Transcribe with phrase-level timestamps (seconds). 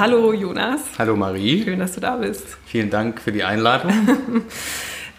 [0.00, 0.80] Hallo Jonas.
[0.98, 1.62] Hallo Marie.
[1.62, 2.56] Schön, dass du da bist.
[2.64, 3.92] Vielen Dank für die Einladung.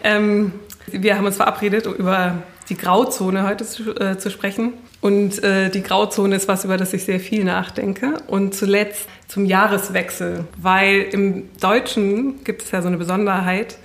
[0.02, 0.54] ähm,
[0.88, 4.72] wir haben uns verabredet, um über die Grauzone heute zu, äh, zu sprechen.
[5.00, 8.14] Und äh, die Grauzone ist was, über das ich sehr viel nachdenke.
[8.26, 13.78] Und zuletzt zum Jahreswechsel, weil im Deutschen gibt es ja so eine Besonderheit,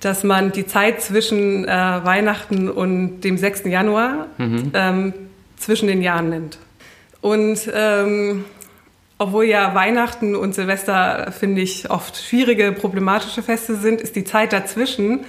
[0.00, 3.64] dass man die Zeit zwischen äh, Weihnachten und dem 6.
[3.64, 4.70] Januar mhm.
[4.74, 5.14] ähm,
[5.56, 6.58] zwischen den Jahren nennt.
[7.20, 8.44] Und ähm,
[9.18, 14.52] obwohl ja Weihnachten und Silvester, finde ich, oft schwierige, problematische Feste sind, ist die Zeit
[14.52, 15.24] dazwischen,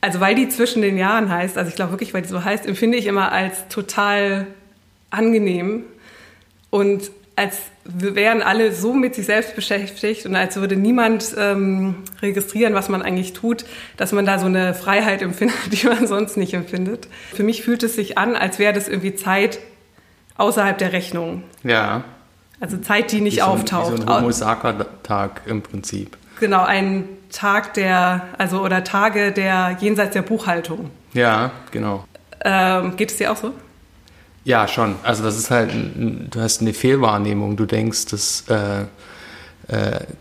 [0.00, 2.66] also weil die zwischen den Jahren heißt, also ich glaube wirklich, weil die so heißt,
[2.66, 4.46] empfinde ich immer als total
[5.10, 5.84] angenehm
[6.70, 12.74] und als wären alle so mit sich selbst beschäftigt und als würde niemand ähm, registrieren,
[12.74, 13.64] was man eigentlich tut,
[13.96, 17.08] dass man da so eine Freiheit empfindet, die man sonst nicht empfindet.
[17.34, 19.58] Für mich fühlt es sich an, als wäre das irgendwie Zeit
[20.36, 21.44] außerhalb der Rechnung.
[21.64, 22.04] Ja.
[22.60, 23.92] Also Zeit, die nicht wie so ein, auftaucht.
[23.92, 26.16] Wie so ein Homo Tag im Prinzip.
[26.38, 30.90] Genau, ein Tag der, also oder Tage der jenseits der Buchhaltung.
[31.12, 32.04] Ja, genau.
[32.44, 33.52] Ähm, geht es dir auch so?
[34.44, 34.96] Ja, schon.
[35.02, 37.56] Also das ist halt, du hast eine Fehlwahrnehmung.
[37.56, 38.84] Du denkst, dass, äh,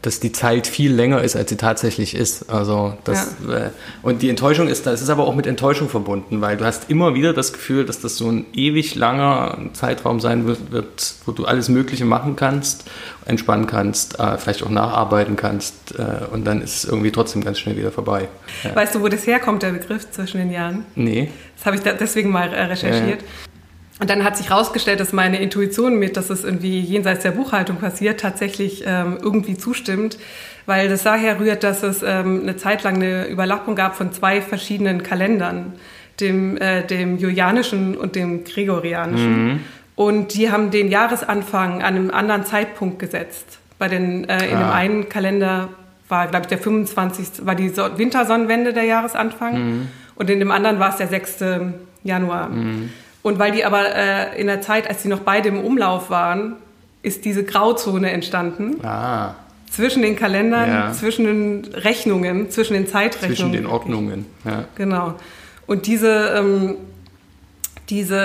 [0.01, 2.49] dass die Zeit viel länger ist, als sie tatsächlich ist.
[2.49, 3.57] Also das, ja.
[3.57, 3.69] äh,
[4.03, 7.15] und die Enttäuschung ist, das ist aber auch mit Enttäuschung verbunden, weil du hast immer
[7.15, 11.45] wieder das Gefühl, dass das so ein ewig langer Zeitraum sein wird, wird wo du
[11.45, 12.85] alles Mögliche machen kannst,
[13.25, 17.59] entspannen kannst, äh, vielleicht auch nacharbeiten kannst äh, und dann ist es irgendwie trotzdem ganz
[17.59, 18.27] schnell wieder vorbei.
[18.63, 18.75] Ja.
[18.75, 20.85] Weißt du, wo das herkommt, der Begriff zwischen den Jahren?
[20.95, 21.31] Nee.
[21.57, 23.23] Das habe ich deswegen mal äh, recherchiert.
[23.99, 27.77] Und dann hat sich herausgestellt, dass meine Intuition mit, dass es irgendwie jenseits der Buchhaltung
[27.77, 30.17] passiert, tatsächlich ähm, irgendwie zustimmt,
[30.65, 34.41] weil das daher rührt, dass es ähm, eine Zeit lang eine Überlappung gab von zwei
[34.41, 35.73] verschiedenen Kalendern,
[36.21, 39.47] dem, äh, dem julianischen und dem gregorianischen.
[39.47, 39.59] Mhm.
[39.95, 43.59] Und die haben den Jahresanfang an einem anderen Zeitpunkt gesetzt.
[43.79, 44.59] Bei den, äh, in ah.
[44.59, 45.67] dem einen Kalender
[46.07, 47.45] war, glaube ich, der 25.
[47.45, 49.87] war die so Wintersonnenwende der Jahresanfang mhm.
[50.15, 51.43] und in dem anderen war es der 6.
[52.03, 52.47] Januar.
[52.47, 52.91] Mhm.
[53.21, 56.55] Und weil die aber äh, in der Zeit, als sie noch beide im Umlauf waren,
[57.01, 58.83] ist diese Grauzone entstanden.
[58.85, 59.35] Ah.
[59.69, 60.91] Zwischen den Kalendern, ja.
[60.93, 63.35] zwischen den Rechnungen, zwischen den Zeitrechnungen.
[63.35, 64.65] Zwischen den Ordnungen, ja.
[64.75, 65.15] Genau.
[65.67, 66.75] Und diese, ähm,
[67.89, 68.17] diese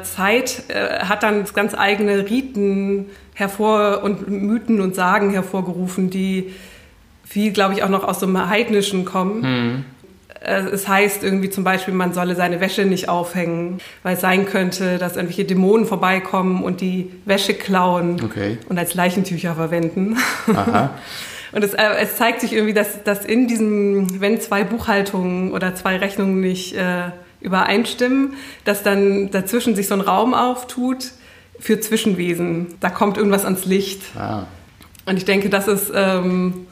[0.00, 6.54] äh, Zeit äh, hat dann ganz eigene Riten hervor und Mythen und Sagen hervorgerufen, die
[7.24, 9.40] viel, glaube ich, auch noch aus dem Heidnischen kommen.
[9.40, 9.84] Mhm.
[10.40, 14.46] Äh, es heißt irgendwie zum Beispiel, man solle seine Wäsche nicht aufhängen, weil es sein
[14.46, 18.58] könnte, dass irgendwelche Dämonen vorbeikommen und die Wäsche klauen okay.
[18.68, 20.16] und als Leichentücher verwenden.
[20.54, 20.90] Aha.
[21.52, 25.74] Und es, äh, es, zeigt sich irgendwie, dass, dass in diesem, wenn zwei Buchhaltungen oder
[25.74, 27.10] zwei Rechnungen nicht äh,
[27.40, 31.12] übereinstimmen, dass dann dazwischen sich so ein Raum auftut
[31.58, 32.74] für Zwischenwesen.
[32.80, 34.02] Da kommt irgendwas ans Licht.
[34.18, 34.46] Ah.
[35.06, 36.66] Und ich denke, das ist ähm,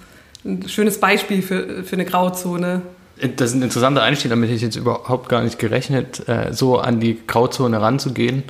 [0.45, 2.83] ein schönes Beispiel für, für eine Grauzone.
[3.21, 6.99] Das ist ein interessanter Einstieg, damit ich jetzt überhaupt gar nicht gerechnet, äh, so an
[6.99, 8.43] die Grauzone ranzugehen.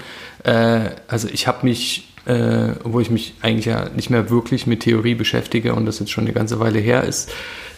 [0.42, 4.80] Äh, also ich habe mich, äh, obwohl ich mich eigentlich ja nicht mehr wirklich mit
[4.80, 7.30] Theorie beschäftige und das jetzt schon eine ganze Weile her ist,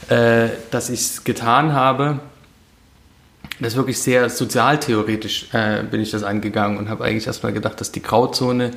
[0.09, 2.21] äh, dass ich es getan habe.
[3.59, 7.81] Das ist wirklich sehr sozialtheoretisch äh, bin ich das angegangen und habe eigentlich erstmal gedacht,
[7.81, 8.73] dass die Grauzone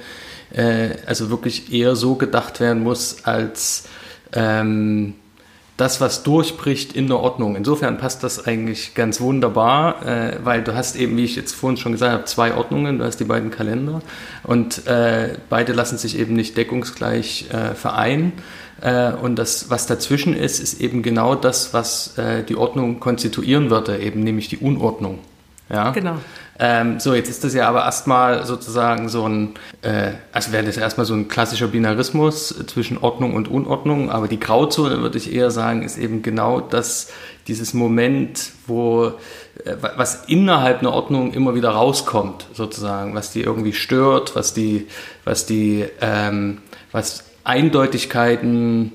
[0.51, 3.85] äh, also wirklich eher so gedacht werden muss als
[4.33, 5.15] ähm,
[5.79, 7.55] das, was durchbricht in der Ordnung.
[7.55, 11.77] Insofern passt das eigentlich ganz wunderbar, äh, weil du hast eben, wie ich jetzt vorhin
[11.77, 12.99] schon gesagt habe, zwei Ordnungen.
[12.99, 14.01] Du hast die beiden Kalender
[14.43, 18.33] und äh, beide lassen sich eben nicht deckungsgleich äh, vereinen.
[18.81, 23.69] Äh, und das, was dazwischen ist, ist eben genau das, was äh, die Ordnung konstituieren
[23.69, 25.19] würde, eben nämlich die Unordnung.
[25.69, 25.91] Ja?
[25.91, 26.17] Genau.
[26.61, 30.75] Ähm, so, jetzt ist das ja aber erstmal sozusagen so ein, äh, also wäre das
[30.75, 35.51] erstmal so ein klassischer Binarismus zwischen Ordnung und Unordnung, aber die Grauzone, würde ich eher
[35.51, 37.11] sagen, ist eben genau das,
[37.47, 39.13] dieses Moment, wo
[39.63, 44.87] äh, was innerhalb einer Ordnung immer wieder rauskommt, sozusagen, was die irgendwie stört, was die,
[45.23, 46.57] was die, ähm,
[46.91, 48.91] was Eindeutigkeiten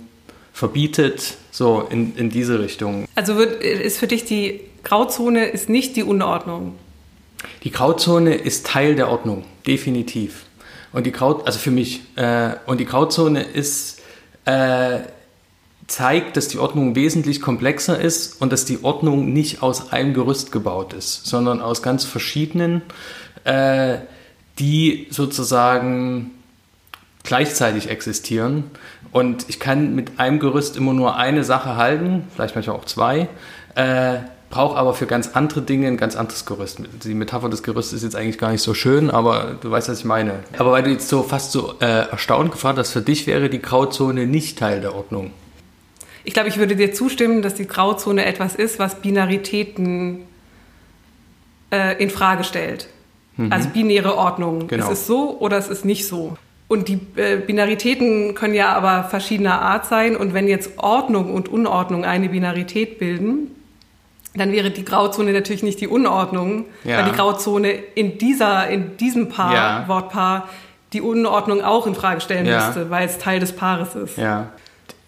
[0.52, 3.06] verbietet, so in, in diese Richtung.
[3.14, 6.74] Also wird, ist für dich die Grauzone ist nicht die Unordnung?
[7.62, 10.44] Die Grauzone ist Teil der Ordnung, definitiv.
[10.92, 14.00] Und die Grau, also für mich, äh, und die Grauzone ist,
[14.44, 15.00] äh,
[15.86, 20.52] zeigt, dass die Ordnung wesentlich komplexer ist und dass die Ordnung nicht aus einem Gerüst
[20.52, 22.82] gebaut ist, sondern aus ganz verschiedenen,
[23.44, 23.98] äh,
[24.58, 26.30] die sozusagen
[27.24, 28.70] gleichzeitig existieren.
[29.12, 33.28] Und ich kann mit einem Gerüst immer nur eine Sache halten, vielleicht manchmal auch zwei.
[33.74, 34.18] Äh,
[34.54, 36.78] brauche aber für ganz andere Dinge ein ganz anderes Gerüst.
[37.02, 39.98] Die Metapher des Gerüstes ist jetzt eigentlich gar nicht so schön, aber du weißt, was
[39.98, 40.44] ich meine.
[40.58, 43.60] Aber weil du jetzt so fast so äh, erstaunt gefragt hast, für dich wäre die
[43.60, 45.32] Grauzone nicht Teil der Ordnung.
[46.22, 50.20] Ich glaube, ich würde dir zustimmen, dass die Grauzone etwas ist, was Binaritäten
[51.72, 52.88] äh, in Frage stellt.
[53.36, 53.52] Mhm.
[53.52, 54.68] Also binäre Ordnung.
[54.68, 54.86] Genau.
[54.86, 56.38] Es ist so oder es ist nicht so.
[56.68, 60.16] Und die äh, Binaritäten können ja aber verschiedener Art sein.
[60.16, 63.50] Und wenn jetzt Ordnung und Unordnung eine Binarität bilden,
[64.34, 66.98] dann wäre die Grauzone natürlich nicht die Unordnung, ja.
[66.98, 69.84] weil die Grauzone in dieser, in diesem Paar, ja.
[69.88, 70.48] Wortpaar,
[70.92, 72.66] die Unordnung auch in Frage stellen ja.
[72.66, 74.18] müsste, weil es Teil des Paares ist.
[74.18, 74.50] Ja.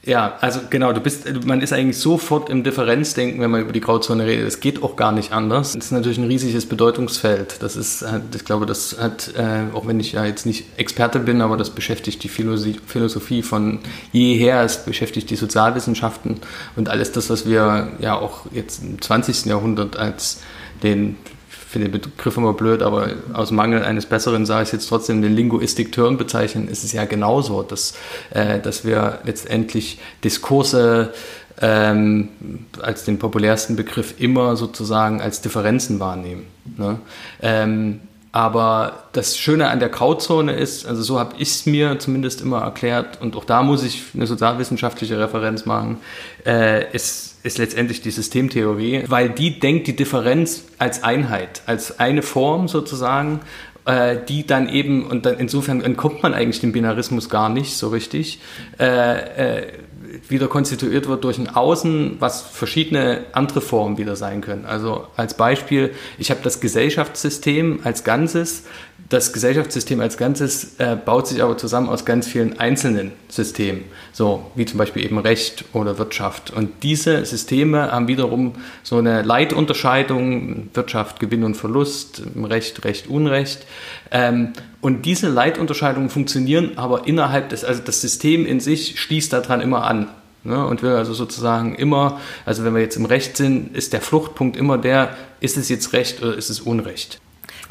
[0.06, 3.80] Ja, also genau, du bist, man ist eigentlich sofort im Differenzdenken, wenn man über die
[3.80, 4.46] Grauzone redet.
[4.46, 5.70] Es geht auch gar nicht anders.
[5.70, 7.60] Es ist natürlich ein riesiges Bedeutungsfeld.
[7.60, 11.40] Das ist, ich glaube, das hat, äh, auch wenn ich ja jetzt nicht Experte bin,
[11.40, 13.80] aber das beschäftigt die Philosophie von
[14.12, 16.36] jeher, es beschäftigt die Sozialwissenschaften
[16.76, 19.46] und alles das, was wir ja auch jetzt im 20.
[19.46, 20.40] Jahrhundert als
[20.84, 21.16] den
[21.76, 25.34] finde den Begriff immer blöd, aber aus Mangel eines Besseren sage ich jetzt trotzdem den
[25.34, 27.94] Linguistik-Turn bezeichnen, ist es ja genauso, dass,
[28.30, 31.12] äh, dass wir letztendlich Diskurse
[31.60, 32.28] ähm,
[32.80, 36.46] als den populärsten Begriff immer sozusagen als Differenzen wahrnehmen.
[36.78, 36.98] Ne?
[37.42, 38.00] Ähm,
[38.32, 42.60] aber das Schöne an der Grauzone ist, also so habe ich es mir zumindest immer
[42.60, 45.98] erklärt, und auch da muss ich eine sozialwissenschaftliche Referenz machen,
[46.46, 52.22] äh, ist ist letztendlich die Systemtheorie, weil die denkt die Differenz als Einheit, als eine
[52.22, 53.40] Form sozusagen,
[53.86, 57.88] äh, die dann eben, und dann insofern entkommt man eigentlich dem Binarismus gar nicht so
[57.88, 58.40] richtig,
[58.80, 59.72] äh, äh,
[60.28, 64.64] wieder konstituiert wird durch ein Außen, was verschiedene andere Formen wieder sein können.
[64.64, 68.64] Also als Beispiel, ich habe das Gesellschaftssystem als Ganzes,
[69.08, 74.50] das Gesellschaftssystem als Ganzes äh, baut sich aber zusammen aus ganz vielen einzelnen Systemen, so
[74.54, 76.50] wie zum Beispiel eben Recht oder Wirtschaft.
[76.50, 83.66] Und diese Systeme haben wiederum so eine Leitunterscheidung, Wirtschaft, Gewinn und Verlust, Recht, Recht, Unrecht.
[84.10, 89.60] Ähm, und diese Leitunterscheidungen funktionieren aber innerhalb des, also das System in sich schließt daran
[89.60, 90.08] immer an.
[90.42, 94.00] Ne, und will also sozusagen immer, also wenn wir jetzt im Recht sind, ist der
[94.00, 97.20] Fluchtpunkt immer der, ist es jetzt Recht oder ist es Unrecht?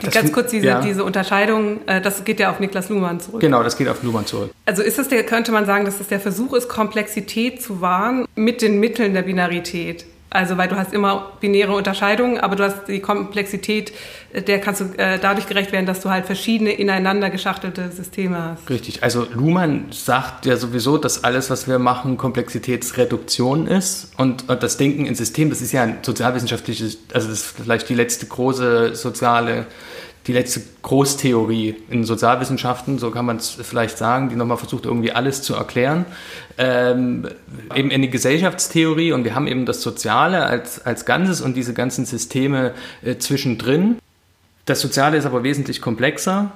[0.01, 0.81] Das Ganz kurz diese, ja.
[0.81, 3.41] diese Unterscheidung, äh, das geht ja auf Niklas Luhmann zurück.
[3.41, 4.51] Genau, das geht auf Luhmann zurück.
[4.65, 8.25] Also ist es der, könnte man sagen, dass es der Versuch ist, Komplexität zu wahren
[8.35, 10.05] mit den Mitteln der Binarität.
[10.35, 13.93] Also weil du hast immer binäre Unterscheidungen, aber du hast die Komplexität,
[14.33, 18.37] äh, der kannst du äh, dadurch gerecht werden, dass du halt verschiedene ineinander geschachtelte Systeme
[18.41, 18.69] hast.
[18.69, 19.01] Richtig.
[19.01, 24.75] Also Luhmann sagt ja sowieso, dass alles, was wir machen, Komplexitätsreduktion ist und, und das
[24.75, 28.93] Denken in System, das ist ja ein sozialwissenschaftliches, also das ist vielleicht die letzte große
[28.93, 29.67] soziale
[30.27, 35.11] die letzte Großtheorie in Sozialwissenschaften, so kann man es vielleicht sagen, die nochmal versucht, irgendwie
[35.11, 36.05] alles zu erklären.
[36.57, 37.27] Ähm,
[37.75, 42.05] eben eine Gesellschaftstheorie und wir haben eben das Soziale als, als Ganzes und diese ganzen
[42.05, 42.73] Systeme
[43.03, 43.99] äh, zwischendrin.
[44.65, 46.51] Das Soziale ist aber wesentlich komplexer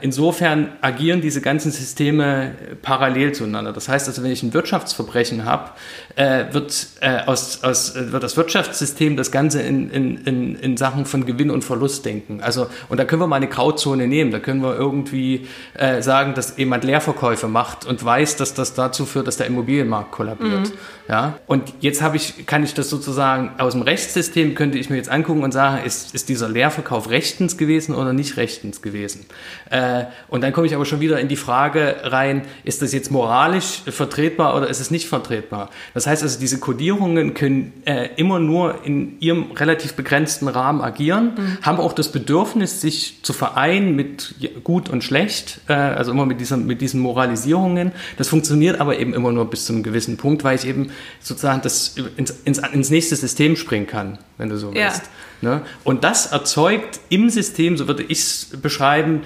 [0.00, 3.72] insofern agieren diese ganzen Systeme parallel zueinander.
[3.72, 5.70] Das heißt also, wenn ich ein Wirtschaftsverbrechen habe,
[6.16, 11.26] äh, wird, äh, aus, aus, wird das Wirtschaftssystem das Ganze in, in, in, Sachen von
[11.26, 12.40] Gewinn und Verlust denken.
[12.40, 14.30] Also, und da können wir mal eine Grauzone nehmen.
[14.30, 19.06] Da können wir irgendwie äh, sagen, dass jemand Leerverkäufe macht und weiß, dass das dazu
[19.06, 20.68] führt, dass der Immobilienmarkt kollabiert.
[20.68, 20.72] Mhm.
[21.08, 21.38] Ja?
[21.46, 25.10] Und jetzt habe ich, kann ich das sozusagen aus dem Rechtssystem, könnte ich mir jetzt
[25.10, 29.26] angucken und sagen, ist, ist dieser Leerverkauf rechtens gewesen oder nicht rechtens gewesen?
[29.70, 33.10] Äh, und dann komme ich aber schon wieder in die Frage rein, ist das jetzt
[33.10, 35.70] moralisch vertretbar oder ist es nicht vertretbar?
[35.94, 41.32] Das heißt also, diese Kodierungen können äh, immer nur in ihrem relativ begrenzten Rahmen agieren,
[41.36, 41.58] mhm.
[41.62, 46.40] haben auch das Bedürfnis, sich zu vereinen mit gut und schlecht, äh, also immer mit,
[46.40, 47.92] dieser, mit diesen Moralisierungen.
[48.16, 50.90] Das funktioniert aber eben immer nur bis zu einem gewissen Punkt, weil ich eben
[51.20, 55.02] sozusagen das ins, ins, ins nächste System springen kann, wenn du so willst.
[55.02, 55.10] Ja.
[55.42, 55.62] Ne?
[55.84, 59.22] Und das erzeugt im System, so würde ich es beschreiben,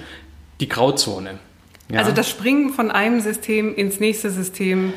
[0.59, 1.39] die Grauzone.
[1.89, 1.99] Ja?
[1.99, 4.93] Also das Springen von einem System ins nächste System,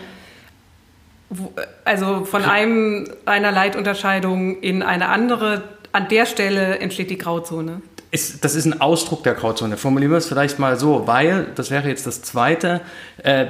[1.84, 7.82] also von einem, einer Leitunterscheidung in eine andere, an der Stelle entsteht die Grauzone.
[8.10, 9.76] Ist, das ist ein Ausdruck der Grauzone.
[9.76, 12.80] Formulieren wir es vielleicht mal so, weil, das wäre jetzt das Zweite,
[13.22, 13.46] äh,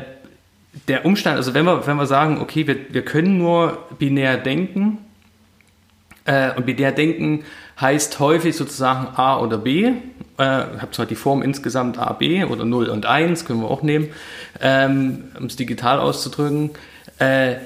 [0.88, 4.98] der Umstand, also wenn wir, wenn wir sagen, okay, wir, wir können nur binär denken,
[6.28, 7.44] äh, und binär denken
[7.80, 9.85] heißt häufig sozusagen A oder B.
[9.85, 9.92] Äh,
[10.37, 13.82] ich habe zwar die Form insgesamt A, B oder 0 und 1, können wir auch
[13.82, 14.11] nehmen,
[14.61, 16.70] ähm, um es digital auszudrücken.
[17.18, 17.56] Äh,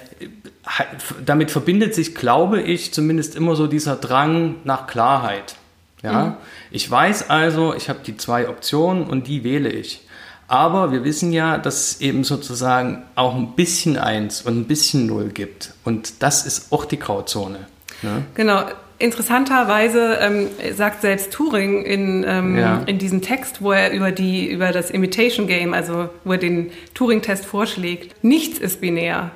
[1.26, 5.56] damit verbindet sich, glaube ich, zumindest immer so dieser Drang nach Klarheit.
[6.02, 6.24] Ja?
[6.24, 6.34] Mhm.
[6.70, 10.06] Ich weiß also, ich habe die zwei Optionen und die wähle ich.
[10.46, 15.06] Aber wir wissen ja, dass es eben sozusagen auch ein bisschen Eins und ein bisschen
[15.06, 15.72] Null gibt.
[15.82, 17.66] Und das ist auch die Grauzone.
[18.02, 18.24] Ne?
[18.34, 18.64] Genau
[19.02, 22.82] interessanterweise ähm, sagt selbst Turing in, ähm, ja.
[22.86, 26.70] in diesem Text, wo er über, die, über das Imitation Game, also wo er den
[26.94, 29.32] Turing-Test vorschlägt, nichts ist binär.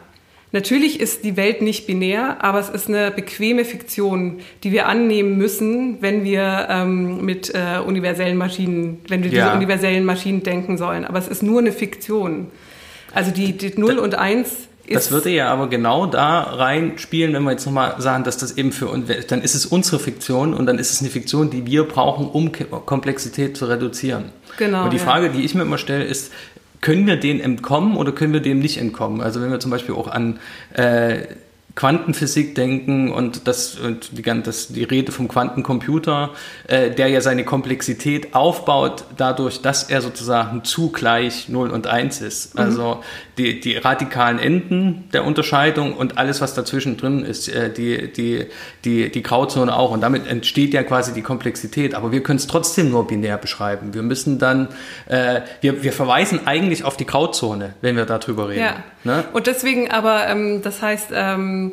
[0.53, 5.37] Natürlich ist die Welt nicht binär, aber es ist eine bequeme Fiktion, die wir annehmen
[5.37, 9.47] müssen, wenn wir ähm, mit äh, universellen Maschinen, wenn wir ja.
[9.47, 11.05] diese universellen Maschinen denken sollen.
[11.05, 12.47] Aber es ist nur eine Fiktion.
[13.13, 17.53] Also die, die 0 und 1 das würde ja aber genau da reinspielen, wenn wir
[17.53, 20.79] jetzt nochmal sagen, dass das eben für uns, dann ist es unsere Fiktion und dann
[20.79, 24.27] ist es eine Fiktion, die wir brauchen, um Komplexität zu reduzieren.
[24.59, 24.85] Genau.
[24.85, 26.33] Und die Frage, die ich mir immer stelle, ist,
[26.81, 29.21] können wir denen entkommen oder können wir dem nicht entkommen?
[29.21, 30.39] Also wenn wir zum Beispiel auch an
[30.75, 31.23] äh,
[31.77, 36.31] Quantenphysik denken und das und die, das, die Rede vom Quantencomputer,
[36.69, 42.55] äh, der ja seine Komplexität aufbaut, dadurch, dass er sozusagen zugleich 0 und 1 ist.
[42.55, 42.61] Mhm.
[42.61, 43.03] Also
[43.37, 48.47] die, die radikalen Enden der Unterscheidung und alles, was dazwischen drin ist, äh, die, die,
[48.87, 49.91] die, die Grauzone auch.
[49.91, 51.95] Und damit entsteht ja quasi die Komplexität.
[51.95, 53.93] Aber wir können es trotzdem nur binär beschreiben.
[53.93, 54.69] Wir müssen dann,
[55.09, 58.63] äh, wir, wir verweisen eigentlich auf die Grauzone, wenn wir darüber reden.
[58.63, 58.77] Ja.
[59.05, 59.25] Ne?
[59.35, 61.66] Und deswegen aber, ähm, das heißt, ähm,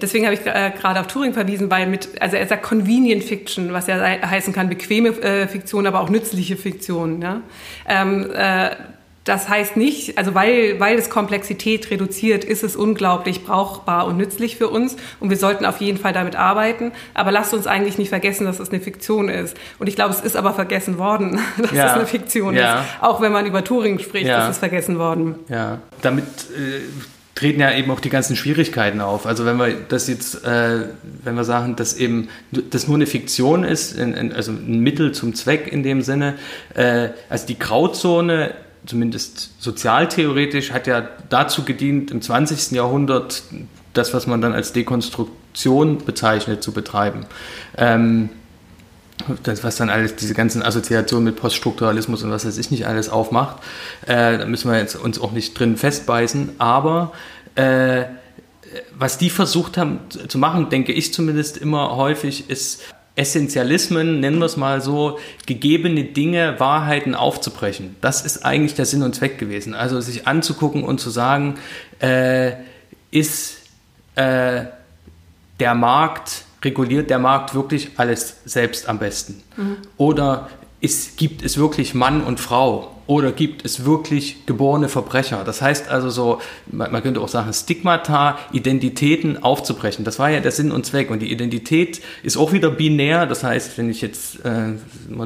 [0.00, 3.72] Deswegen habe ich äh, gerade auf Turing verwiesen, weil mit, also er sagt Convenient Fiction,
[3.72, 7.20] was ja heißen kann, bequeme äh, Fiktion, aber auch nützliche Fiktion.
[7.20, 7.42] Ja?
[7.86, 8.70] Ähm, äh,
[9.24, 14.56] das heißt nicht, also weil, weil es Komplexität reduziert, ist es unglaublich brauchbar und nützlich
[14.56, 16.90] für uns und wir sollten auf jeden Fall damit arbeiten.
[17.14, 19.56] Aber lasst uns eigentlich nicht vergessen, dass es eine Fiktion ist.
[19.78, 21.86] Und ich glaube, es ist aber vergessen worden, dass ja.
[21.86, 22.80] es eine Fiktion ja.
[22.80, 22.88] ist.
[23.00, 24.44] Auch wenn man über Turing spricht, ja.
[24.44, 25.36] ist es vergessen worden.
[25.48, 26.80] Ja, damit äh,
[27.42, 29.26] treten ja eben auch die ganzen Schwierigkeiten auf.
[29.26, 30.84] Also wenn wir das jetzt, äh,
[31.24, 35.10] wenn wir sagen, dass eben das nur eine Fiktion ist, in, in, also ein Mittel
[35.10, 36.34] zum Zweck in dem Sinne,
[36.74, 38.54] äh, also die Grauzone
[38.86, 42.72] zumindest sozialtheoretisch, hat ja dazu gedient, im 20.
[42.72, 43.42] Jahrhundert
[43.92, 47.26] das, was man dann als Dekonstruktion bezeichnet, zu betreiben.
[47.76, 48.30] Ähm,
[49.42, 53.08] das, was dann alles, diese ganzen Assoziationen mit Poststrukturalismus und was weiß ich nicht alles
[53.08, 53.62] aufmacht,
[54.06, 57.12] äh, da müssen wir jetzt uns auch nicht drin festbeißen, aber
[57.54, 58.04] äh,
[58.96, 62.82] was die versucht haben zu machen, denke ich zumindest immer häufig, ist
[63.14, 67.96] Essentialismen, nennen wir es mal so, gegebene Dinge, Wahrheiten aufzubrechen.
[68.00, 69.74] Das ist eigentlich der Sinn und Zweck gewesen.
[69.74, 71.56] Also sich anzugucken und zu sagen,
[72.00, 72.52] äh,
[73.10, 73.58] ist
[74.14, 74.64] äh,
[75.60, 79.42] der Markt, reguliert der Markt wirklich alles selbst am besten?
[79.56, 79.76] Mhm.
[79.96, 80.48] Oder
[80.80, 82.96] ist, gibt es wirklich Mann und Frau?
[83.06, 85.42] Oder gibt es wirklich geborene Verbrecher?
[85.44, 86.40] Das heißt also so,
[86.70, 90.04] man könnte auch sagen, Stigmata, Identitäten aufzubrechen.
[90.04, 91.10] Das war ja der Sinn und Zweck.
[91.10, 93.26] Und die Identität ist auch wieder binär.
[93.26, 94.74] Das heißt, wenn ich jetzt äh,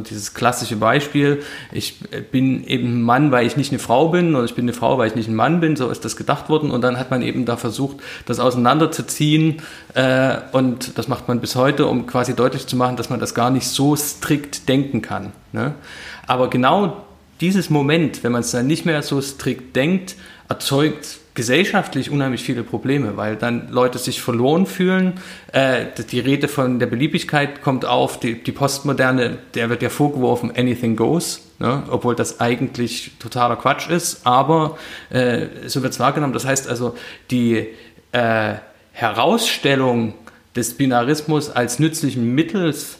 [0.09, 1.99] dieses klassische Beispiel, ich
[2.31, 4.97] bin eben ein Mann, weil ich nicht eine Frau bin, oder ich bin eine Frau,
[4.97, 6.71] weil ich nicht ein Mann bin, so ist das gedacht worden.
[6.71, 9.63] Und dann hat man eben da versucht, das auseinanderzuziehen.
[9.95, 13.35] Äh, und das macht man bis heute, um quasi deutlich zu machen, dass man das
[13.35, 15.33] gar nicht so strikt denken kann.
[15.53, 15.75] Ne?
[16.27, 17.06] Aber genau
[17.41, 20.17] dieses Moment, wenn man es dann nicht mehr so strikt denkt,
[20.49, 25.15] erzeugt gesellschaftlich unheimlich viele Probleme, weil dann Leute sich verloren fühlen.
[25.53, 30.51] Äh, die Rede von der Beliebigkeit kommt auf, die, die Postmoderne, der wird ja vorgeworfen,
[30.57, 31.83] anything goes, ne?
[31.91, 34.79] obwohl das eigentlich totaler Quatsch ist, aber
[35.11, 36.33] äh, so wird es wahrgenommen.
[36.33, 36.97] Das heißt also,
[37.31, 37.67] die
[38.13, 38.55] äh,
[38.93, 40.15] Herausstellung
[40.57, 42.99] des Binarismus als nützlichen Mittels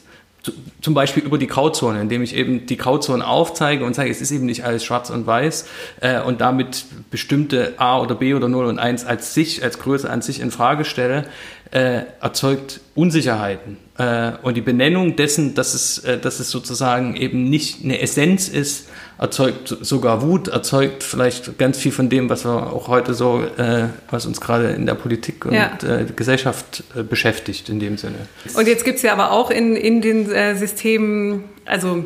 [0.81, 4.31] zum Beispiel über die Grauzone, indem ich eben die Grauzone aufzeige und sage, es ist
[4.31, 5.67] eben nicht alles schwarz und weiß
[6.01, 10.09] äh, und damit bestimmte A oder B oder 0 und 1 als sich, als Größe
[10.09, 11.25] an sich in Frage stelle,
[11.71, 13.77] äh, erzeugt Unsicherheiten.
[13.97, 18.47] Äh, und die Benennung dessen, dass es, äh, dass es sozusagen eben nicht eine Essenz
[18.47, 23.43] ist, erzeugt sogar Wut, erzeugt vielleicht ganz viel von dem, was wir auch heute so,
[23.57, 25.77] äh, was uns gerade in der Politik und ja.
[25.83, 28.27] äh, Gesellschaft äh, beschäftigt in dem Sinne.
[28.55, 32.05] Und jetzt gibt es ja aber auch in, in den Systemen, also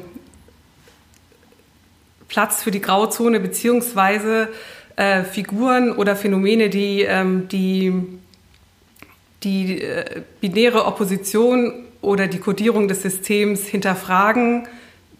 [2.27, 4.47] Platz für die Grauzone beziehungsweise
[5.31, 7.93] Figuren oder Phänomene, die ähm, die,
[9.43, 14.67] die äh, binäre Opposition oder die Kodierung des Systems hinterfragen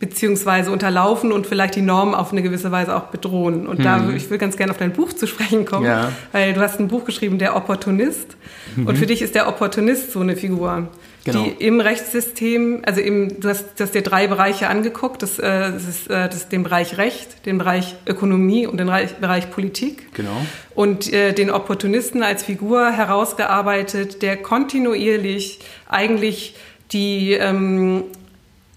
[0.01, 3.67] beziehungsweise unterlaufen und vielleicht die Normen auf eine gewisse Weise auch bedrohen.
[3.67, 3.83] Und mhm.
[3.83, 6.11] da ich will ganz gerne auf dein Buch zu sprechen kommen, ja.
[6.31, 8.35] weil du hast ein Buch geschrieben, der Opportunist.
[8.75, 8.87] Mhm.
[8.87, 10.87] Und für dich ist der Opportunist so eine Figur,
[11.23, 11.43] genau.
[11.43, 15.71] die im Rechtssystem, also im, du hast, du hast dir drei Bereiche angeguckt, das, äh,
[15.71, 20.13] das ist äh, das den Bereich Recht, den Bereich Ökonomie und den Bereich, Bereich Politik.
[20.13, 20.45] Genau.
[20.75, 26.55] Und äh, den Opportunisten als Figur herausgearbeitet, der kontinuierlich eigentlich
[26.91, 28.03] die ähm,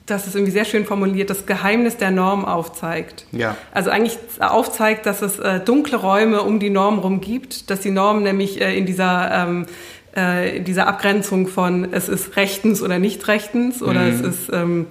[0.06, 3.24] das ist irgendwie sehr schön formuliert, das Geheimnis der Norm aufzeigt.
[3.32, 3.56] Ja.
[3.72, 7.90] Also eigentlich aufzeigt, dass es äh, dunkle Räume um die Norm rum gibt, dass die
[7.90, 9.66] Norm nämlich äh, in dieser ähm,
[10.14, 14.08] äh, dieser Abgrenzung von es ist rechtens oder nicht rechtens oder mhm.
[14.08, 14.86] es ist ähm,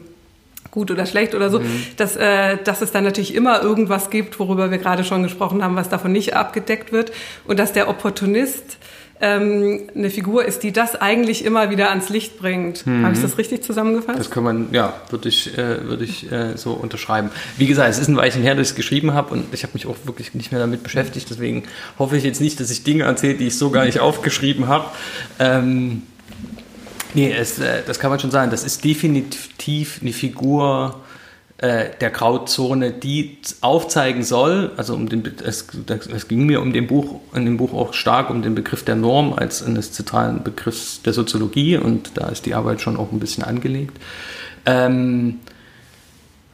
[0.73, 1.85] gut oder schlecht oder so, mhm.
[1.97, 5.75] dass, äh, dass es dann natürlich immer irgendwas gibt, worüber wir gerade schon gesprochen haben,
[5.75, 7.11] was davon nicht abgedeckt wird
[7.45, 8.77] und dass der Opportunist
[9.23, 12.85] ähm, eine Figur ist, die das eigentlich immer wieder ans Licht bringt.
[12.85, 13.05] Mhm.
[13.05, 14.19] Habe ich das richtig zusammengefasst?
[14.19, 17.29] Das kann man, ja, würde ich, äh, würde ich äh, so unterschreiben.
[17.57, 19.71] Wie gesagt, es ist ein Weilchen her, dass ich es geschrieben habe und ich habe
[19.75, 21.29] mich auch wirklich nicht mehr damit beschäftigt.
[21.29, 21.63] Deswegen
[21.97, 24.87] hoffe ich jetzt nicht, dass ich Dinge erzähle, die ich so gar nicht aufgeschrieben habe.
[25.39, 26.01] Ähm,
[27.13, 28.51] nee, es, äh, das kann man schon sagen.
[28.51, 31.01] Das ist definitiv eine Figur,
[31.63, 36.87] äh, der Grauzone, die aufzeigen soll, also um den, es, es, ging mir um den
[36.87, 41.01] Buch, in dem Buch auch stark um den Begriff der Norm als eines zentralen Begriffs
[41.03, 43.97] der Soziologie und da ist die Arbeit schon auch ein bisschen angelegt.
[44.65, 45.39] Ähm,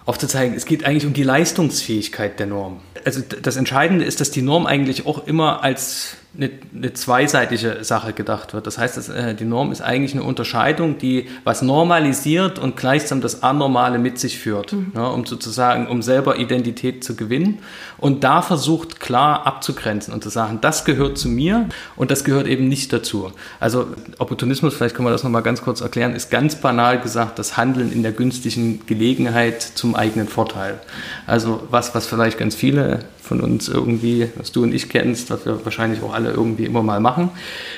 [0.05, 2.79] aufzuzeigen, es geht eigentlich um die Leistungsfähigkeit der Norm.
[3.03, 8.13] Also das Entscheidende ist, dass die Norm eigentlich auch immer als eine, eine zweiseitige Sache
[8.13, 8.67] gedacht wird.
[8.67, 13.19] Das heißt, dass, äh, die Norm ist eigentlich eine Unterscheidung, die was normalisiert und gleichsam
[13.19, 14.91] das Anormale mit sich führt, mhm.
[14.93, 17.59] ja, um sozusagen, um selber Identität zu gewinnen
[17.97, 22.45] und da versucht klar abzugrenzen und zu sagen, das gehört zu mir und das gehört
[22.45, 23.31] eben nicht dazu.
[23.59, 23.87] Also
[24.19, 27.91] Opportunismus, vielleicht können wir das nochmal ganz kurz erklären, ist ganz banal gesagt das Handeln
[27.91, 30.79] in der günstigen Gelegenheit zum eigenen Vorteil.
[31.25, 35.45] Also was, was vielleicht ganz viele von uns irgendwie, was du und ich kennst, was
[35.45, 37.29] wir wahrscheinlich auch alle irgendwie immer mal machen,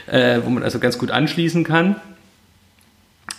[0.08, 1.98] äh, wo man also ganz gut anschließen kann.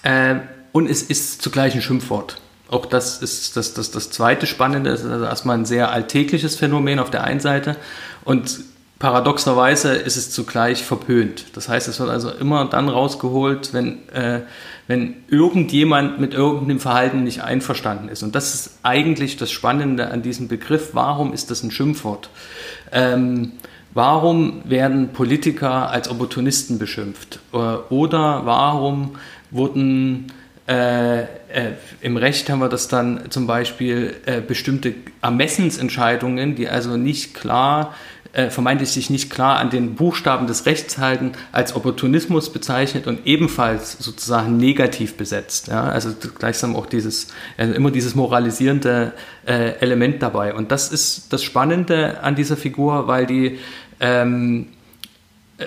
[0.03, 0.37] Äh,
[0.73, 2.37] und es ist zugleich ein Schimpfwort.
[2.69, 4.91] Auch das ist das, das, das zweite Spannende.
[4.91, 7.77] Es ist also erstmal ein sehr alltägliches Phänomen auf der einen Seite
[8.25, 8.61] und
[9.03, 11.57] paradoxerweise ist es zugleich verpönt.
[11.57, 14.43] Das heißt, es wird also immer dann rausgeholt, wenn, äh,
[14.87, 18.23] wenn irgendjemand mit irgendeinem Verhalten nicht einverstanden ist.
[18.23, 20.91] Und das ist eigentlich das Spannende an diesem Begriff.
[20.93, 22.31] Warum ist das ein Schimpfwort?
[22.93, 23.55] Ähm,
[23.93, 27.41] warum werden Politiker als Opportunisten beschimpft?
[27.53, 29.17] Äh, oder warum
[29.51, 30.29] wurden
[30.69, 31.27] äh, äh,
[32.01, 37.95] Im Recht haben wir das dann zum Beispiel äh, bestimmte Ermessensentscheidungen, die also nicht klar
[38.33, 43.27] äh, vermeintlich sich nicht klar an den Buchstaben des Rechts halten, als Opportunismus bezeichnet und
[43.27, 45.69] ebenfalls sozusagen negativ besetzt.
[45.69, 45.85] Ja?
[45.85, 49.13] Also gleichsam auch dieses, also immer dieses moralisierende
[49.47, 50.55] äh, Element dabei.
[50.55, 53.59] Und das ist das Spannende an dieser Figur, weil die
[54.01, 54.69] ähm,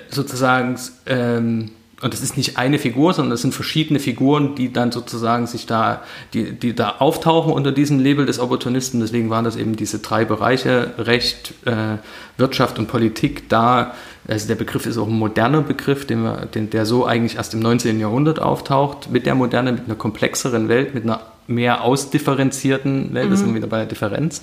[0.08, 0.76] sozusagen
[1.06, 1.70] ähm,
[2.02, 5.64] und das ist nicht eine Figur, sondern es sind verschiedene Figuren, die dann sozusagen sich
[5.64, 6.02] da,
[6.34, 9.00] die, die da auftauchen unter diesem Label des Opportunisten.
[9.00, 11.96] Deswegen waren das eben diese drei Bereiche, Recht, äh,
[12.36, 13.48] Wirtschaft und Politik.
[13.48, 13.94] Da,
[14.28, 17.54] also der Begriff ist auch ein moderner Begriff, den wir, den, der so eigentlich erst
[17.54, 17.98] im 19.
[17.98, 23.30] Jahrhundert auftaucht, mit der Moderne, mit einer komplexeren Welt, mit einer mehr ausdifferenzierten Welt, mhm.
[23.30, 24.42] das sind wir wieder bei der Differenz.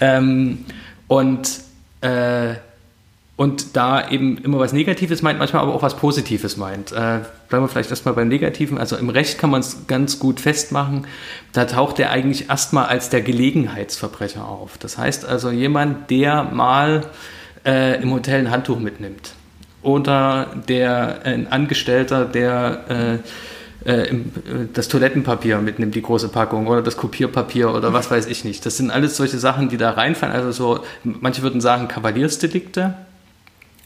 [0.00, 0.66] Ähm,
[1.08, 1.60] und
[2.02, 2.56] äh,
[3.40, 6.92] und da eben immer was Negatives meint, manchmal aber auch was Positives meint.
[6.92, 8.76] Äh, bleiben wir vielleicht erstmal beim Negativen.
[8.76, 11.06] Also im Recht kann man es ganz gut festmachen.
[11.54, 14.76] Da taucht er eigentlich erstmal als der Gelegenheitsverbrecher auf.
[14.76, 17.06] Das heißt also jemand, der mal
[17.64, 19.32] äh, im Hotel ein Handtuch mitnimmt.
[19.80, 23.22] Oder der ein Angestellter, der
[23.86, 28.10] äh, äh, im, äh, das Toilettenpapier mitnimmt, die große Packung, oder das Kopierpapier oder was
[28.10, 28.66] weiß ich nicht.
[28.66, 30.36] Das sind alles solche Sachen, die da reinfallen.
[30.36, 32.96] Also so, manche würden sagen Kavaliersdelikte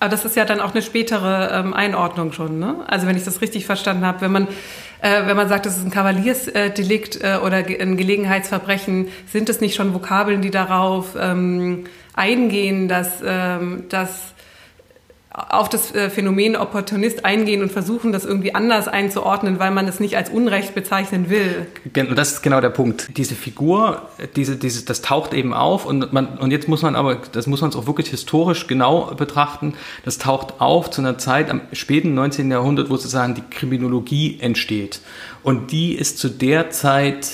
[0.05, 2.77] aber das ist ja dann auch eine spätere ähm, Einordnung schon, ne?
[2.87, 4.49] Also wenn ich das richtig verstanden habe, wenn man
[5.01, 9.77] äh, wenn man sagt, das ist ein Kavaliersdelikt äh, oder ein Gelegenheitsverbrechen, sind es nicht
[9.77, 14.34] schon Vokabeln, die darauf ähm, eingehen, dass, ähm, dass
[15.35, 19.99] auf das äh, Phänomen Opportunist eingehen und versuchen, das irgendwie anders einzuordnen, weil man es
[19.99, 21.67] nicht als Unrecht bezeichnen will.
[21.97, 23.17] Und das ist genau der Punkt.
[23.17, 24.03] Diese Figur,
[24.37, 27.63] diese, diese, das taucht eben auf und man, und jetzt muss man aber, das muss
[27.63, 32.15] man es auch wirklich historisch genau betrachten, das taucht auf zu einer Zeit am späten
[32.15, 32.49] 19.
[32.53, 35.01] Jahrhundert, wo sozusagen die Kriminologie entsteht.
[35.43, 37.27] Und die ist zu der Zeit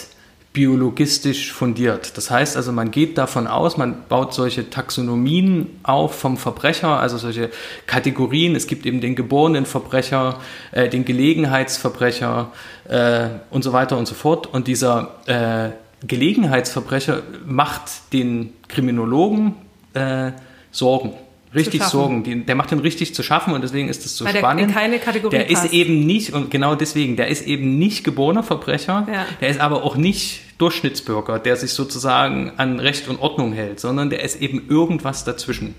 [0.53, 2.17] biologistisch fundiert.
[2.17, 7.19] Das heißt also, man geht davon aus, man baut solche Taxonomien auf vom Verbrecher, also
[7.19, 7.51] solche
[7.87, 8.57] Kategorien.
[8.57, 10.41] Es gibt eben den geborenen Verbrecher,
[10.73, 12.51] äh, den Gelegenheitsverbrecher
[12.89, 14.49] äh, und so weiter und so fort.
[14.49, 15.71] Und dieser äh,
[16.07, 19.55] Gelegenheitsverbrecher macht den Kriminologen
[19.95, 20.33] äh,
[20.73, 21.13] Sorgen
[21.55, 22.23] richtig sorgen.
[22.23, 24.61] Die, der macht den richtig zu schaffen und deswegen ist es so Weil spannend.
[24.61, 25.67] Der, in keine Kategorie der passt.
[25.67, 29.27] ist eben nicht, und genau deswegen, der ist eben nicht geborener Verbrecher, ja.
[29.41, 34.11] der ist aber auch nicht Durchschnittsbürger, der sich sozusagen an Recht und Ordnung hält, sondern
[34.11, 35.75] der ist eben irgendwas dazwischen.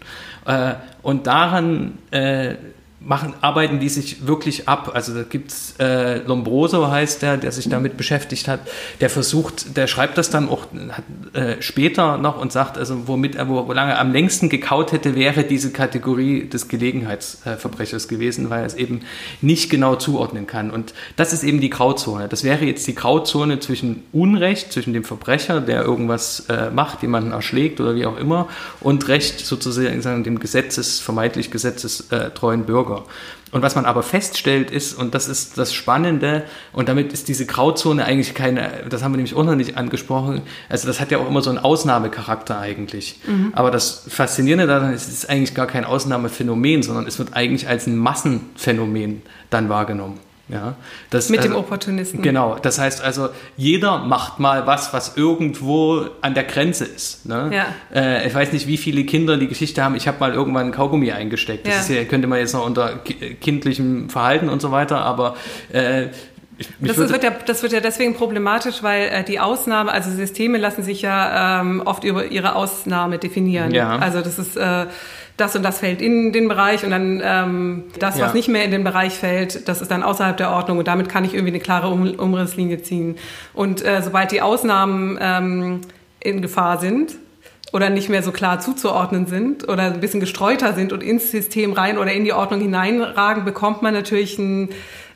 [0.45, 2.55] Äh, und daran äh,
[3.03, 4.91] machen, arbeiten die sich wirklich ab.
[4.93, 8.59] Also da gibt's äh, Lombroso heißt der, der sich damit beschäftigt hat,
[8.99, 10.67] der versucht, der schreibt das dann auch
[11.33, 15.43] äh, später noch und sagt, also womit er, wo lange am längsten gekaut hätte, wäre
[15.43, 19.01] diese Kategorie des Gelegenheitsverbrechers gewesen, weil er es eben
[19.41, 20.69] nicht genau zuordnen kann.
[20.69, 22.27] Und das ist eben die Grauzone.
[22.27, 27.31] Das wäre jetzt die Grauzone zwischen Unrecht, zwischen dem Verbrecher, der irgendwas äh, macht, jemanden
[27.31, 28.47] erschlägt oder wie auch immer,
[28.79, 32.90] und Recht sozusagen dem Gesetzes, vermeintlich gesetzestreuen Bürger.
[32.91, 33.05] Bürger.
[33.51, 37.45] Und was man aber feststellt ist, und das ist das Spannende, und damit ist diese
[37.45, 41.17] Grauzone eigentlich keine, das haben wir nämlich auch noch nicht angesprochen, also das hat ja
[41.17, 43.19] auch immer so einen Ausnahmecharakter eigentlich.
[43.27, 43.51] Mhm.
[43.53, 47.67] Aber das Faszinierende daran ist, es ist eigentlich gar kein Ausnahmephänomen, sondern es wird eigentlich
[47.67, 50.17] als ein Massenphänomen dann wahrgenommen.
[50.51, 50.75] Ja,
[51.09, 52.21] das, Mit dem also, Opportunisten.
[52.21, 57.25] Genau, das heißt also, jeder macht mal was, was irgendwo an der Grenze ist.
[57.25, 57.51] Ne?
[57.53, 57.67] Ja.
[57.93, 60.71] Äh, ich weiß nicht, wie viele Kinder die Geschichte haben, ich habe mal irgendwann ein
[60.73, 61.65] Kaugummi eingesteckt.
[61.65, 61.95] Das ja.
[61.95, 62.99] ja, könnte man jetzt noch unter
[63.39, 65.35] kindlichem Verhalten und so weiter, aber
[65.71, 66.07] äh,
[66.79, 70.83] das, wird ja, das wird ja deswegen problematisch, weil äh, die Ausnahme, also Systeme lassen
[70.83, 73.71] sich ja ähm, oft über ihre Ausnahme definieren.
[73.71, 73.97] Ja.
[73.97, 74.85] Also das ist äh,
[75.37, 78.33] das und das fällt in den Bereich und dann ähm, das, was ja.
[78.33, 81.25] nicht mehr in den Bereich fällt, das ist dann außerhalb der Ordnung und damit kann
[81.25, 83.17] ich irgendwie eine klare um Umrisslinie ziehen.
[83.53, 85.81] Und äh, sobald die Ausnahmen ähm,
[86.19, 87.15] in Gefahr sind,
[87.73, 91.73] oder nicht mehr so klar zuzuordnen sind oder ein bisschen gestreuter sind und ins System
[91.73, 94.69] rein oder in die Ordnung hineinragen, bekommt man natürlich ein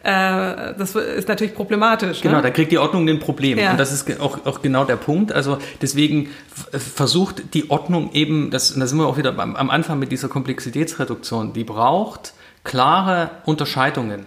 [0.05, 2.21] das ist natürlich problematisch.
[2.21, 2.43] Genau, ne?
[2.43, 3.57] da kriegt die Ordnung ein Problem.
[3.57, 3.71] Ja.
[3.71, 5.31] Und das ist auch, auch genau der Punkt.
[5.31, 6.29] Also deswegen
[6.71, 10.11] versucht die Ordnung eben, das, und da sind wir auch wieder am, am Anfang mit
[10.11, 14.25] dieser Komplexitätsreduktion, die braucht klare Unterscheidungen.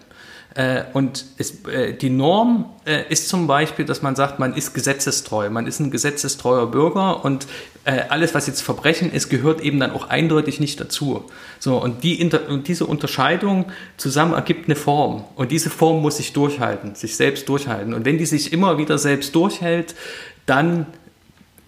[0.59, 4.75] Äh, und es, äh, die Norm äh, ist zum Beispiel, dass man sagt, man ist
[4.75, 7.47] gesetzestreu, man ist ein gesetzestreuer Bürger und
[8.11, 11.25] alles, was jetzt Verbrechen ist, gehört eben dann auch eindeutig nicht dazu.
[11.59, 13.65] So, und, die, und diese Unterscheidung
[13.97, 15.25] zusammen ergibt eine Form.
[15.37, 17.95] Und diese Form muss sich durchhalten, sich selbst durchhalten.
[17.95, 19.95] Und wenn die sich immer wieder selbst durchhält,
[20.45, 20.85] dann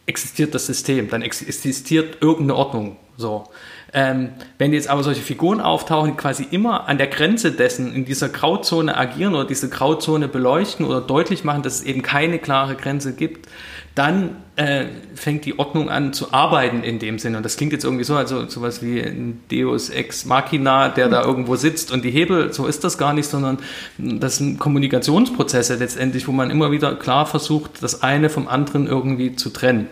[0.05, 2.97] existiert das System, dann existiert irgendeine Ordnung.
[3.17, 3.49] So.
[3.93, 8.05] Ähm, wenn jetzt aber solche Figuren auftauchen, die quasi immer an der Grenze dessen in
[8.05, 12.77] dieser Grauzone agieren oder diese Grauzone beleuchten oder deutlich machen, dass es eben keine klare
[12.77, 13.49] Grenze gibt,
[13.97, 14.85] dann äh,
[15.17, 17.39] fängt die Ordnung an zu arbeiten in dem Sinne.
[17.39, 21.25] Und das klingt jetzt irgendwie so, also sowas wie ein Deus Ex Machina, der da
[21.25, 23.59] irgendwo sitzt und die Hebel, so ist das gar nicht, sondern
[23.99, 29.35] das sind Kommunikationsprozesse letztendlich, wo man immer wieder klar versucht, das eine vom anderen irgendwie
[29.35, 29.89] zu trennen.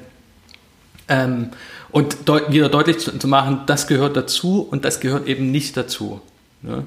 [1.08, 1.50] Ähm,
[1.90, 5.76] und deut wieder deutlich zu, zu, machen, das gehört dazu und das gehört eben nicht
[5.76, 6.20] dazu.
[6.62, 6.84] Ne?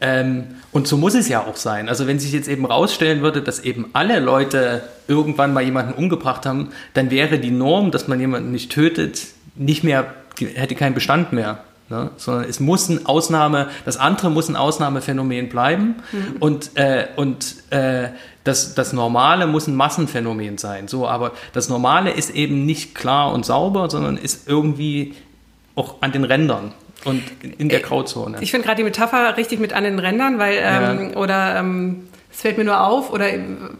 [0.00, 1.88] Ähm, und so muss es ja auch sein.
[1.88, 6.46] Also wenn sich jetzt eben rausstellen würde, dass eben alle Leute irgendwann mal jemanden umgebracht
[6.46, 9.22] haben, dann wäre die Norm, dass man jemanden nicht tötet,
[9.54, 10.12] nicht mehr,
[10.54, 11.64] hätte keinen Bestand mehr.
[11.90, 12.10] Ne?
[12.16, 16.36] Sondern es muss ein Ausnahme, das andere muss ein Ausnahmephänomen bleiben mhm.
[16.40, 18.08] und, äh, und äh,
[18.42, 20.88] das, das Normale muss ein Massenphänomen sein.
[20.88, 25.14] So, aber das Normale ist eben nicht klar und sauber, sondern ist irgendwie
[25.76, 26.72] auch an den Rändern
[27.04, 27.22] und
[27.58, 28.38] in der äh, Grauzone.
[28.40, 31.16] Ich finde gerade die Metapher richtig mit an den Rändern, weil ähm, ja.
[31.16, 33.26] oder ähm, es fällt mir nur auf, oder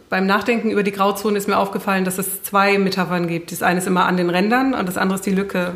[0.09, 3.51] beim Nachdenken über die Grauzone ist mir aufgefallen, dass es zwei Metaphern gibt.
[3.51, 5.75] Das eine ist immer an den Rändern und das andere ist die Lücke.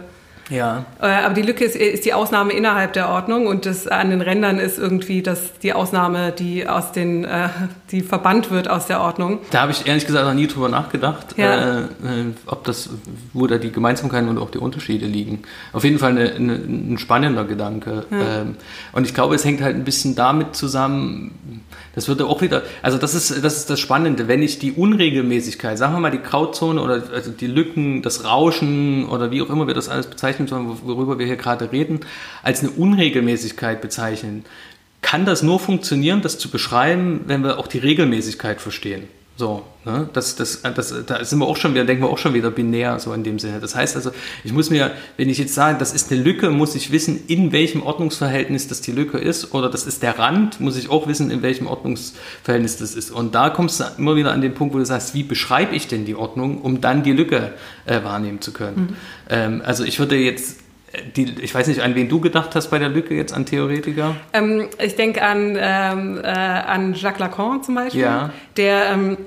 [0.50, 0.86] Ja.
[1.02, 4.22] Äh, aber die Lücke ist, ist, die Ausnahme innerhalb der Ordnung und das an den
[4.22, 7.50] Rändern ist irgendwie das, die Ausnahme, die aus den, äh,
[7.92, 9.40] die verbannt wird aus der Ordnung.
[9.52, 11.78] Da habe ich ehrlich gesagt noch nie drüber nachgedacht, ja.
[11.78, 11.86] äh, äh
[12.46, 12.90] ob das,
[13.34, 15.44] wo da die Gemeinsamkeiten und auch die Unterschiede liegen.
[15.74, 18.06] Auf jeden Fall eine, eine, ein spannender Gedanke.
[18.10, 18.42] Ja.
[18.42, 18.56] Ähm,
[18.92, 21.64] und ich glaube, es hängt halt ein bisschen damit zusammen,
[21.96, 25.78] das würde auch wieder, also das ist, das ist das Spannende, wenn ich die Unregelmäßigkeit,
[25.78, 29.68] sagen wir mal die Grauzone oder also die Lücken, das Rauschen oder wie auch immer
[29.68, 32.02] wir das alles bezeichnen sollen, worüber wir hier gerade reden,
[32.44, 34.46] als eine Unregelmäßigkeit bezeichnen,
[35.02, 39.08] kann das nur funktionieren, das zu beschreiben, wenn wir auch die Regelmäßigkeit verstehen.
[39.40, 40.10] So, ne?
[40.12, 43.00] das, das, das, da sind wir auch schon wieder, denken wir auch schon wieder binär,
[43.00, 43.62] so in dem Sinne.
[43.62, 44.12] Das heißt also,
[44.44, 47.54] ich muss mir, wenn ich jetzt sage, das ist eine Lücke, muss ich wissen, in
[47.54, 51.32] welchem Ordnungsverhältnis das die Lücke ist, oder das ist der Rand, muss ich auch wissen,
[51.32, 53.12] in welchem Ordnungsverhältnis das ist.
[53.12, 55.88] Und da kommst du immer wieder an den Punkt, wo du sagst, wie beschreibe ich
[55.88, 57.54] denn die Ordnung, um dann die Lücke
[57.86, 58.78] äh, wahrnehmen zu können.
[58.78, 58.96] Mhm.
[59.30, 60.58] Ähm, also ich würde jetzt
[61.16, 64.16] die, ich weiß nicht, an wen du gedacht hast bei der Lücke jetzt, an Theoretiker?
[64.34, 68.32] Ähm, ich denke an, ähm, äh, an Jacques Lacan zum Beispiel, ja.
[68.58, 69.18] der, ähm,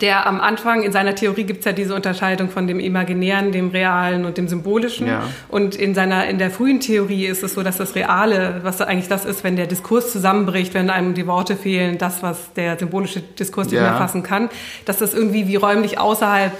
[0.00, 3.70] der am Anfang in seiner Theorie gibt es ja diese Unterscheidung von dem Imaginären, dem
[3.70, 5.06] Realen und dem Symbolischen.
[5.06, 5.22] Ja.
[5.48, 9.08] Und in seiner in der frühen Theorie ist es so, dass das Reale, was eigentlich
[9.08, 13.20] das ist, wenn der Diskurs zusammenbricht, wenn einem die Worte fehlen, das, was der symbolische
[13.20, 13.82] Diskurs nicht ja.
[13.82, 14.48] mehr fassen kann,
[14.84, 16.52] dass das irgendwie wie räumlich außerhalb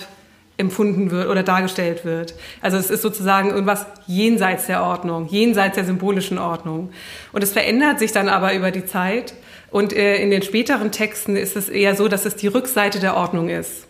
[0.57, 2.35] empfunden wird oder dargestellt wird.
[2.61, 6.91] Also es ist sozusagen irgendwas jenseits der Ordnung, jenseits der symbolischen Ordnung.
[7.33, 9.35] Und es verändert sich dann aber über die Zeit.
[9.71, 13.17] Und äh, in den späteren Texten ist es eher so, dass es die Rückseite der
[13.17, 13.89] Ordnung ist.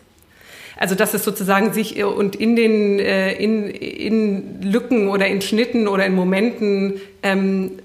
[0.77, 5.41] Also dass es sozusagen sich äh, und in den äh, in, in Lücken oder in
[5.41, 7.79] Schnitten oder in Momenten ähm,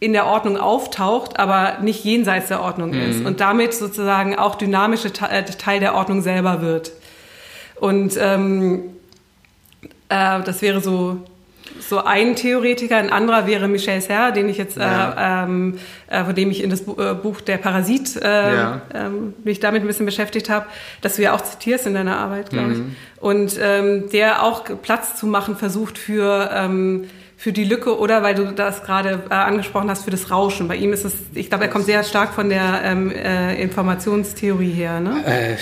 [0.00, 3.10] in der Ordnung auftaucht, aber nicht jenseits der Ordnung mhm.
[3.10, 6.90] ist und damit sozusagen auch dynamische Teil der Ordnung selber wird.
[7.82, 8.84] Und ähm,
[10.08, 11.18] äh, das wäre so,
[11.80, 12.96] so ein Theoretiker.
[12.96, 15.42] Ein anderer wäre Michel Serre, den ich jetzt, äh, ja.
[15.42, 18.82] ähm, äh, von dem ich in das äh, Buch Der Parasit äh, ja.
[18.94, 20.66] ähm, mich damit ein bisschen beschäftigt habe,
[21.00, 22.72] dass du ja auch zitierst in deiner Arbeit, glaube mhm.
[22.72, 23.20] ich.
[23.20, 27.06] Und ähm, der auch Platz zu machen versucht für ähm,
[27.42, 30.68] für die Lücke oder weil du das gerade äh, angesprochen hast, für das Rauschen.
[30.68, 34.70] Bei ihm ist es, ich glaube, er kommt sehr stark von der ähm, äh, Informationstheorie
[34.70, 35.00] her.
[35.00, 35.24] Ne?
[35.26, 35.56] Äh, äh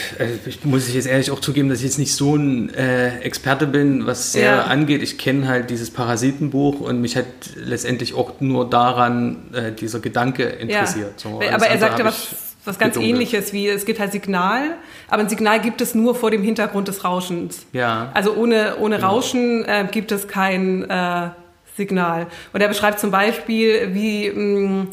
[0.45, 3.67] ich muss ich jetzt ehrlich auch zugeben, dass ich jetzt nicht so ein äh, Experte
[3.67, 4.63] bin, was sehr ja.
[4.65, 5.03] angeht.
[5.03, 7.25] Ich kenne halt dieses Parasitenbuch und mich hat
[7.57, 11.25] letztendlich auch nur daran äh, dieser Gedanke interessiert.
[11.25, 11.31] Ja.
[11.31, 12.29] So, aber er sagte was
[12.67, 13.15] was ganz gedunkelt.
[13.15, 14.77] ähnliches wie es gibt halt Signal,
[15.09, 17.65] aber ein Signal gibt es nur vor dem Hintergrund des Rauschens.
[17.73, 18.11] Ja.
[18.13, 19.09] Also ohne, ohne genau.
[19.09, 21.31] Rauschen äh, gibt es kein äh,
[21.77, 22.27] Signal.
[22.53, 24.89] Und er beschreibt zum Beispiel, wie, mm,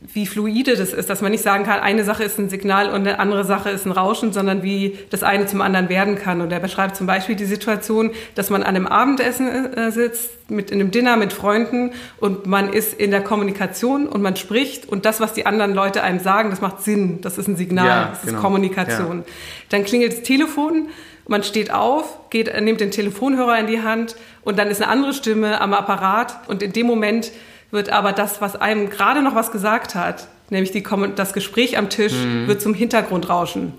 [0.00, 3.00] wie fluide das ist, dass man nicht sagen kann, eine Sache ist ein Signal und
[3.00, 6.40] eine andere Sache ist ein Rauschen, sondern wie das eine zum anderen werden kann.
[6.40, 10.70] Und er beschreibt zum Beispiel die Situation, dass man an einem Abendessen äh, sitzt, mit
[10.70, 15.04] in einem Dinner mit Freunden und man ist in der Kommunikation und man spricht und
[15.04, 18.08] das, was die anderen Leute einem sagen, das macht Sinn, das ist ein Signal, ja,
[18.10, 18.36] das genau.
[18.38, 19.18] ist Kommunikation.
[19.18, 19.24] Ja.
[19.68, 20.88] Dann klingelt das Telefon
[21.28, 25.12] man steht auf, geht, nimmt den Telefonhörer in die Hand und dann ist eine andere
[25.12, 27.30] Stimme am Apparat und in dem Moment
[27.70, 30.82] wird aber das, was einem gerade noch was gesagt hat, nämlich die,
[31.14, 32.48] das Gespräch am Tisch, mhm.
[32.48, 33.74] wird zum Hintergrund rauschen.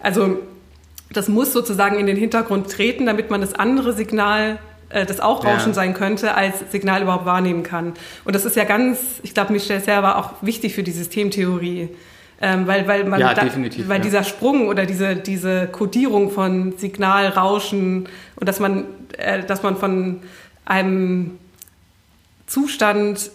[0.00, 0.38] Also
[1.12, 5.44] das muss sozusagen in den Hintergrund treten, damit man das andere Signal, äh, das auch
[5.44, 5.74] Rauschen ja.
[5.74, 7.92] sein könnte, als Signal überhaupt wahrnehmen kann.
[8.24, 11.90] Und das ist ja ganz, ich glaube, Michel Serre war auch wichtig für die Systemtheorie.
[12.40, 13.98] Ähm, weil weil, man ja, da, weil ja.
[13.98, 18.84] dieser Sprung oder diese, diese Kodierung von Signal, Rauschen und dass man,
[19.16, 20.20] äh, dass man von
[20.66, 21.38] einem
[22.46, 23.30] Zustand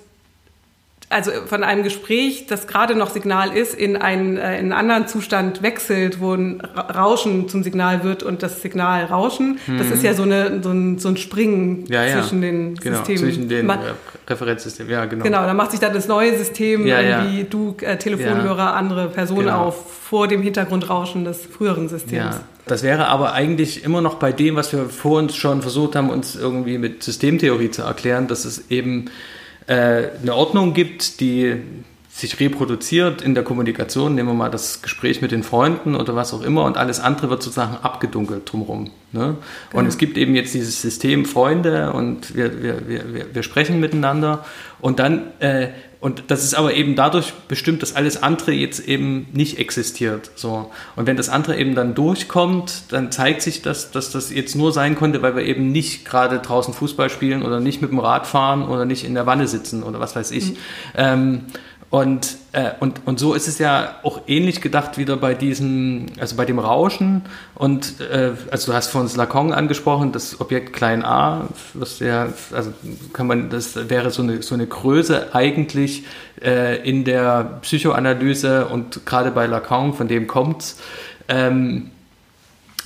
[1.12, 5.08] also von einem Gespräch, das gerade noch Signal ist, in einen, äh, in einen anderen
[5.08, 9.60] Zustand wechselt, wo ein Rauschen zum Signal wird und das Signal Rauschen.
[9.68, 9.78] Mhm.
[9.78, 12.20] Das ist ja so, eine, so, ein, so ein Springen ja, ja.
[12.22, 13.20] zwischen den genau, Systemen.
[13.20, 13.80] Zwischen den Man,
[14.28, 15.24] Referenzsystemen, ja, genau.
[15.24, 19.48] Genau, da macht sich dann das neue System, ja, irgendwie du, äh, Telefonhörer, andere Personen
[19.48, 19.66] genau.
[19.66, 22.36] auf, vor dem Hintergrundrauschen des früheren Systems.
[22.36, 22.42] Ja.
[22.68, 26.10] Das wäre aber eigentlich immer noch bei dem, was wir vor uns schon versucht haben,
[26.10, 29.10] uns irgendwie mit Systemtheorie zu erklären, dass es eben äh,
[29.74, 31.62] eine Ordnung gibt, die
[32.14, 36.34] sich reproduziert in der Kommunikation, nehmen wir mal das Gespräch mit den Freunden oder was
[36.34, 38.92] auch immer und alles andere wird sozusagen abgedunkelt drumherum.
[39.14, 39.30] Ne?
[39.30, 39.38] Und
[39.72, 39.88] genau.
[39.88, 44.44] es gibt eben jetzt dieses System Freunde und wir, wir, wir, wir sprechen miteinander
[44.82, 45.70] und dann äh,
[46.02, 50.32] und das ist aber eben dadurch bestimmt, dass alles andere jetzt eben nicht existiert.
[50.34, 50.72] So.
[50.96, 54.74] Und wenn das andere eben dann durchkommt, dann zeigt sich das, dass das jetzt nur
[54.74, 58.26] sein konnte, weil wir eben nicht gerade draußen Fußball spielen oder nicht mit dem Rad
[58.26, 60.54] fahren oder nicht in der Wanne sitzen oder was weiß ich.
[60.54, 60.58] Mhm.
[60.96, 61.42] Ähm,
[61.92, 66.38] und, äh, und, und so ist es ja auch ähnlich gedacht wieder bei diesem, also
[66.38, 67.24] bei dem Rauschen.
[67.54, 72.72] Und äh, also du hast von Lacan angesprochen, das Objekt klein a, was ja, also
[73.12, 76.06] kann man, das wäre so eine, so eine Größe eigentlich
[76.42, 80.80] äh, in der Psychoanalyse und gerade bei Lacan, von dem kommt's,
[81.28, 81.92] ähm,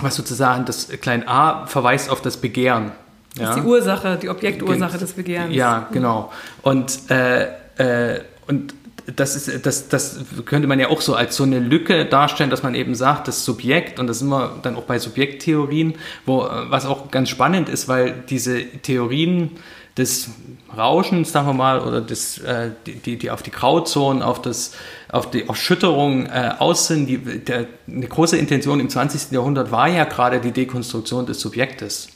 [0.00, 2.90] was sozusagen das klein a verweist auf das Begehren.
[3.36, 5.54] Das ist die Ursache, die Objektursache des Begehrens.
[5.54, 6.32] Ja, genau.
[6.62, 7.44] Und, äh,
[7.76, 8.74] äh, und
[9.14, 12.62] das, ist, das, das könnte man ja auch so als so eine Lücke darstellen, dass
[12.62, 16.38] man eben sagt, das Subjekt, und das sind wir dann auch bei Subjekttheorien, wo,
[16.68, 19.50] was auch ganz spannend ist, weil diese Theorien
[19.96, 20.28] des
[20.76, 24.72] Rauschens, sagen wir mal, oder des, äh, die, die auf die Grauzonen, auf, das,
[25.10, 29.30] auf die auf Schütterung äh, aus sind, die, der, eine große Intention im 20.
[29.30, 32.08] Jahrhundert war ja gerade die Dekonstruktion des Subjektes.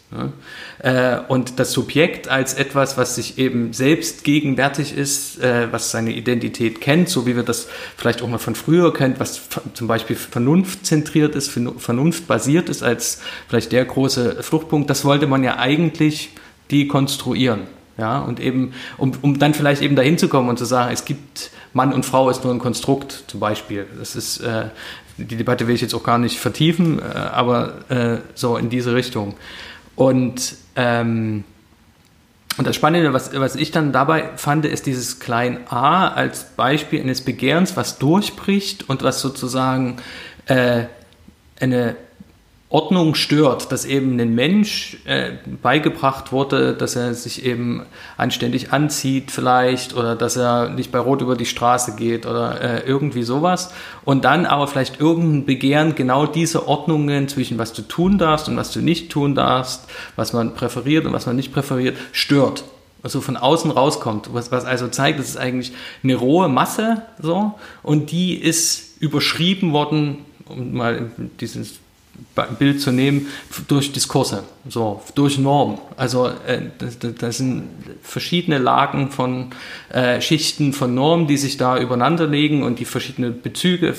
[0.80, 6.12] Äh, und das Subjekt als etwas, was sich eben selbst gegenwärtig ist, äh, was seine
[6.12, 9.42] Identität kennt, so wie wir das vielleicht auch mal von früher kennt, was
[9.74, 15.58] zum Beispiel vernunftzentriert ist, vernunftbasiert ist als vielleicht der große Fluchtpunkt, das wollte man ja
[15.58, 16.30] eigentlich
[16.70, 17.68] dekonstruieren.
[17.98, 21.04] Ja, und eben, um, um dann vielleicht eben dahin zu kommen und zu sagen, es
[21.04, 23.86] gibt Mann und Frau ist nur ein Konstrukt zum Beispiel.
[23.98, 24.70] Das ist, äh,
[25.18, 28.94] die Debatte will ich jetzt auch gar nicht vertiefen, äh, aber äh, so in diese
[28.94, 29.34] Richtung.
[30.00, 31.44] Und, ähm,
[32.56, 37.02] und das Spannende, was, was ich dann dabei fand, ist dieses klein a als Beispiel
[37.02, 39.98] eines Begehrens, was durchbricht und was sozusagen
[40.46, 40.84] äh,
[41.60, 41.96] eine
[42.72, 47.84] Ordnung stört, dass eben ein Mensch äh, beigebracht wurde, dass er sich eben
[48.16, 52.86] anständig anzieht vielleicht oder dass er nicht bei Rot über die Straße geht oder äh,
[52.86, 53.72] irgendwie sowas.
[54.04, 58.56] Und dann aber vielleicht irgendein Begehren genau diese Ordnungen zwischen was du tun darfst und
[58.56, 62.62] was du nicht tun darfst, was man präferiert und was man nicht präferiert, stört.
[63.02, 65.72] Also von außen rauskommt, was, was also zeigt, das ist eigentlich
[66.04, 67.58] eine rohe Masse so.
[67.82, 71.80] Und die ist überschrieben worden, um mal dieses
[72.58, 73.26] Bild zu nehmen,
[73.68, 75.78] durch Diskurse, so, durch Normen.
[75.96, 77.64] Also äh, das, das, sind
[78.02, 79.50] verschiedene Lagen von
[79.90, 83.94] äh, Schichten von Normen, die sich da übereinander legen und die verschiedene Bezüge,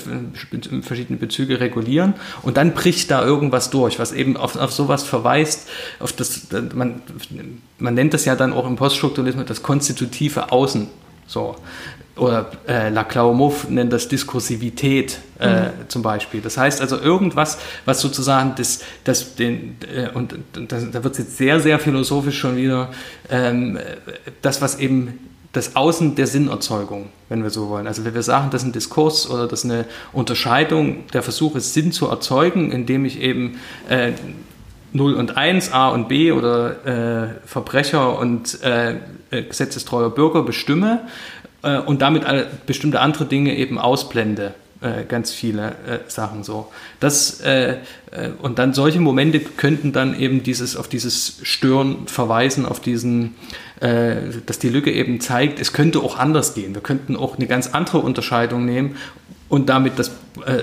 [0.82, 2.14] verschiedene Bezüge regulieren.
[2.42, 5.68] Und dann bricht da irgendwas durch, was eben auf, auf sowas verweist,
[6.00, 7.02] auf das, man,
[7.80, 10.88] man nennt das ja dann auch im Poststrukturalismus das konstitutive Außen.
[11.32, 11.56] So
[12.18, 15.70] oder äh, Laclau Mouffe nennt das Diskursivität äh, mhm.
[15.88, 16.42] zum Beispiel.
[16.42, 21.20] Das heißt also irgendwas, was sozusagen das, das den, äh, und das, da wird es
[21.20, 22.90] jetzt sehr, sehr philosophisch schon wieder,
[23.30, 23.80] ähm,
[24.42, 25.20] das, was eben
[25.54, 27.88] das Außen der Sinnerzeugung, wenn wir so wollen.
[27.88, 31.56] Also wenn wir sagen, das ist ein Diskurs oder das ist eine Unterscheidung, der Versuch
[31.56, 34.12] ist, Sinn zu erzeugen, indem ich eben äh,
[34.94, 38.96] 0 und 1, A und B oder äh, Verbrecher und äh
[39.32, 41.08] gesetzestreuer Bürger bestimme,
[41.64, 42.24] äh, und damit
[42.66, 44.54] bestimmte andere Dinge eben ausblende.
[44.82, 46.72] Äh, ganz viele äh, Sachen so.
[47.00, 47.78] Das, äh,
[48.10, 53.36] äh, und dann solche Momente könnten dann eben dieses, auf dieses Stören verweisen, auf diesen,
[53.80, 54.16] äh,
[54.48, 56.74] dass die Lücke eben zeigt, es könnte auch anders gehen.
[56.74, 58.96] Wir könnten auch eine ganz andere Unterscheidung nehmen
[59.50, 60.12] und damit das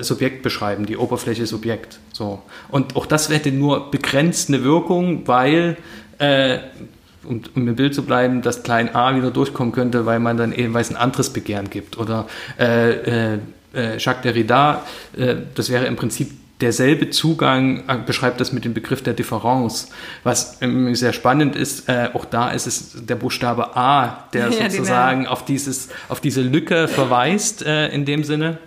[0.01, 2.01] Subjekt beschreiben, die Oberfläche Subjekt.
[2.13, 2.43] So.
[2.71, 5.77] Und auch das hätte nur begrenzt eine Wirkung, weil
[7.29, 10.53] um, um im Bild zu bleiben, dass klein a wieder durchkommen könnte, weil man dann
[10.53, 11.99] eben weiß ein anderes Begehren gibt.
[11.99, 12.27] Oder
[12.59, 13.39] äh, äh,
[13.75, 14.83] äh, Jacques Derrida,
[15.17, 19.91] äh, das wäre im Prinzip derselbe Zugang äh, beschreibt das mit dem Begriff der Differenz.
[20.25, 24.71] Was ähm, sehr spannend ist, äh, auch da ist es der Buchstabe A, der ja,
[24.71, 28.59] sozusagen auf, dieses, auf diese Lücke verweist äh, in dem Sinne.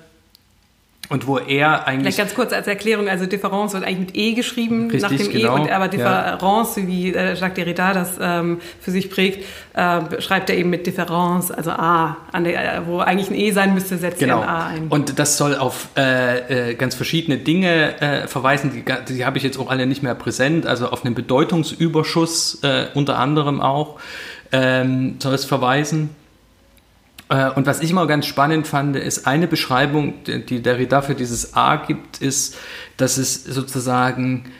[1.11, 2.15] Und wo er eigentlich.
[2.15, 5.29] Vielleicht ganz kurz als Erklärung, also Difference wird eigentlich mit E geschrieben, Richtig, nach dem
[5.29, 5.57] e, genau.
[5.57, 6.87] E, und aber Difference, ja.
[6.87, 11.51] wie äh, Jacques Derrida das ähm, für sich prägt, äh, schreibt er eben mit Difference,
[11.51, 14.39] also A, der, wo eigentlich ein E sein müsste, setzt genau.
[14.39, 14.87] er ein A ein.
[14.87, 19.43] Und das soll auf äh, äh, ganz verschiedene Dinge äh, verweisen, die, die habe ich
[19.43, 23.99] jetzt auch alle nicht mehr präsent, also auf einen Bedeutungsüberschuss äh, unter anderem auch
[24.51, 26.09] ähm, soll es verweisen.
[27.31, 31.55] Äh, und was ich immer ganz spannend fand, ist eine Beschreibung, die Derrida für dieses
[31.55, 32.57] A gibt, ist,
[32.97, 34.51] dass es sozusagen,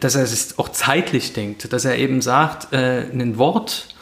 [0.00, 3.94] dass er es auch zeitlich denkt, dass er eben sagt, äh, ein Wort,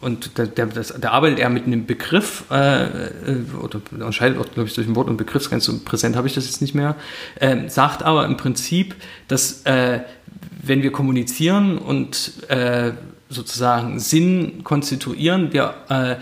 [0.00, 4.68] und da, der, da arbeitet er mit einem Begriff, äh, äh oder unterscheidet auch, glaube
[4.68, 6.94] ich, ein Wort und Begriff, ganz so präsent habe ich das jetzt nicht mehr,
[7.40, 8.94] äh, sagt aber im Prinzip,
[9.26, 10.00] dass äh,
[10.62, 12.32] wenn wir kommunizieren und
[13.28, 16.16] sozusagen Sinn konstituieren, wir, äh,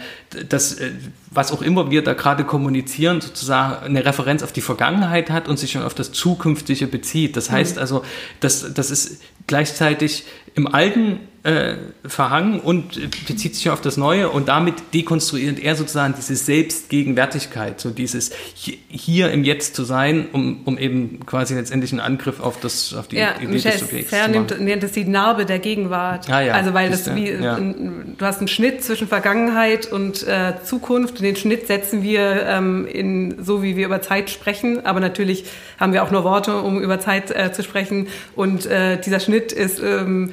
[0.49, 0.93] das, äh,
[1.31, 5.59] was auch immer wir da gerade kommunizieren, sozusagen eine Referenz auf die Vergangenheit hat und
[5.59, 7.37] sich schon auf das Zukünftige bezieht.
[7.37, 7.83] Das heißt mhm.
[7.83, 8.05] also,
[8.41, 11.75] das, das ist gleichzeitig im Alten äh,
[12.07, 17.91] verhangen und bezieht sich auf das Neue und damit dekonstruiert er sozusagen diese Selbstgegenwärtigkeit, so
[17.91, 22.95] dieses hier im Jetzt zu sein, um, um eben quasi letztendlich einen Angriff auf, das,
[22.95, 26.31] auf die ja, Idee Michel des Subjekts zu nimmt, nennt es die Narbe der Gegenwart.
[26.31, 27.59] Ah, ja, also weil das wie, ja.
[27.59, 32.87] du hast einen Schnitt zwischen Vergangenheit und äh, Zukunft und den Schnitt setzen wir ähm,
[32.87, 35.45] in, so wie wir über Zeit sprechen, aber natürlich
[35.79, 39.53] haben wir auch nur Worte, um über Zeit äh, zu sprechen und äh, dieser Schnitt
[39.53, 40.33] ist ähm,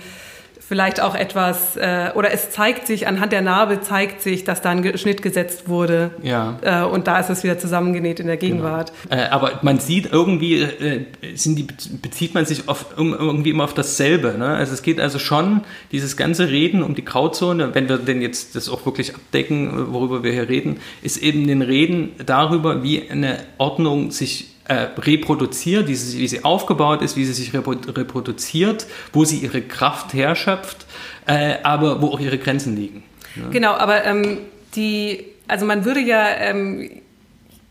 [0.71, 4.69] vielleicht auch etwas, äh, oder es zeigt sich, anhand der Narbe zeigt sich, dass da
[4.69, 6.11] ein Schnitt gesetzt wurde.
[6.23, 6.59] Ja.
[6.61, 8.53] Äh, und da ist es wieder zusammengenäht in der genau.
[8.53, 8.93] Gegenwart.
[9.09, 9.21] Genau.
[9.21, 11.05] Äh, aber man sieht irgendwie, äh,
[11.35, 11.67] sind die,
[12.01, 14.35] bezieht man sich auf, irgendwie immer auf dasselbe.
[14.37, 14.45] Ne?
[14.45, 15.59] Also es geht also schon,
[15.91, 20.23] dieses ganze Reden um die Grauzone, wenn wir denn jetzt das auch wirklich abdecken, worüber
[20.23, 25.95] wir hier reden, ist eben den Reden darüber, wie eine Ordnung sich äh, reproduziert, wie
[25.95, 30.85] sie, wie sie aufgebaut ist, wie sie sich reproduziert, wo sie ihre Kraft herschöpft,
[31.25, 33.03] äh, aber wo auch ihre Grenzen liegen.
[33.35, 33.49] Ja.
[33.49, 34.39] Genau, aber ähm,
[34.75, 37.01] die, also man würde ja ähm,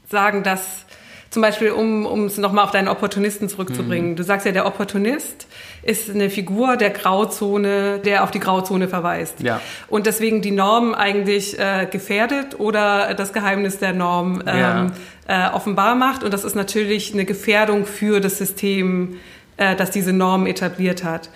[0.08, 0.84] sagen, dass
[1.30, 4.10] zum Beispiel, um, um es nochmal auf deinen Opportunisten zurückzubringen.
[4.10, 4.16] Mhm.
[4.16, 5.46] Du sagst ja, der Opportunist
[5.82, 9.40] ist eine Figur der Grauzone, der auf die Grauzone verweist.
[9.40, 9.60] Ja.
[9.88, 14.92] Und deswegen die Norm eigentlich äh, gefährdet oder das Geheimnis der Norm ähm,
[15.28, 15.50] ja.
[15.50, 16.24] äh, offenbar macht.
[16.24, 19.16] Und das ist natürlich eine Gefährdung für das System,
[19.56, 21.30] äh, das diese Norm etabliert hat.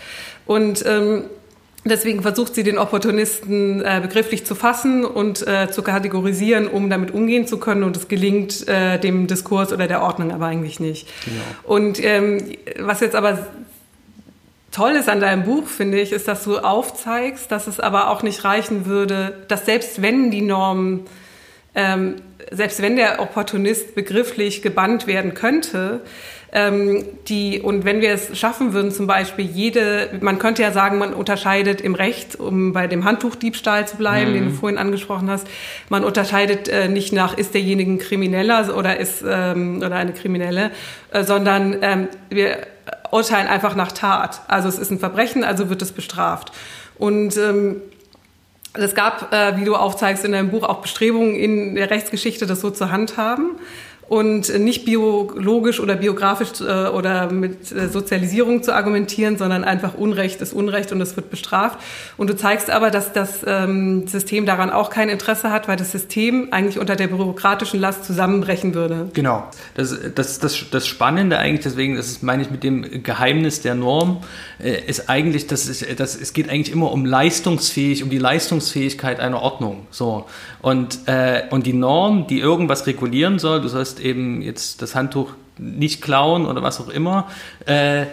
[0.44, 1.24] Und ähm,
[1.86, 7.10] Deswegen versucht sie den Opportunisten äh, begrifflich zu fassen und äh, zu kategorisieren, um damit
[7.10, 7.82] umgehen zu können.
[7.82, 11.06] Und es gelingt äh, dem Diskurs oder der Ordnung aber eigentlich nicht.
[11.24, 11.42] Genau.
[11.64, 13.46] Und ähm, was jetzt aber
[14.74, 18.22] toll ist an deinem Buch, finde ich, ist, dass du aufzeigst, dass es aber auch
[18.22, 21.06] nicht reichen würde, dass selbst wenn die Normen,
[21.74, 22.16] ähm,
[22.50, 26.00] selbst wenn der Opportunist begrifflich gebannt werden könnte,
[26.56, 30.98] ähm, die, und wenn wir es schaffen würden, zum Beispiel jede, man könnte ja sagen,
[30.98, 34.34] man unterscheidet im Recht, um bei dem Handtuchdiebstahl zu bleiben, mhm.
[34.34, 34.54] den du mhm.
[34.54, 35.48] vorhin angesprochen hast,
[35.88, 40.70] man unterscheidet äh, nicht nach, ist derjenige ein Krimineller oder ist ähm, oder eine Kriminelle,
[41.10, 42.58] äh, sondern ähm, wir
[43.10, 44.42] urteilen einfach nach Tat.
[44.46, 46.52] Also es ist ein Verbrechen, also wird es bestraft.
[46.96, 47.80] Und ähm,
[48.74, 52.60] es gab, äh, wie du aufzeigst in deinem Buch, auch Bestrebungen in der Rechtsgeschichte, das
[52.60, 53.58] so zu handhaben
[54.08, 60.40] und nicht biologisch oder biografisch äh, oder mit äh, Sozialisierung zu argumentieren, sondern einfach Unrecht
[60.40, 61.78] ist Unrecht und es wird bestraft.
[62.16, 65.92] Und du zeigst aber, dass das ähm, System daran auch kein Interesse hat, weil das
[65.92, 69.08] System eigentlich unter der bürokratischen Last zusammenbrechen würde.
[69.14, 69.44] Genau.
[69.74, 73.74] Das, das, das, das Spannende eigentlich, deswegen, das ist, meine ich mit dem Geheimnis der
[73.74, 74.22] Norm,
[74.62, 79.20] äh, ist eigentlich, dass es, dass es geht eigentlich immer um leistungsfähig, um die Leistungsfähigkeit
[79.20, 79.86] einer Ordnung.
[79.90, 80.26] So.
[80.64, 85.34] Und, äh, und die Norm, die irgendwas regulieren soll, du sollst eben jetzt das Handtuch
[85.58, 87.28] nicht klauen oder was auch immer,
[87.66, 88.06] äh,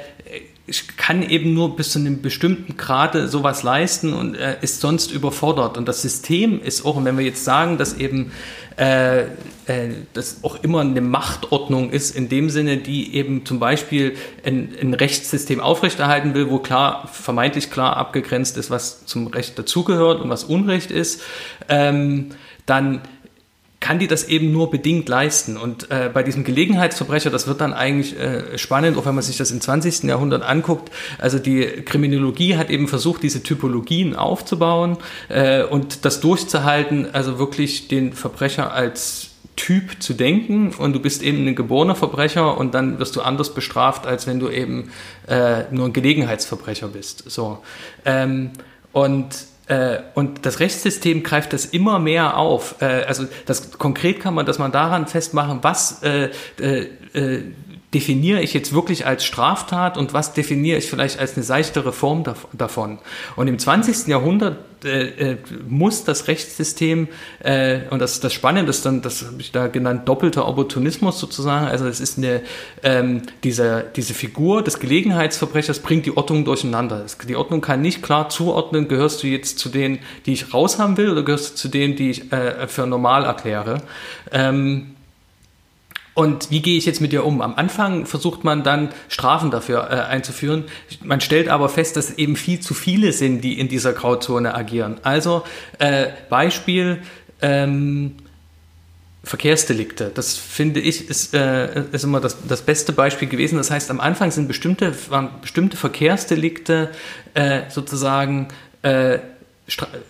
[0.98, 5.78] kann eben nur bis zu einem bestimmten Grade sowas leisten und äh, ist sonst überfordert.
[5.78, 8.32] Und das System ist auch, und wenn wir jetzt sagen, dass eben
[8.78, 9.26] äh, äh,
[10.14, 14.94] das auch immer eine Machtordnung ist, in dem Sinne, die eben zum Beispiel ein, ein
[14.94, 20.44] Rechtssystem aufrechterhalten will, wo klar, vermeintlich klar abgegrenzt ist, was zum Recht dazugehört und was
[20.44, 21.22] Unrecht ist,
[21.70, 22.30] ähm,
[22.66, 23.02] dann
[23.82, 25.58] kann die das eben nur bedingt leisten.
[25.58, 29.38] Und äh, bei diesem Gelegenheitsverbrecher, das wird dann eigentlich äh, spannend, auch wenn man sich
[29.38, 30.04] das im 20.
[30.04, 30.92] Jahrhundert anguckt.
[31.18, 34.98] Also die Kriminologie hat eben versucht, diese Typologien aufzubauen
[35.30, 41.24] äh, und das durchzuhalten, also wirklich den Verbrecher als Typ zu denken und du bist
[41.24, 44.92] eben ein geborener Verbrecher und dann wirst du anders bestraft, als wenn du eben
[45.28, 47.30] äh, nur ein Gelegenheitsverbrecher bist.
[47.30, 47.60] So.
[48.06, 48.52] Ähm,
[48.94, 49.51] und
[50.16, 52.76] und das Rechtssystem greift das immer mehr auf.
[52.82, 57.44] Äh, also das konkret kann man, dass man daran festmachen, was äh, äh, äh
[57.94, 62.24] definiere ich jetzt wirklich als Straftat und was definiere ich vielleicht als eine seichtere Form
[62.54, 63.00] davon.
[63.36, 64.08] Und im 20.
[64.08, 65.38] Jahrhundert äh, äh,
[65.68, 70.08] muss das Rechtssystem, äh, und das, das Spannende ist dann, das habe ich da genannt,
[70.08, 72.42] doppelter Opportunismus sozusagen, also es ist eine,
[72.82, 77.06] ähm, diese, diese Figur des Gelegenheitsverbrechers bringt die Ordnung durcheinander.
[77.28, 81.12] Die Ordnung kann nicht klar zuordnen, gehörst du jetzt zu denen, die ich raushaben will
[81.12, 83.82] oder gehörst du zu denen, die ich äh, für normal erkläre.
[84.32, 84.96] Ähm,
[86.14, 87.42] und wie gehe ich jetzt mit dir um?
[87.42, 90.66] Am Anfang versucht man dann Strafen dafür äh, einzuführen.
[91.04, 94.98] Man stellt aber fest, dass eben viel zu viele sind, die in dieser Grauzone agieren.
[95.04, 95.44] Also
[95.80, 97.02] äh, Beispiel
[97.42, 98.18] ähm,
[99.24, 100.12] Verkehrsdelikte.
[100.14, 103.58] Das finde ich ist, äh, ist immer das, das beste Beispiel gewesen.
[103.58, 106.90] Das heißt, am Anfang sind bestimmte, waren bestimmte Verkehrsdelikte
[107.36, 108.50] äh, sozusagen
[108.82, 109.20] äh,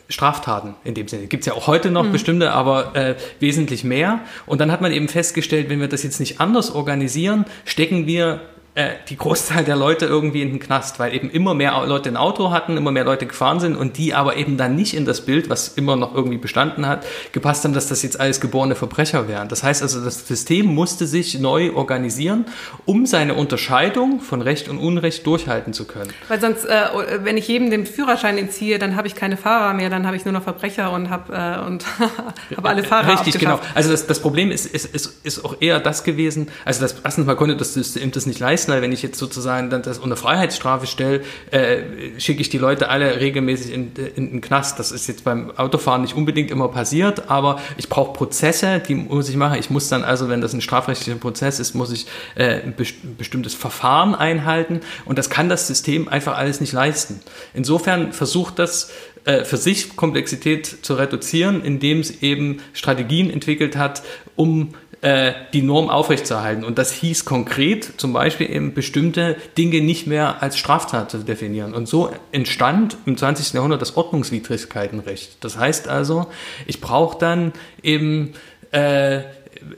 [0.10, 1.28] Straftaten in dem Sinne.
[1.28, 2.12] Gibt es ja auch heute noch mhm.
[2.12, 4.22] bestimmte, aber äh, wesentlich mehr.
[4.46, 8.42] Und dann hat man eben festgestellt, wenn wir das jetzt nicht anders organisieren, stecken wir
[8.74, 12.16] äh, die Großteil der Leute irgendwie in den Knast, weil eben immer mehr Leute ein
[12.16, 15.26] Auto hatten, immer mehr Leute gefahren sind und die aber eben dann nicht in das
[15.26, 19.28] Bild, was immer noch irgendwie bestanden hat, gepasst haben, dass das jetzt alles geborene Verbrecher
[19.28, 19.50] wären.
[19.50, 22.46] Das heißt also, das System musste sich neu organisieren,
[22.86, 26.12] um seine Unterscheidung von Recht und Unrecht durchhalten zu können.
[26.30, 26.88] Weil sonst, äh,
[27.24, 30.24] wenn ich jedem den Führerschein entziehe, dann habe ich keine Fahrer mehr, dann habe ich
[30.24, 31.86] nur noch Verbrecher und habe äh, und
[32.56, 33.60] habe alle Fahrer Richtig, genau.
[33.76, 37.26] Also das, das Problem ist, ist, ist, ist auch eher das gewesen, also das, erstens
[37.26, 40.86] mal konnte das System das nicht leisten, Meißner, wenn ich jetzt sozusagen das unter Freiheitsstrafe
[40.86, 44.78] stelle, äh, schicke ich die Leute alle regelmäßig in, in, den Knast.
[44.78, 49.30] Das ist jetzt beim Autofahren nicht unbedingt immer passiert, aber ich brauche Prozesse, die muss
[49.30, 49.58] ich machen.
[49.60, 52.06] Ich muss dann also, wenn das ein strafrechtlicher Prozess ist, muss ich
[52.36, 52.76] äh, ein
[53.18, 57.20] bestimmtes Verfahren einhalten und das kann das System einfach alles nicht leisten.
[57.56, 58.92] Insofern versucht das
[59.26, 64.04] äh, für sich Komplexität zu reduzieren, indem es eben Strategien entwickelt hat,
[64.36, 64.70] um
[65.02, 66.64] äh, die Norm aufrechtzuerhalten.
[66.64, 71.74] Und das hieß konkret zum Beispiel eben bestimmte Dinge nicht mehr als Straftat zu definieren.
[71.74, 73.54] Und so entstand im 20.
[73.54, 75.44] Jahrhundert das Ordnungswidrigkeitenrecht.
[75.44, 76.28] Das heißt also,
[76.68, 78.34] ich brauche dann eben
[78.72, 79.22] äh,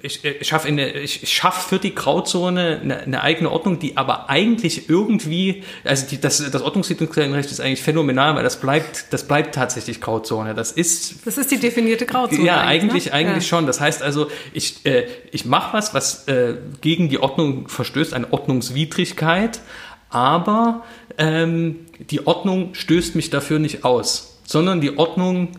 [0.02, 5.64] ich, ich schaffe schaff für die Grauzone eine, eine, eigene Ordnung, die aber eigentlich irgendwie,
[5.84, 10.54] also die, das, das Ordnungssiedlungsrecht ist eigentlich phänomenal, weil das bleibt, das bleibt tatsächlich Grauzone.
[10.54, 11.26] Das ist.
[11.26, 12.44] Das ist die definierte Grauzone.
[12.44, 13.14] Ja, eigentlich, ne?
[13.14, 13.50] eigentlich ja.
[13.50, 13.68] schon.
[13.68, 18.32] Das heißt also, ich, äh, ich mache was, was äh, gegen die Ordnung verstößt, eine
[18.32, 19.60] Ordnungswidrigkeit,
[20.10, 20.84] aber
[21.18, 25.50] ähm, die Ordnung stößt mich dafür nicht aus, sondern die Ordnung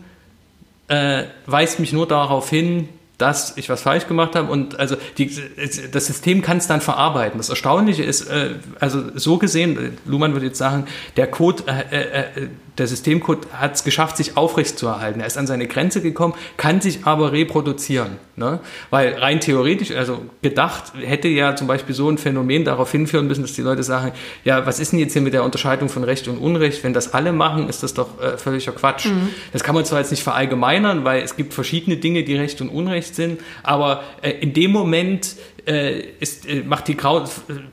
[0.87, 5.31] äh, weist mich nur darauf hin, dass ich was falsch gemacht habe und also die,
[5.91, 7.37] das System kann es dann verarbeiten.
[7.37, 10.85] Das Erstaunliche ist, äh, also so gesehen, Luhmann würde jetzt sagen,
[11.15, 12.47] der Code, äh, äh, äh
[12.77, 15.19] der Systemcode hat es geschafft, sich aufrecht zu erhalten.
[15.19, 18.17] Er ist an seine Grenze gekommen, kann sich aber reproduzieren.
[18.35, 18.59] Ne?
[18.89, 23.43] Weil rein theoretisch, also gedacht, hätte ja zum Beispiel so ein Phänomen darauf hinführen müssen,
[23.43, 24.11] dass die Leute sagen,
[24.43, 26.83] ja, was ist denn jetzt hier mit der Unterscheidung von Recht und Unrecht?
[26.83, 29.05] Wenn das alle machen, ist das doch äh, völliger Quatsch.
[29.05, 29.29] Mhm.
[29.53, 32.69] Das kann man zwar jetzt nicht verallgemeinern, weil es gibt verschiedene Dinge, die Recht und
[32.69, 35.35] Unrecht sind, aber äh, in dem Moment
[36.19, 37.25] ist, äh, macht die Grau,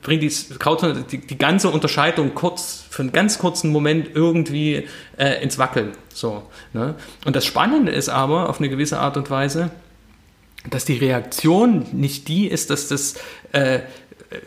[0.03, 4.87] bringt die, Grauzone die, die, ganze Unterscheidung kurz, für einen ganz kurzen Moment irgendwie
[5.19, 5.93] äh, ins Wackeln.
[6.13, 6.95] So, ne?
[7.25, 9.71] Und das Spannende ist aber auf eine gewisse Art und Weise,
[10.71, 13.15] dass die Reaktion nicht die ist, dass das
[13.53, 13.81] äh,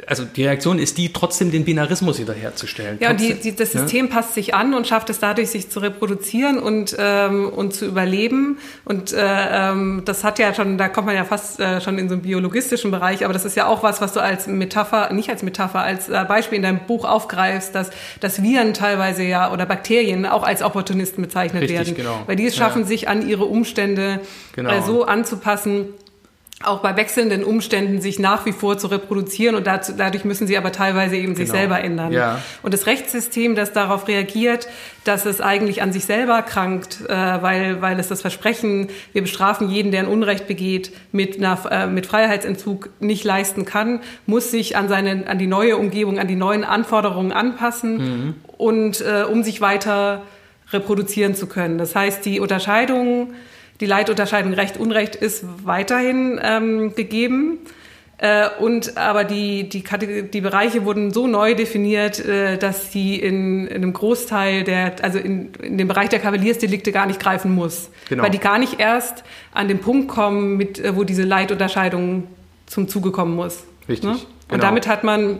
[0.07, 2.97] also die Reaktion ist die, trotzdem den Binarismus wiederherzustellen.
[2.99, 4.13] Ja, und die, die, das System ja?
[4.13, 8.57] passt sich an und schafft es dadurch, sich zu reproduzieren und, ähm, und zu überleben.
[8.83, 12.09] Und äh, ähm, das hat ja schon, da kommt man ja fast äh, schon in
[12.09, 15.29] so einen biologistischen Bereich, aber das ist ja auch was, was du als Metapher, nicht
[15.29, 19.65] als Metapher, als äh, Beispiel in deinem Buch aufgreifst, dass, dass Viren teilweise ja oder
[19.65, 21.95] Bakterien auch als Opportunisten bezeichnet Richtig, werden.
[21.95, 22.23] Genau.
[22.25, 22.87] Weil die es schaffen, ja.
[22.87, 24.21] sich an ihre Umstände
[24.53, 24.71] genau.
[24.71, 25.89] äh, so anzupassen
[26.63, 30.57] auch bei wechselnden Umständen sich nach wie vor zu reproduzieren und dazu, dadurch müssen sie
[30.57, 31.59] aber teilweise eben sich genau.
[31.59, 32.13] selber ändern.
[32.13, 32.41] Ja.
[32.63, 34.69] Und das Rechtssystem, das darauf reagiert,
[35.03, 39.69] dass es eigentlich an sich selber krankt, äh, weil, weil es das Versprechen, wir bestrafen
[39.69, 44.77] jeden, der ein Unrecht begeht, mit, einer, äh, mit Freiheitsentzug nicht leisten kann, muss sich
[44.77, 48.35] an, seine, an die neue Umgebung, an die neuen Anforderungen anpassen mhm.
[48.57, 50.21] und äh, um sich weiter
[50.71, 51.77] reproduzieren zu können.
[51.77, 53.33] Das heißt, die Unterscheidung
[53.81, 57.59] die Leitunterscheidung Recht-Unrecht ist weiterhin ähm, gegeben.
[58.17, 59.83] Äh, und aber die, die,
[60.31, 65.19] die Bereiche wurden so neu definiert, äh, dass sie in, in einem Großteil der, also
[65.19, 67.89] in, in dem Bereich der Kavaliersdelikte gar nicht greifen muss.
[68.07, 68.23] Genau.
[68.23, 72.27] Weil die gar nicht erst an den Punkt kommen, mit, äh, wo diese Leitunterscheidung
[72.67, 73.63] zum Zuge kommen muss.
[73.89, 74.09] Richtig.
[74.09, 74.15] Ne?
[74.15, 74.53] Genau.
[74.53, 75.39] Und damit hat man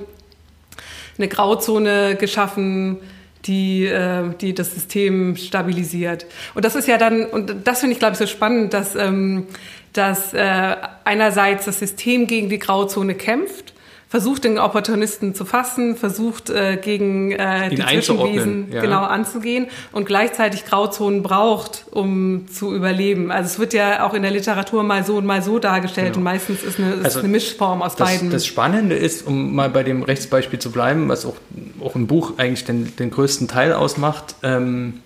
[1.18, 2.98] eine Grauzone geschaffen,
[3.46, 6.26] die, äh, die das System stabilisiert.
[6.54, 9.48] Und das ist ja dann, und das finde ich, glaube ich, so spannend, dass, ähm,
[9.94, 13.75] dass äh, einerseits das System gegen die Grauzone kämpft
[14.16, 18.80] versucht den Opportunisten zu fassen, versucht äh, gegen äh, die Zwischenwesen ja.
[18.80, 23.30] genau anzugehen und gleichzeitig Grauzonen braucht, um zu überleben.
[23.30, 26.20] Also es wird ja auch in der Literatur mal so und mal so dargestellt genau.
[26.20, 28.30] und meistens ist eine, ist also eine Mischform aus das, beiden.
[28.30, 31.36] Das Spannende ist, um mal bei dem Rechtsbeispiel zu bleiben, was auch,
[31.84, 35.02] auch im Buch eigentlich den, den größten Teil ausmacht, ähm,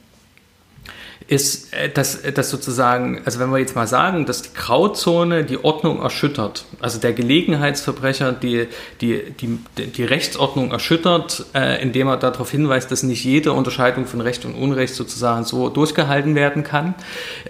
[1.29, 5.45] ist, äh, dass, äh, dass sozusagen, also wenn wir jetzt mal sagen, dass die Grauzone
[5.45, 8.67] die Ordnung erschüttert, also der Gelegenheitsverbrecher die,
[8.99, 14.21] die, die, die Rechtsordnung erschüttert, äh, indem er darauf hinweist, dass nicht jede Unterscheidung von
[14.21, 16.95] Recht und Unrecht sozusagen so durchgehalten werden kann,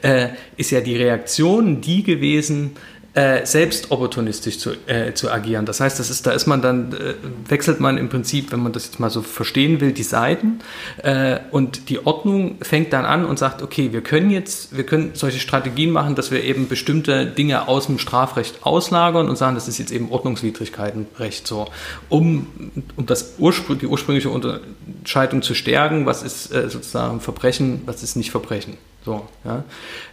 [0.02, 0.28] äh,
[0.58, 2.99] ist ja die Reaktion die gewesen, äh,
[3.44, 5.66] selbst opportunistisch zu, äh, zu agieren.
[5.66, 7.16] Das heißt, das ist, da ist man dann, äh,
[7.48, 10.60] wechselt man im Prinzip, wenn man das jetzt mal so verstehen will, die Seiten
[11.04, 15.12] äh, und die Ordnung fängt dann an und sagt, okay, wir können jetzt, wir können
[15.14, 19.68] solche Strategien machen, dass wir eben bestimmte Dinge aus dem Strafrecht auslagern und sagen, das
[19.68, 21.68] ist jetzt eben Ordnungswidrigkeitenrecht so,
[22.10, 22.48] um,
[22.96, 28.16] um das Urspr die ursprüngliche Unterscheidung zu stärken, was ist äh, sozusagen Verbrechen, was ist
[28.16, 28.78] nicht Verbrechen.
[29.06, 29.64] So, ja.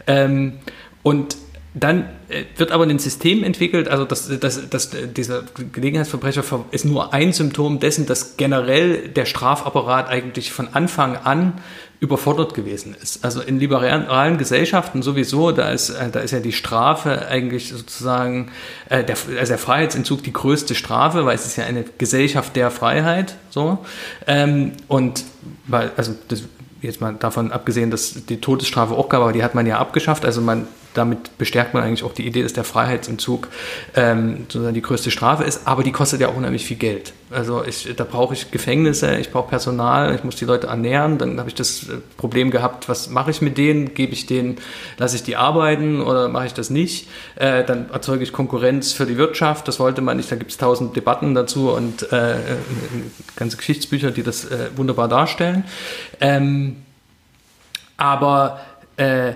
[0.07, 0.55] Ähm,
[1.03, 1.37] und
[1.79, 7.13] dann äh, wird aber ein System entwickelt, also das, das, das, dieser Gelegenheitsverbrecher ist nur
[7.13, 11.61] ein Symptom dessen, dass generell der Strafapparat eigentlich von Anfang an
[12.01, 13.25] überfordert gewesen ist.
[13.25, 18.51] Also in liberalen Gesellschaften sowieso, da ist, äh, da ist ja die Strafe eigentlich sozusagen,
[18.89, 22.71] äh, der, also der Freiheitsentzug die größte Strafe, weil es ist ja eine Gesellschaft der
[22.71, 23.85] Freiheit, so.
[24.27, 25.25] Ähm, und
[25.67, 26.45] weil, also das,
[26.81, 30.25] jetzt mal davon abgesehen, dass die Todesstrafe auch gab, aber die hat man ja abgeschafft.
[30.25, 30.67] Also man
[30.97, 33.49] damit bestärkt man eigentlich auch die Idee, dass der Freiheitsentzug
[33.95, 37.13] ähm, sozusagen die größte Strafe ist, aber die kostet ja auch unheimlich viel Geld.
[37.31, 41.39] Also ich, da brauche ich Gefängnisse, ich brauche Personal, ich muss die Leute ernähren, dann
[41.39, 43.95] habe ich das äh, Problem gehabt, was mache ich mit denen?
[43.95, 44.59] Gebe ich denen,
[44.97, 47.09] lasse ich die arbeiten oder mache ich das nicht?
[47.35, 50.57] Äh, dann erzeuge ich Konkurrenz für die Wirtschaft, das wollte man nicht, da gibt es
[50.57, 52.37] tausend Debatten dazu und äh,
[53.35, 55.65] ganze Geschichtsbücher, die das äh, wunderbar darstellen.
[56.21, 56.77] Ähm,
[57.97, 58.61] aber
[58.97, 59.33] äh,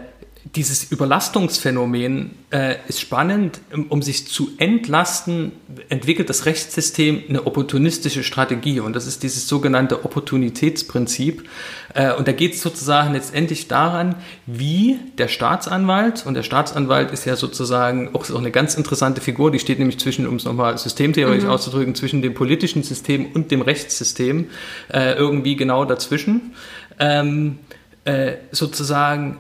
[0.55, 3.61] dieses Überlastungsphänomen äh, ist spannend.
[3.89, 5.53] Um, sich zu entlasten,
[5.91, 11.49] entwickelt das Rechtssystem eine opportunistische Strategie und das ist dieses sogenannte Opportunitätsprinzip.
[11.95, 14.17] Äh, und da geht es sozusagen letztendlich daran,
[14.47, 19.59] wie der Staatsanwalt, und der Staatsanwalt ist ja sozusagen auch, eine ganz interessante Figur, die
[19.59, 21.51] steht nämlich zwischen, um es nochmal systemtheoretisch mhm.
[21.51, 24.49] auszudrücken, zwischen dem politischen System und dem Rechtssystem,
[24.93, 26.55] äh, irgendwie genau dazwischen,
[26.99, 27.59] ähm,
[28.05, 29.39] äh, sozusagen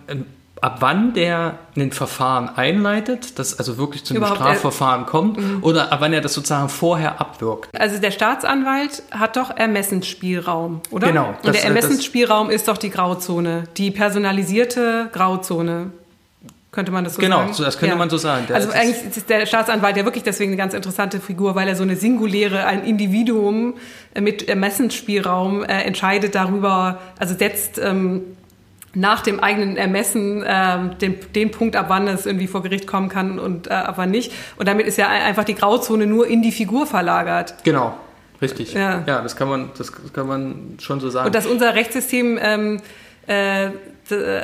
[0.60, 5.92] ab wann der ein Verfahren einleitet, das also wirklich zu einem Überhaupt, Strafverfahren kommt, oder
[5.92, 7.68] ab wann er das sozusagen vorher abwirkt.
[7.78, 11.08] Also der Staatsanwalt hat doch Ermessensspielraum, oder?
[11.08, 15.90] Genau, Und das- der Ermessensspielraum ist doch die Grauzone, die personalisierte Grauzone.
[16.72, 17.52] Könnte man das so Genau, sagen?
[17.54, 18.44] so- das könnte man so sagen.
[18.46, 21.74] Der- also eigentlich ist der Staatsanwalt ja wirklich deswegen eine ganz interessante Figur, weil er
[21.74, 23.74] so eine singuläre, ein Individuum
[24.14, 28.22] äh, mit Ermessensspielraum äh, entscheidet darüber, also setzt ähm,
[28.94, 33.08] nach dem eigenen Ermessen ähm, den, den Punkt ab, wann es irgendwie vor Gericht kommen
[33.08, 34.32] kann und äh, ab wann nicht.
[34.56, 37.54] Und damit ist ja ein- einfach die Grauzone nur in die Figur verlagert.
[37.62, 37.94] Genau,
[38.42, 38.74] richtig.
[38.74, 39.04] Ja.
[39.06, 41.26] ja das, kann man, das kann man schon so sagen.
[41.26, 42.80] Und dass unser Rechtssystem ähm,
[43.28, 43.70] äh,
[44.10, 44.42] d-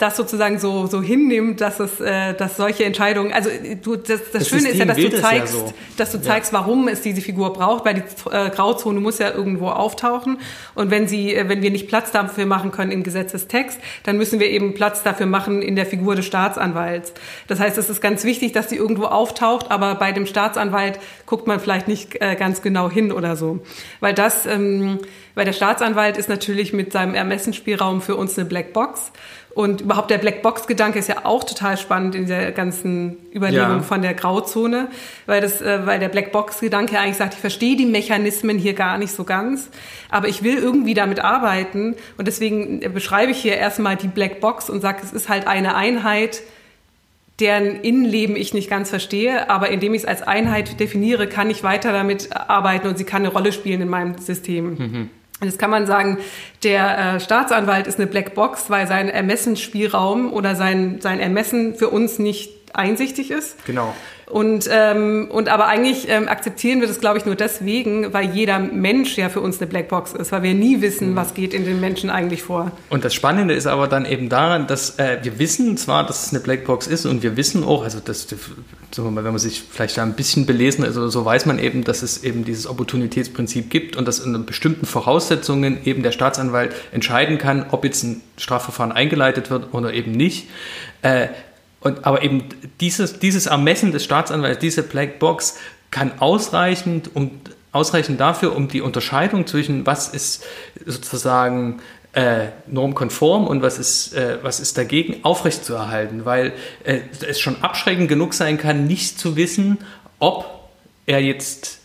[0.00, 4.20] das sozusagen so, so hinnimmt, dass es, äh, dass solche Entscheidungen, also äh, du, das,
[4.20, 5.72] das, Das Schöne ist ja, dass du das ja zeigst, so.
[5.98, 9.68] dass du zeigst, warum es diese Figur braucht, weil die äh, Grauzone muss ja irgendwo
[9.68, 10.38] auftauchen.
[10.74, 14.40] Und wenn sie, äh, wenn wir nicht Platz dafür machen können im Gesetzestext, dann müssen
[14.40, 17.12] wir eben Platz dafür machen in der Figur des Staatsanwalts.
[17.46, 21.46] Das heißt, es ist ganz wichtig, dass die irgendwo auftaucht, aber bei dem Staatsanwalt guckt
[21.46, 23.60] man vielleicht nicht äh, ganz genau hin oder so.
[24.00, 24.98] Weil das, ähm,
[25.34, 29.12] weil der Staatsanwalt ist natürlich mit seinem Ermessensspielraum für uns eine Blackbox.
[29.52, 33.82] Und überhaupt der Blackbox-Gedanke ist ja auch total spannend in der ganzen Überlegung Ja.
[33.82, 34.88] von der Grauzone,
[35.26, 39.12] weil, das, äh, weil der Blackbox-Gedanke eigentlich sagt, ich verstehe die Mechanismen hier gar nicht
[39.12, 39.68] so ganz,
[40.08, 44.70] aber ich will irgendwie damit arbeiten und deswegen äh, beschreibe ich hier erstmal die Blackbox
[44.70, 46.42] und sage, es ist halt eine Einheit,
[47.40, 51.64] deren Innenleben ich nicht ganz verstehe, aber indem ich es als Einheit definiere, kann ich
[51.64, 54.76] weiter damit arbeiten und sie kann eine Rolle spielen in meinem System.
[54.78, 55.10] Und
[55.42, 56.18] Jetzt kann man sagen,
[56.62, 62.18] der äh, Staatsanwalt ist eine Blackbox, weil sein Ermessensspielraum oder sein, sein Ermessen für uns
[62.18, 63.64] nicht einsichtig ist.
[63.66, 63.94] genau.
[64.30, 68.60] Und, ähm, und aber eigentlich ähm, akzeptieren wir das, glaube ich, nur deswegen, weil jeder
[68.60, 71.80] Mensch ja für uns eine Blackbox ist, weil wir nie wissen, was geht in den
[71.80, 72.70] Menschen eigentlich vor.
[72.90, 76.32] Und das Spannende ist aber dann eben daran, dass äh, wir wissen zwar, dass es
[76.32, 78.28] eine Blackbox ist und wir wissen auch, also das,
[78.98, 81.82] mal, wenn man sich vielleicht da ein bisschen belesen ist oder so, weiß man eben,
[81.82, 87.38] dass es eben dieses Opportunitätsprinzip gibt und dass unter bestimmten Voraussetzungen eben der Staatsanwalt entscheiden
[87.38, 90.48] kann, ob jetzt ein Strafverfahren eingeleitet wird oder eben nicht.
[91.02, 91.28] Äh,
[91.80, 92.44] und, aber eben
[92.80, 95.56] dieses, dieses Ermessen des Staatsanwalts, diese Blackbox
[95.90, 97.40] kann ausreichend, um,
[97.72, 100.44] ausreichend dafür, um die Unterscheidung zwischen was ist
[100.84, 101.80] sozusagen
[102.12, 106.52] äh, normkonform und was ist, äh, was ist dagegen aufrechtzuerhalten, weil
[106.84, 109.78] äh, es schon abschreckend genug sein kann, nicht zu wissen,
[110.18, 110.68] ob
[111.06, 111.78] er jetzt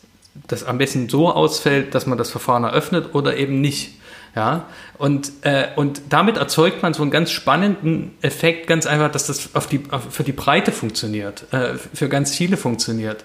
[0.48, 3.93] das am besten so ausfällt, dass man das Verfahren eröffnet oder eben nicht.
[4.36, 4.68] Ja,
[4.98, 9.56] und, äh, und damit erzeugt man so einen ganz spannenden Effekt, ganz einfach, dass das
[9.56, 13.24] auf die, auf, für die Breite funktioniert, äh, für ganz viele funktioniert.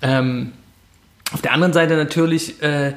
[0.00, 0.52] Ähm,
[1.32, 2.94] auf der anderen Seite natürlich äh,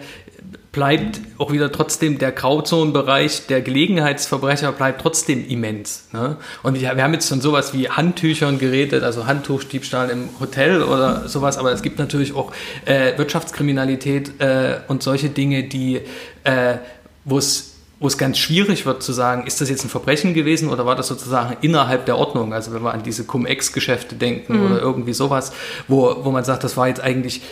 [0.72, 6.08] bleibt auch wieder trotzdem der Grauzonenbereich der Gelegenheitsverbrecher bleibt trotzdem immens.
[6.14, 6.38] Ne?
[6.64, 11.28] Und wir, wir haben jetzt von sowas wie Handtüchern geredet, also Handtuchdiebstahl im Hotel oder
[11.28, 12.54] sowas, aber es gibt natürlich auch
[12.86, 16.00] äh, Wirtschaftskriminalität äh, und solche Dinge, die
[16.46, 16.78] äh,
[17.26, 17.68] wo es
[18.00, 20.96] wo es ganz schwierig wird zu sagen, ist das jetzt ein Verbrechen gewesen oder war
[20.96, 22.52] das sozusagen innerhalb der Ordnung?
[22.52, 24.66] Also wenn wir an diese Cum-Ex-Geschäfte denken Mhm.
[24.66, 25.52] oder irgendwie sowas,
[25.88, 27.44] wo, wo man sagt, das war jetzt eigentlich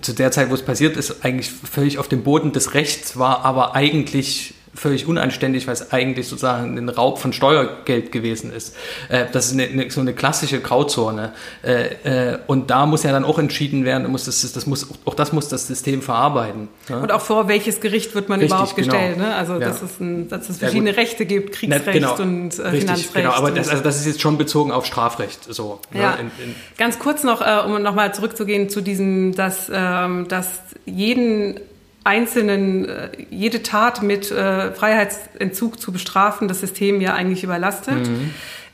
[0.00, 3.44] zu der Zeit, wo es passiert ist, eigentlich völlig auf dem Boden des Rechts war,
[3.44, 8.76] aber eigentlich völlig unanständig, weil es eigentlich sozusagen ein Raub von Steuergeld gewesen ist.
[9.08, 11.32] Äh, das ist eine, eine, so eine klassische Grauzone.
[11.62, 15.14] Äh, äh, und da muss ja dann auch entschieden werden, muss das, das muss, auch
[15.14, 16.68] das muss das System verarbeiten.
[16.88, 17.00] Ne?
[17.00, 18.92] Und auch vor welches Gericht wird man Richtig, überhaupt genau.
[18.92, 19.18] gestellt.
[19.18, 19.34] Ne?
[19.34, 19.58] Also Ja.
[19.60, 20.98] dass, es ein, dass es Ja, verschiedene gut.
[21.00, 22.16] Rechte gibt, Kriegsrecht Na, genau.
[22.16, 23.14] und äh, Richtig, Finanzrecht.
[23.14, 23.30] genau.
[23.32, 25.52] Aber das, also das ist jetzt schon bezogen auf Strafrecht.
[25.52, 26.00] So, ne?
[26.02, 26.14] Ja.
[26.14, 31.60] In, in, Ganz kurz noch, äh, um nochmal zurückzugehen zu diesem, dass, ähm, dass jeden
[32.08, 38.08] einzelnen, äh, jede Tat mit äh, Freiheitsentzug zu bestrafen, das System ja eigentlich überlastet.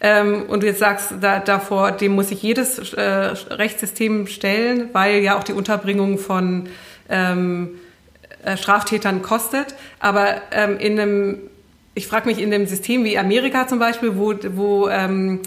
[0.00, 5.20] Ähm, und du jetzt sagst, da, davor, dem muss sich jedes äh, Rechtssystem stellen, weil
[5.20, 6.68] ja auch die Unterbringung von
[7.08, 7.70] ähm,
[8.44, 9.74] äh, Straftätern kostet.
[9.98, 11.38] Aber ähm, in einem,
[11.94, 15.40] ich frage mich, in einem System wie Amerika zum Beispiel, wo, wo ähm,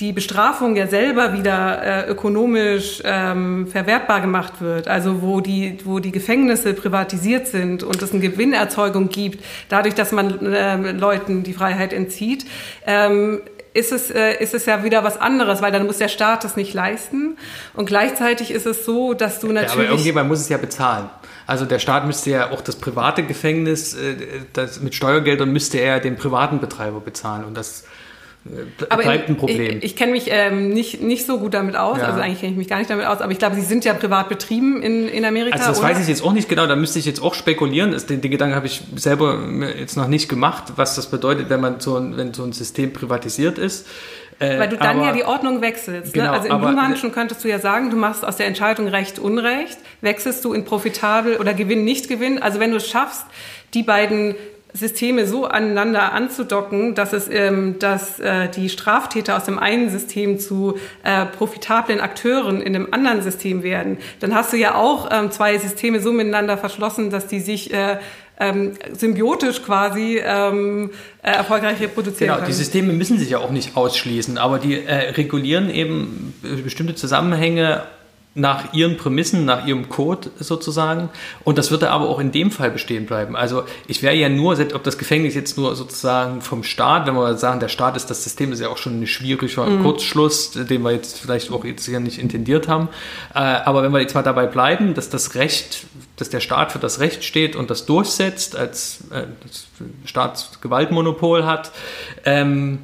[0.00, 6.00] die Bestrafung ja selber wieder äh, ökonomisch ähm, verwertbar gemacht wird, also wo die, wo
[6.00, 11.52] die Gefängnisse privatisiert sind und es eine Gewinnerzeugung gibt, dadurch, dass man äh, Leuten die
[11.52, 12.44] Freiheit entzieht,
[12.86, 13.40] ähm,
[13.72, 16.56] ist es, äh, ist es ja wieder was anderes, weil dann muss der Staat das
[16.56, 17.36] nicht leisten.
[17.74, 19.90] Und gleichzeitig ist es so, dass du ja, aber natürlich...
[19.90, 21.10] irgendjemand muss es ja bezahlen.
[21.46, 24.14] Also der Staat müsste ja auch das private Gefängnis, äh,
[24.52, 27.44] das mit Steuergeldern müsste er den privaten Betreiber bezahlen.
[27.44, 27.84] Und das
[28.90, 29.78] aber bleibt ein Problem.
[29.78, 32.04] Ich, ich kenne mich ähm, nicht, nicht so gut damit aus, ja.
[32.04, 33.94] also eigentlich kenne ich mich gar nicht damit aus, aber ich glaube, sie sind ja
[33.94, 35.56] privat betrieben in, in Amerika.
[35.56, 35.88] Also das oder?
[35.88, 37.92] weiß ich jetzt auch nicht genau, da müsste ich jetzt auch spekulieren.
[37.92, 41.60] Das, den, den Gedanken habe ich selber jetzt noch nicht gemacht, was das bedeutet, wenn
[41.60, 43.86] man so ein, wenn so ein System privatisiert ist.
[44.40, 46.14] Äh, Weil du dann aber, ja die Ordnung wechselst.
[46.14, 46.22] Ne?
[46.22, 46.38] Genau, ne?
[46.38, 50.44] Also im Blumhanschen könntest du ja sagen, du machst aus der Entscheidung Recht Unrecht, wechselst
[50.44, 52.42] du in profitabel oder Gewinn nicht Gewinn.
[52.42, 53.24] Also wenn du es schaffst,
[53.74, 54.34] die beiden
[54.76, 60.40] Systeme so aneinander anzudocken, dass es, ähm, dass äh, die Straftäter aus dem einen System
[60.40, 65.30] zu äh, profitablen Akteuren in dem anderen System werden, dann hast du ja auch ähm,
[65.30, 67.98] zwei Systeme so miteinander verschlossen, dass die sich äh,
[68.40, 70.90] ähm, symbiotisch quasi ähm,
[71.22, 72.46] äh, erfolgreich reproduzieren genau, können.
[72.48, 77.84] die Systeme müssen sich ja auch nicht ausschließen, aber die äh, regulieren eben bestimmte Zusammenhänge
[78.36, 81.08] nach ihren Prämissen, nach ihrem Code sozusagen.
[81.44, 83.36] Und das wird aber auch in dem Fall bestehen bleiben.
[83.36, 87.36] Also ich wäre ja nur, ob das Gefängnis jetzt nur sozusagen vom Staat, wenn wir
[87.36, 89.82] sagen, der Staat ist das System, ist ja auch schon ein schwieriger mhm.
[89.82, 92.88] Kurzschluss, den wir jetzt vielleicht auch jetzt hier nicht intendiert haben.
[93.34, 96.80] Äh, aber wenn wir jetzt mal dabei bleiben, dass das Recht, dass der Staat für
[96.80, 99.26] das Recht steht und das durchsetzt, als äh,
[100.06, 101.70] Staatsgewaltmonopol hat,
[102.24, 102.80] ähm,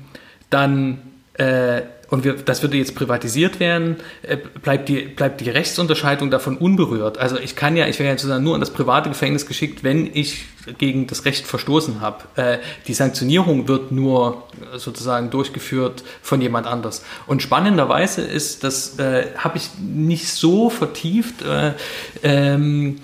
[0.49, 1.03] dann
[1.35, 6.57] äh, und wir, das würde jetzt privatisiert werden, äh, bleibt, die, bleibt die Rechtsunterscheidung davon
[6.57, 7.19] unberührt.
[7.19, 10.11] Also ich kann ja, ich wäre ja sozusagen nur in das private Gefängnis geschickt, wenn
[10.13, 10.45] ich
[10.79, 12.25] gegen das Recht verstoßen habe.
[12.37, 14.45] Äh, die Sanktionierung wird nur
[14.77, 17.05] sozusagen durchgeführt von jemand anders.
[17.27, 21.73] Und spannenderweise ist, das äh, habe ich nicht so vertieft, äh,
[22.23, 23.01] ähm,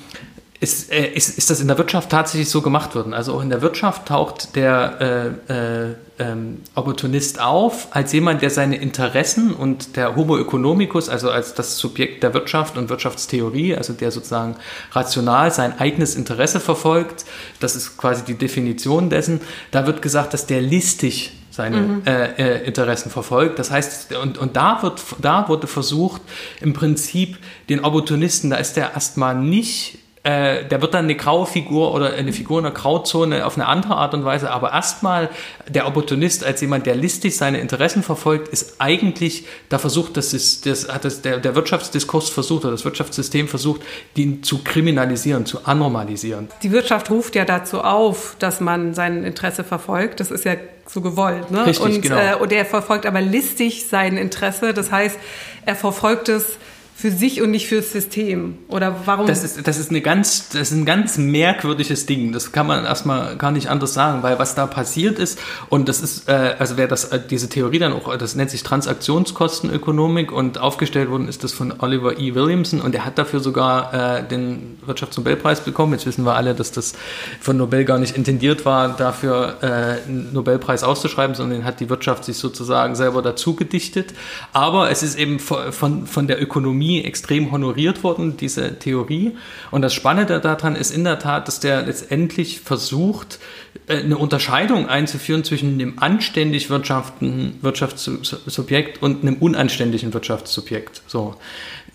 [0.61, 3.15] ist, äh, ist, ist das in der Wirtschaft tatsächlich so gemacht worden.
[3.15, 8.51] Also auch in der Wirtschaft taucht der äh, äh, ähm, Opportunist auf als jemand, der
[8.51, 13.93] seine Interessen und der Homo economicus, also als das Subjekt der Wirtschaft und Wirtschaftstheorie, also
[13.93, 14.57] der sozusagen
[14.93, 17.25] rational sein eigenes Interesse verfolgt,
[17.61, 19.41] das ist quasi die Definition dessen,
[19.71, 22.03] da wird gesagt, dass der listig seine mhm.
[22.07, 23.59] äh, äh, Interessen verfolgt.
[23.59, 26.21] Das heißt, und, und da, wird, da wurde versucht,
[26.61, 27.39] im Prinzip
[27.69, 32.15] den Opportunisten, da ist der erstmal nicht äh, der wird dann eine graue Figur oder
[32.15, 34.51] eine Figur in der Grauzone auf eine andere Art und Weise.
[34.51, 35.31] Aber erstmal
[35.69, 40.67] der Opportunist als jemand, der listig seine Interessen verfolgt, ist eigentlich, da versucht, das ist,
[40.67, 43.83] das hat das, der, der Wirtschaftsdiskurs versucht oder das Wirtschaftssystem versucht,
[44.17, 46.49] den zu kriminalisieren, zu anormalisieren.
[46.65, 50.19] Die Wirtschaft ruft ja dazu auf, dass man sein Interesse verfolgt.
[50.19, 50.57] Das ist ja
[50.89, 51.53] so gewollt.
[51.53, 51.67] Ne?
[51.67, 52.17] Richtig, und, genau.
[52.17, 54.75] Äh, und er verfolgt aber listig sein Interesse.
[54.75, 55.17] Das heißt,
[55.67, 56.59] er verfolgt es
[56.99, 58.57] für sich und nicht fürs System?
[58.69, 59.27] Oder warum?
[59.27, 62.33] Das ist, das ist, eine ganz, das ist ein ganz merkwürdiges Ding.
[62.33, 65.39] Das kann man erstmal gar nicht anders sagen, weil was da passiert ist,
[65.69, 68.63] und das ist, äh, also wer das, äh, diese Theorie dann auch, das nennt sich
[68.63, 72.35] Transaktionskostenökonomik und aufgestellt worden ist das von Oliver E.
[72.35, 75.93] Williamson und er hat dafür sogar äh, den Wirtschaftsnobelpreis bekommen.
[75.93, 76.95] Jetzt wissen wir alle, dass das
[77.41, 79.67] von Nobel gar nicht intendiert war, dafür äh,
[80.09, 84.15] einen Nobelpreis auszuschreiben, sondern den hat die Wirtschaft sich sozusagen selber dazu gedichtet.
[84.55, 89.33] Aber es ist eben von, von der Ökonomie Ökonomie extrem honoriert worden, diese Theorie.
[89.71, 93.39] Und das Spannende daran ist in der Tat, dass der letztendlich versucht,
[93.89, 101.03] äh, eine Unterscheidung einzuführen zwischen einem anständig wirtschaftenden Wirtschaftssubjekt und einem unanständigen Wirtschaftssubjekt.
[101.07, 101.35] So.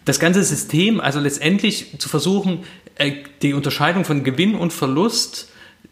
[0.05, 2.63] Das ganze System, also letztendlich zu versuchen,
[2.95, 5.47] äh, die Unterscheidung von Gewinn und Verlust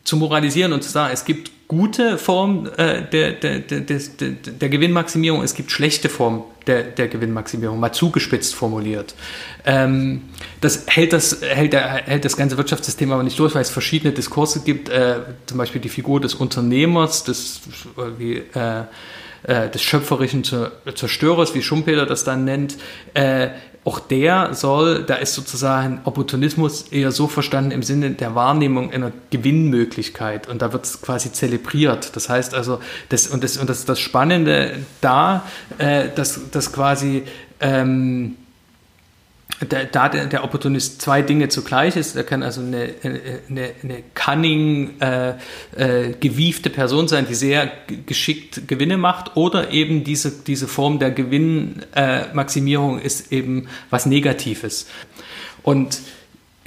[0.10, 4.70] zu moralisieren und zu sagen, es gibt gute Formen äh, der, der, der, der, der
[4.70, 9.14] Gewinnmaximierung, es gibt schlechte Formen der, der Gewinnmaximierung, mal zugespitzt formuliert.
[9.66, 10.24] Ähm,
[10.62, 14.62] das hält das, hält, hält das ganze Wirtschaftssystem aber nicht durch, weil es verschiedene Diskurse
[14.62, 17.62] gibt, äh, zum Beispiel die Figur des Unternehmers, des,
[18.18, 18.86] wie, äh,
[19.44, 22.78] äh des schöpferischen Zerstörers, wie Schumpeter das dann nennt,
[23.14, 23.50] äh,
[23.90, 29.12] auch der soll, da ist sozusagen Opportunismus eher so verstanden im Sinne der Wahrnehmung einer
[29.32, 32.16] Gewinnmöglichkeit und da wird es quasi zelebriert.
[32.16, 32.80] Das heißt also,
[33.10, 35.44] das, und, das, und das, das Spannende da,
[35.80, 37.24] äh, dass, dass quasi
[37.62, 38.36] ähm,
[39.68, 42.16] da der, der Opportunist zwei Dinge zugleich ist.
[42.16, 45.34] Er kann also eine, eine, eine cunning, äh,
[45.76, 47.72] äh, gewiefte Person sein, die sehr
[48.06, 54.88] geschickt Gewinne macht, oder eben diese, diese Form der Gewinnmaximierung äh, ist eben was Negatives.
[55.62, 56.00] Und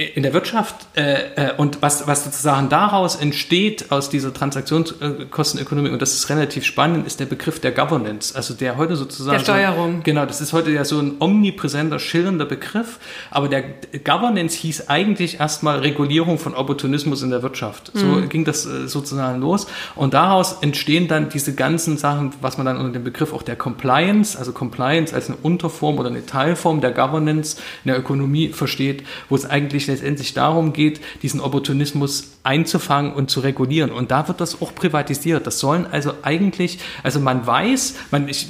[0.05, 6.03] in der Wirtschaft äh, äh, und was, was sozusagen daraus entsteht aus dieser Transaktionskostenökonomie, und
[6.03, 9.39] das ist relativ spannend, ist der Begriff der Governance, also der heute sozusagen...
[9.39, 9.97] Der Steuerung.
[9.97, 12.99] So, genau, das ist heute ja so ein omnipräsenter, schillernder Begriff,
[13.31, 13.63] aber der
[14.05, 17.93] Governance hieß eigentlich erstmal Regulierung von Opportunismus in der Wirtschaft.
[17.95, 18.29] So mhm.
[18.29, 22.77] ging das äh, sozusagen los und daraus entstehen dann diese ganzen Sachen, was man dann
[22.77, 26.93] unter dem Begriff auch der Compliance, also Compliance als eine Unterform oder eine Teilform der
[26.93, 33.31] Governance in der Ökonomie versteht, wo es eigentlich letztendlich darum geht, diesen Opportunismus einzufangen und
[33.31, 33.91] zu regulieren.
[33.91, 35.47] Und da wird das auch privatisiert.
[35.47, 38.49] Das sollen also eigentlich, also man weiß, man, ich,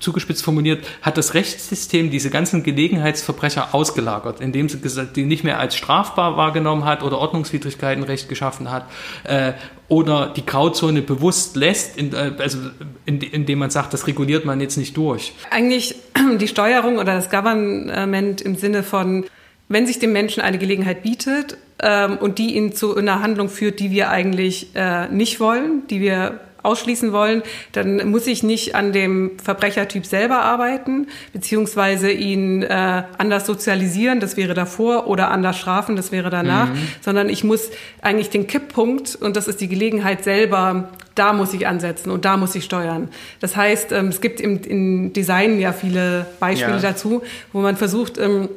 [0.00, 4.78] zugespitzt formuliert, hat das Rechtssystem diese ganzen Gelegenheitsverbrecher ausgelagert, indem sie
[5.14, 8.86] die nicht mehr als strafbar wahrgenommen hat oder Ordnungswidrigkeitenrecht geschaffen hat
[9.24, 9.52] äh,
[9.88, 12.58] oder die Grauzone bewusst lässt, äh, also
[13.06, 15.32] in, indem man sagt, das reguliert man jetzt nicht durch.
[15.50, 15.96] Eigentlich
[16.40, 19.24] die Steuerung oder das Government im Sinne von,
[19.68, 23.80] wenn sich dem Menschen eine Gelegenheit bietet ähm, und die ihn zu einer Handlung führt,
[23.80, 27.42] die wir eigentlich äh, nicht wollen, die wir ausschließen wollen,
[27.72, 34.36] dann muss ich nicht an dem Verbrechertyp selber arbeiten, beziehungsweise ihn äh, anders sozialisieren, das
[34.36, 36.88] wäre davor, oder anders strafen, das wäre danach, mhm.
[37.02, 41.66] sondern ich muss eigentlich den Kipppunkt, und das ist die Gelegenheit selber, da muss ich
[41.66, 43.08] ansetzen und da muss ich steuern.
[43.40, 46.80] Das heißt, ähm, es gibt im, im Design ja viele Beispiele ja.
[46.80, 48.48] dazu, wo man versucht, ähm,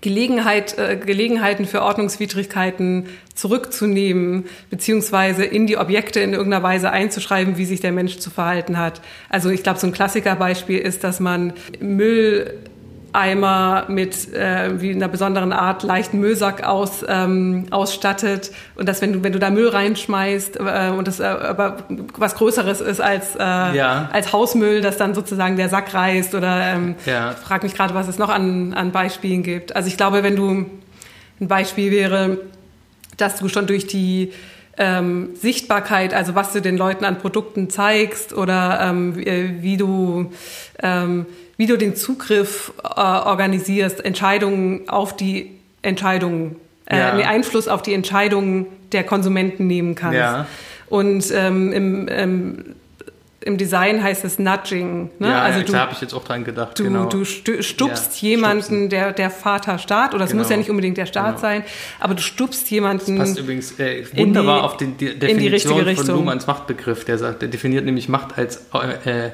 [0.00, 7.64] Gelegenheit, äh, Gelegenheiten für Ordnungswidrigkeiten zurückzunehmen, beziehungsweise in die Objekte in irgendeiner Weise einzuschreiben, wie
[7.64, 9.00] sich der Mensch zu verhalten hat.
[9.28, 12.58] Also ich glaube, so ein Klassikerbeispiel ist, dass man Müll
[13.12, 19.12] Eimer mit äh, wie einer besonderen Art leichten Müllsack aus, ähm, ausstattet und dass wenn
[19.12, 21.78] du wenn du da Müll reinschmeißt äh, und das äh, aber
[22.16, 24.08] was Größeres ist als äh, ja.
[24.12, 27.32] als Hausmüll, dass dann sozusagen der Sack reißt oder ähm, ja.
[27.32, 29.74] frag mich gerade, was es noch an an Beispielen gibt.
[29.74, 30.66] Also ich glaube, wenn du
[31.40, 32.38] ein Beispiel wäre,
[33.16, 34.32] dass du schon durch die
[34.80, 39.76] ähm, Sichtbarkeit, also was du den Leuten an Produkten zeigst oder ähm, wie, äh, wie
[39.76, 40.32] du
[40.82, 41.26] ähm,
[41.58, 45.50] wie du den Zugriff äh, organisierst, Entscheidungen auf die
[45.82, 46.56] Entscheidungen,
[46.86, 47.10] äh, ja.
[47.12, 50.16] Einfluss auf die Entscheidungen der Konsumenten nehmen kannst.
[50.16, 50.46] Ja.
[50.88, 52.64] Und ähm, im, ähm,
[53.42, 55.10] im Design heißt es Nudging.
[55.18, 55.28] Ne?
[55.28, 56.78] Ja, also da habe ich jetzt auch dran gedacht.
[56.78, 57.06] Du, genau.
[57.06, 60.42] du stupst ja, jemanden, der, der Vater Staat, oder es genau.
[60.42, 61.40] muss ja nicht unbedingt der Staat genau.
[61.40, 61.64] sein,
[61.98, 63.18] aber du stupst jemanden.
[63.18, 67.04] Das passt übrigens äh, wunderbar die, auf die, die Definition die von Luhmanns Machtbegriff.
[67.04, 69.30] Der sagt, der definiert nämlich Macht als äh,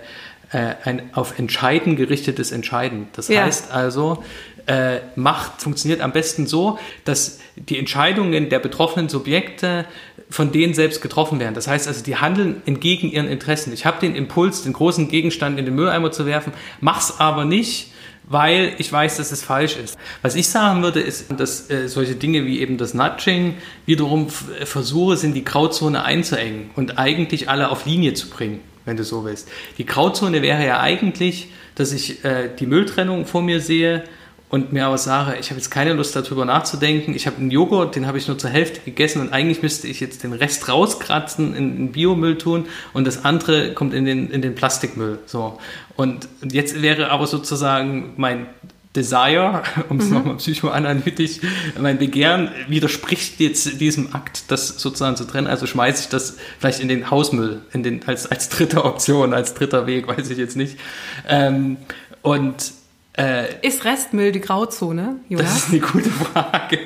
[0.52, 3.08] äh, ein auf Entscheiden gerichtetes Entscheiden.
[3.12, 4.22] Das heißt also,
[4.66, 9.86] äh, Macht funktioniert am besten so, dass die Entscheidungen der betroffenen Subjekte
[10.28, 11.54] von denen selbst getroffen werden.
[11.54, 13.72] Das heißt also, die handeln entgegen ihren Interessen.
[13.72, 17.92] Ich habe den Impuls, den großen Gegenstand in den Mülleimer zu werfen, mach's aber nicht,
[18.28, 19.96] weil ich weiß, dass es falsch ist.
[20.22, 23.54] Was ich sagen würde, ist, dass äh, solche Dinge wie eben das Nudging
[23.86, 29.04] wiederum Versuche sind, die Grauzone einzuengen und eigentlich alle auf Linie zu bringen wenn du
[29.04, 29.48] so willst.
[29.76, 34.04] Die Grauzone wäre ja eigentlich, dass ich äh, die Mülltrennung vor mir sehe
[34.48, 37.14] und mir aber sage, ich habe jetzt keine Lust darüber nachzudenken.
[37.14, 39.98] Ich habe einen Joghurt, den habe ich nur zur Hälfte gegessen und eigentlich müsste ich
[40.00, 44.42] jetzt den Rest rauskratzen, in, in Biomüll tun und das andere kommt in den, in
[44.42, 45.18] den Plastikmüll.
[45.26, 45.58] So.
[45.96, 48.46] Und jetzt wäre aber sozusagen mein
[48.96, 50.14] Desire, um es mhm.
[50.14, 51.40] nochmal psychoanalytisch,
[51.78, 55.46] mein Begehren widerspricht jetzt diesem Akt, das sozusagen zu trennen.
[55.46, 59.54] Also schmeiße ich das vielleicht in den Hausmüll, in den, als, als dritte Option, als
[59.54, 60.78] dritter Weg, weiß ich jetzt nicht.
[61.28, 61.76] Ähm,
[62.22, 62.72] und
[63.18, 65.46] äh, ist Restmüll die Grauzone, Jonas?
[65.46, 66.78] Das ist eine gute Frage.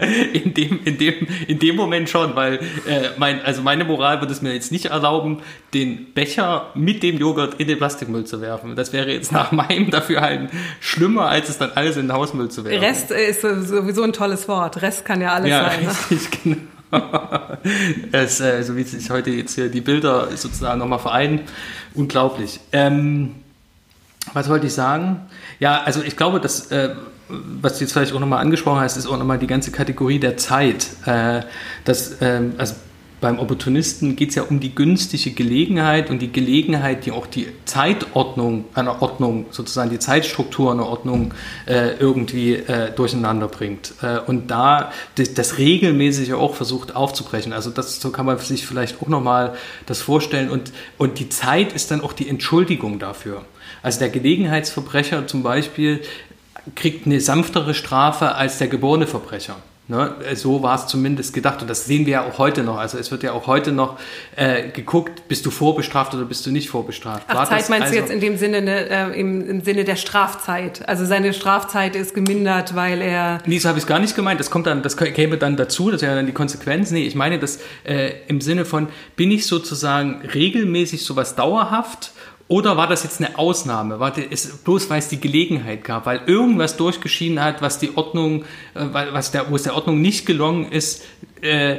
[0.32, 2.54] in, dem, in, dem, in dem Moment schon, weil
[2.86, 5.42] äh, mein, also meine Moral würde es mir jetzt nicht erlauben,
[5.74, 8.76] den Becher mit dem Joghurt in den Plastikmüll zu werfen.
[8.76, 10.48] Das wäre jetzt nach meinem Dafürhalten
[10.80, 12.80] schlimmer, als es dann alles in den Hausmüll zu werfen.
[12.82, 14.80] Rest ist sowieso ein tolles Wort.
[14.80, 15.82] Rest kann ja alles ja, sein.
[15.84, 15.90] Ne?
[16.10, 16.58] Richtig, genau.
[18.12, 21.42] es, äh, so wie sich heute jetzt hier die Bilder sozusagen nochmal vereinen.
[21.94, 22.60] Unglaublich.
[22.72, 23.34] Ähm,
[24.32, 25.28] was wollte ich sagen?
[25.62, 26.88] Ja, also ich glaube, dass, äh,
[27.28, 30.36] was du jetzt vielleicht auch nochmal angesprochen hast, ist auch nochmal die ganze Kategorie der
[30.36, 30.88] Zeit.
[31.06, 31.42] Äh,
[31.84, 32.74] dass, äh, also
[33.22, 37.46] beim Opportunisten geht es ja um die günstige Gelegenheit und die Gelegenheit, die auch die
[37.64, 41.32] Zeitordnung einer Ordnung, sozusagen die Zeitstruktur einer Ordnung
[41.66, 43.94] äh, irgendwie äh, durcheinander bringt.
[44.02, 47.52] Äh, und da das, das, regelmäßig auch versucht aufzubrechen.
[47.52, 49.54] Also das so kann man sich vielleicht auch nochmal
[49.86, 50.50] das vorstellen.
[50.50, 53.44] Und, und die Zeit ist dann auch die Entschuldigung dafür.
[53.84, 56.02] Also der Gelegenheitsverbrecher zum Beispiel
[56.74, 59.56] kriegt eine sanftere Strafe als der geborene Verbrecher.
[59.92, 60.14] Ne?
[60.36, 62.78] So war es zumindest gedacht und das sehen wir ja auch heute noch.
[62.78, 63.98] Also es wird ja auch heute noch
[64.36, 67.26] äh, geguckt, bist du vorbestraft oder bist du nicht vorbestraft.
[67.28, 69.84] Ach, war Zeit meinst also, du jetzt in dem Sinne, ne, äh, im, im, Sinne
[69.84, 70.88] der Strafzeit?
[70.88, 73.42] Also seine Strafzeit ist gemindert, weil er...
[73.44, 74.40] Nee, so habe ich es gar nicht gemeint.
[74.40, 76.90] Das, kommt dann, das käme dann dazu, das wäre dann die Konsequenz.
[76.90, 82.12] Nee, ich meine das äh, im Sinne von, bin ich sozusagen regelmäßig sowas dauerhaft
[82.52, 83.98] oder war das jetzt eine Ausnahme?
[83.98, 88.44] War das bloß, weil es die Gelegenheit gab, weil irgendwas durchgeschieden hat, was die Ordnung,
[88.74, 91.02] äh, was der, wo es der Ordnung nicht gelungen ist,
[91.40, 91.78] äh,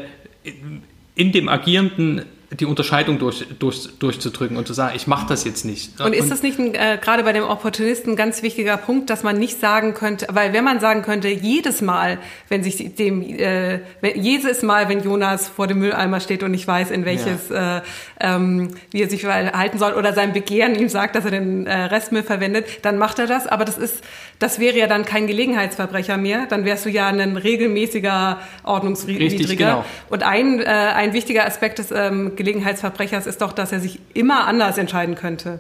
[1.13, 2.25] in dem Agierenden
[2.59, 5.99] die Unterscheidung durch, durch, durchzudrücken und zu sagen, ich mache das jetzt nicht.
[5.99, 9.23] Und ist das nicht ein, äh, gerade bei dem Opportunisten ein ganz wichtiger Punkt, dass
[9.23, 13.79] man nicht sagen könnte, weil wenn man sagen könnte, jedes Mal, wenn sich dem, äh,
[14.01, 17.77] wenn, jedes Mal, wenn Jonas vor dem Mülleimer steht und nicht weiß, in welches, ja.
[17.77, 17.81] äh,
[18.19, 21.73] ähm, wie er sich verhalten soll oder sein Begehren ihm sagt, dass er den äh,
[21.85, 23.47] Restmüll verwendet, dann macht er das.
[23.47, 24.03] Aber das ist,
[24.39, 26.45] das wäre ja dann kein Gelegenheitsverbrecher mehr.
[26.47, 29.55] Dann wärst du ja ein regelmäßiger Ordnungswidriger.
[29.55, 29.85] Genau.
[30.09, 34.45] Und ein, äh, ein wichtiger Aspekt des ähm, Gelegenheitsverbrechers ist doch, dass er sich immer
[34.47, 35.59] anders entscheiden könnte.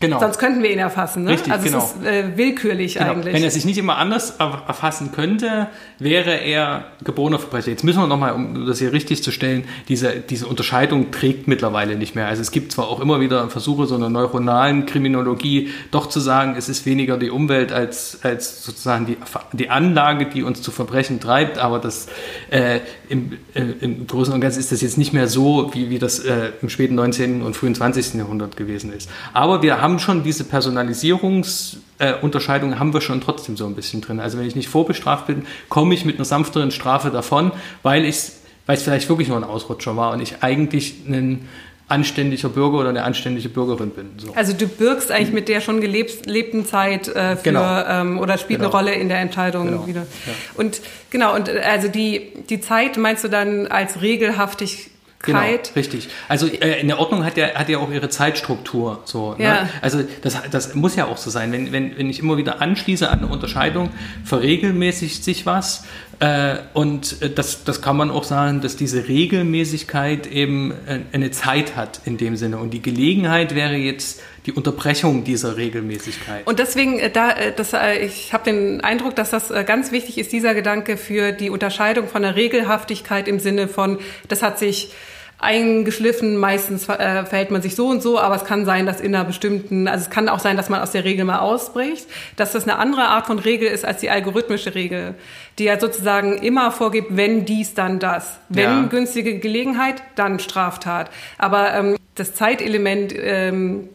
[0.00, 0.18] Genau.
[0.18, 1.24] Sonst könnten wir ihn erfassen.
[1.24, 1.32] Ne?
[1.32, 1.78] Richtig, also genau.
[1.78, 3.10] es ist äh, willkürlich genau.
[3.10, 3.34] eigentlich.
[3.34, 7.70] Wenn er sich nicht immer anders erfassen könnte, wäre er geborener Verbrecher.
[7.70, 11.96] Jetzt müssen wir nochmal, um das hier richtig zu stellen, diese, diese Unterscheidung trägt mittlerweile
[11.96, 12.28] nicht mehr.
[12.28, 16.54] Also es gibt zwar auch immer wieder Versuche, so einer neuronalen Kriminologie doch zu sagen,
[16.56, 19.18] es ist weniger die Umwelt als, als sozusagen die,
[19.52, 22.06] die Anlage, die uns zu Verbrechen treibt, aber das
[22.48, 22.80] äh,
[23.10, 26.20] im, äh, im Großen und Ganzen ist das jetzt nicht mehr so, wie, wie das
[26.20, 27.42] äh, im späten 19.
[27.42, 28.14] und frühen 20.
[28.14, 29.10] Jahrhundert gewesen ist.
[29.34, 34.00] Aber wir haben haben schon diese Personalisierungsunterscheidung, äh, haben wir schon trotzdem so ein bisschen
[34.00, 34.20] drin.
[34.20, 37.50] Also wenn ich nicht vorbestraft bin, komme ich mit einer sanfteren Strafe davon,
[37.82, 38.30] weil ich
[38.66, 41.48] weil es vielleicht wirklich nur ein Ausrutscher war und ich eigentlich ein
[41.88, 44.10] anständiger Bürger oder eine anständige Bürgerin bin.
[44.16, 44.32] So.
[44.34, 47.82] Also du bürgst eigentlich mit der schon gelebten Zeit äh, für genau.
[47.84, 48.70] ähm, oder spielt genau.
[48.70, 49.88] eine Rolle in der Entscheidung genau.
[49.88, 50.02] wieder.
[50.02, 50.06] Ja.
[50.54, 50.80] Und
[51.10, 55.40] genau, und äh, also die, die Zeit meinst du dann als regelhaftig Genau,
[55.76, 56.08] richtig.
[56.28, 59.02] Also äh, in der Ordnung hat ja, hat ja auch ihre Zeitstruktur.
[59.04, 59.44] So, ne?
[59.44, 59.68] ja.
[59.82, 61.52] Also das, das muss ja auch so sein.
[61.52, 63.90] Wenn, wenn, wenn ich immer wieder anschließe an eine Unterscheidung,
[64.24, 65.84] verregelmäßigt sich was.
[66.20, 71.30] Äh, und äh, das, das kann man auch sagen, dass diese Regelmäßigkeit eben äh, eine
[71.30, 72.56] Zeit hat in dem Sinne.
[72.56, 76.46] Und die Gelegenheit wäre jetzt die Unterbrechung dieser Regelmäßigkeit.
[76.46, 80.54] Und deswegen, äh, da, das, ich habe den Eindruck, dass das ganz wichtig ist, dieser
[80.54, 83.98] Gedanke für die Unterscheidung von der Regelhaftigkeit im Sinne von,
[84.28, 84.92] das hat sich
[85.40, 86.36] eingeschliffen.
[86.36, 89.24] Meistens äh, verhält man sich so und so, aber es kann sein, dass in einer
[89.24, 92.64] bestimmten, also es kann auch sein, dass man aus der Regel mal ausbricht, dass das
[92.64, 95.14] eine andere Art von Regel ist als die algorithmische Regel,
[95.58, 98.38] die ja sozusagen immer vorgibt, wenn dies, dann das.
[98.48, 98.82] Wenn ja.
[98.82, 101.10] günstige Gelegenheit, dann Straftat.
[101.38, 103.88] Aber ähm, das Zeitelement ähm,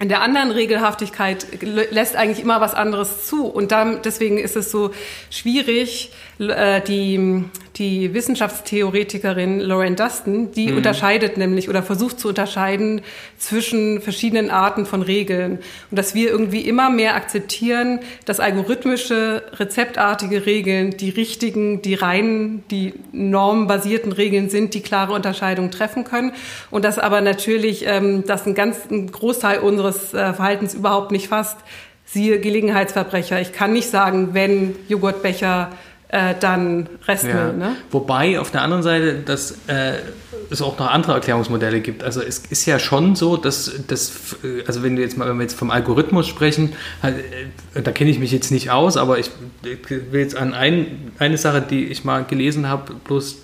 [0.00, 3.46] in der anderen Regelhaftigkeit lässt eigentlich immer was anderes zu.
[3.46, 4.90] Und dann, deswegen ist es so
[5.30, 7.44] schwierig, äh, die,
[7.76, 10.78] die Wissenschaftstheoretikerin Lauren Dustin, die mhm.
[10.78, 13.02] unterscheidet nämlich oder versucht zu unterscheiden
[13.38, 15.58] zwischen verschiedenen Arten von Regeln.
[15.90, 22.64] Und dass wir irgendwie immer mehr akzeptieren, dass algorithmische, rezeptartige Regeln die richtigen, die reinen,
[22.70, 26.32] die normbasierten Regeln sind, die klare Unterscheidungen treffen können.
[26.70, 31.28] Und dass aber natürlich ähm, das ein ganz ein Großteil unseres äh, Verhaltens überhaupt nicht
[31.28, 31.58] fasst.
[32.06, 33.40] Siehe Gelegenheitsverbrecher.
[33.40, 35.70] Ich kann nicht sagen, wenn Joghurtbecher
[36.14, 37.34] äh, dann Restmüll.
[37.34, 37.52] Ja.
[37.52, 37.76] Ne?
[37.90, 39.94] Wobei auf der anderen Seite, dass äh,
[40.48, 42.04] es auch noch andere Erklärungsmodelle gibt.
[42.04, 45.42] Also es ist ja schon so, dass das, also wenn wir jetzt mal, wenn wir
[45.42, 47.16] jetzt vom Algorithmus sprechen, halt,
[47.74, 49.30] äh, da kenne ich mich jetzt nicht aus, aber ich,
[49.64, 53.38] ich will jetzt an ein, eine Sache, die ich mal gelesen habe, bloß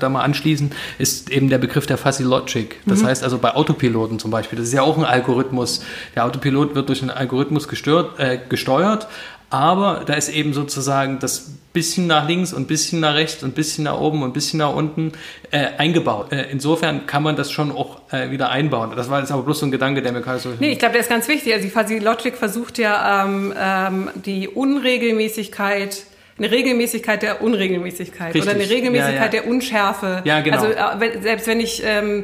[0.00, 2.74] da mal anschließen, ist eben der Begriff der Fuzzy Logic.
[2.86, 3.06] Das mhm.
[3.06, 5.84] heißt also bei Autopiloten zum Beispiel, das ist ja auch ein Algorithmus.
[6.16, 9.06] Der Autopilot wird durch einen Algorithmus gestört, äh, gesteuert,
[9.50, 13.84] aber da ist eben sozusagen das bisschen nach links und bisschen nach rechts und bisschen
[13.84, 15.12] nach oben und bisschen nach unten
[15.52, 16.32] äh, eingebaut.
[16.32, 18.92] Äh, insofern kann man das schon auch äh, wieder einbauen.
[18.96, 20.48] Das war jetzt aber bloß so ein Gedanke, der mir gerade so...
[20.58, 21.54] Nee, ich glaube, der ist ganz wichtig.
[21.54, 26.02] Also die Logic versucht ja ähm, ähm, die Unregelmäßigkeit
[26.36, 28.42] eine Regelmäßigkeit der Unregelmäßigkeit Richtig.
[28.42, 29.28] oder eine Regelmäßigkeit ja, ja.
[29.28, 30.22] der Unschärfe.
[30.24, 30.56] Ja, genau.
[30.56, 32.22] Also äh, selbst wenn ich ähm,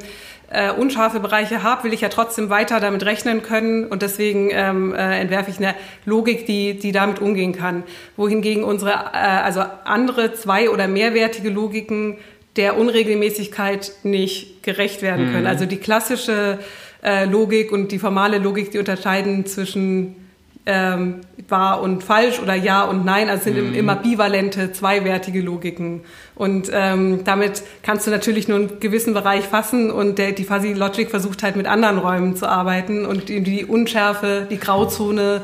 [0.54, 4.94] äh, unscharfe Bereiche habe, will ich ja trotzdem weiter damit rechnen können und deswegen ähm,
[4.94, 5.74] äh, entwerfe ich eine
[6.04, 7.82] Logik, die, die damit umgehen kann.
[8.16, 12.18] Wohingegen unsere, äh, also andere zwei- oder mehrwertige Logiken
[12.56, 15.42] der Unregelmäßigkeit nicht gerecht werden können.
[15.42, 15.48] Mhm.
[15.48, 16.60] Also die klassische
[17.02, 20.23] äh, Logik und die formale Logik, die unterscheiden zwischen
[20.66, 23.28] ähm, wahr und falsch oder ja und nein.
[23.28, 23.74] Also sind mhm.
[23.74, 26.02] immer bivalente, zweiwertige Logiken.
[26.34, 30.72] Und ähm, damit kannst du natürlich nur einen gewissen Bereich fassen und der, die Fuzzy
[30.72, 35.42] Logic versucht halt mit anderen Räumen zu arbeiten und die, die Unschärfe, die Grauzone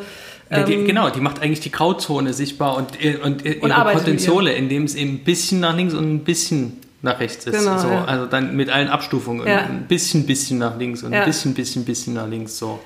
[0.51, 3.71] ja, die, ähm, genau, die macht eigentlich die Grauzone sichtbar und, äh, und, äh, und
[3.71, 7.57] ihre Potenziale, indem es eben ein bisschen nach links und ein bisschen nach rechts ist.
[7.57, 8.05] Genau, so, ja.
[8.05, 9.47] Also dann mit allen Abstufungen.
[9.47, 9.61] Ja.
[9.61, 12.59] Ein bisschen, bisschen nach links und ein bisschen, bisschen, bisschen nach links.
[12.59, 12.81] So.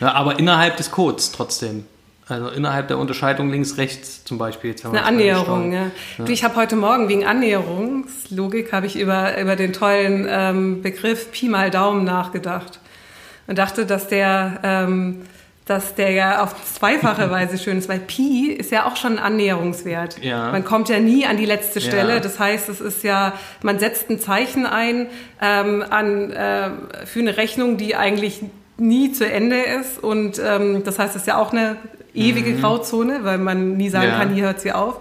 [0.00, 1.86] Ja, aber innerhalb des Codes trotzdem.
[2.26, 4.70] Also innerhalb der Unterscheidung links-rechts zum Beispiel.
[4.70, 5.90] Jetzt Eine Annäherung, ja.
[6.18, 6.24] ja.
[6.24, 11.30] Du, ich habe heute Morgen wegen Annäherungslogik habe ich über, über den tollen ähm, Begriff
[11.32, 12.80] Pi mal Daumen nachgedacht
[13.46, 15.22] und dachte, dass der ähm,
[15.66, 19.24] dass der ja auf zweifache Weise schön ist, weil Pi ist ja auch schon ein
[19.24, 20.22] Annäherungswert.
[20.22, 20.50] Ja.
[20.50, 22.14] Man kommt ja nie an die letzte Stelle.
[22.14, 22.20] Ja.
[22.20, 23.32] Das heißt, es ist ja,
[23.62, 25.06] man setzt ein Zeichen ein
[25.40, 26.70] ähm, an, äh,
[27.06, 28.42] für eine Rechnung, die eigentlich
[28.76, 30.02] nie zu Ende ist.
[30.02, 31.76] Und ähm, das heißt, es ist ja auch eine
[32.14, 34.18] ewige Grauzone, weil man nie sagen Ja.
[34.18, 35.00] kann, hier hört sie auf.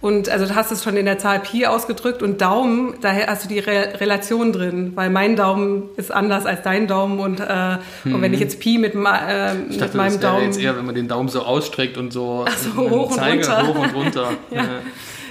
[0.00, 3.44] Und also du hast es schon in der Zahl Pi ausgedrückt und Daumen, daher hast
[3.44, 7.78] du die Re Relation drin, weil mein Daumen ist anders als dein Daumen und, äh,
[8.04, 10.44] und wenn ich jetzt Pi mit, ma- äh, Ich mit dachte, meinem das Daumen...
[10.44, 13.14] jetzt eher, wenn man den Daumen so ausstreckt und so, Ach so, mit hoch und
[13.16, 13.66] Zeiger runter.
[13.66, 14.30] hoch und runter.
[14.50, 14.62] Ja.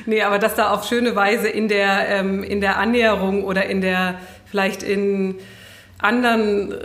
[0.07, 3.79] Nee, aber dass da auf schöne Weise in der, ähm, in der Annäherung oder in
[3.81, 4.15] der,
[4.49, 5.35] vielleicht in
[5.99, 6.75] anderen äh,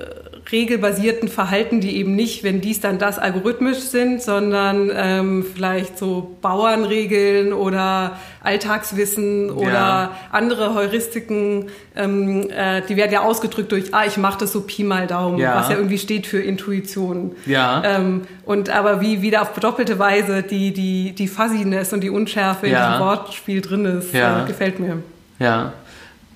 [0.50, 6.36] regelbasierten Verhalten, die eben nicht, wenn dies dann das algorithmisch sind, sondern ähm, vielleicht so
[6.40, 10.10] Bauernregeln oder Alltagswissen oder Ja.
[10.32, 14.84] andere Heuristiken, ähm, äh, die werden ja ausgedrückt durch, ah, ich mache das so Pi
[14.84, 15.56] mal Daumen, Ja.
[15.56, 17.32] was ja irgendwie steht für Intuition.
[17.46, 17.82] Ja.
[17.84, 22.66] Ähm, und aber wie wieder auf doppelte Weise die, die, die Fuzziness und die Unschärfe
[22.66, 22.88] in Ja.
[22.92, 24.44] diesem Wortspiel drin ist, Ja.
[24.44, 24.98] äh, gefällt mir.
[25.38, 25.72] Ja,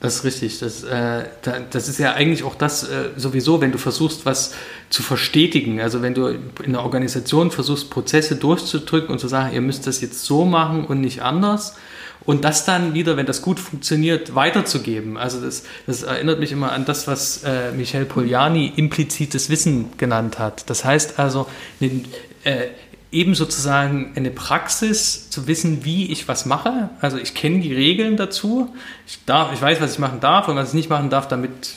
[0.03, 0.59] das ist richtig.
[0.59, 4.53] Das, äh, da, das ist ja eigentlich auch das äh, sowieso, wenn du versuchst, was
[4.91, 5.81] zu verstetigen.
[5.81, 10.01] Also wenn du in einer Organisation versuchst, Prozesse durchzudrücken und zu sagen, ihr müsst das
[10.01, 11.77] jetzt so machen und nicht anders.
[12.25, 15.17] Und das dann wieder, wenn das gut funktioniert, weiterzugeben.
[15.17, 20.41] Also das, das erinnert mich immer an das, was äh, Michel Poliani implizites Wissen genannt
[20.41, 20.69] hat.
[20.69, 21.47] Das heißt also,
[21.81, 22.67] äh,
[23.13, 26.89] eben sozusagen eine Praxis zu wissen, wie ich was mache.
[27.01, 28.75] Also ich kenne die Regeln dazu.
[29.07, 31.75] Ich, darf, ich weiß, was ich machen darf und was ich nicht machen darf, damit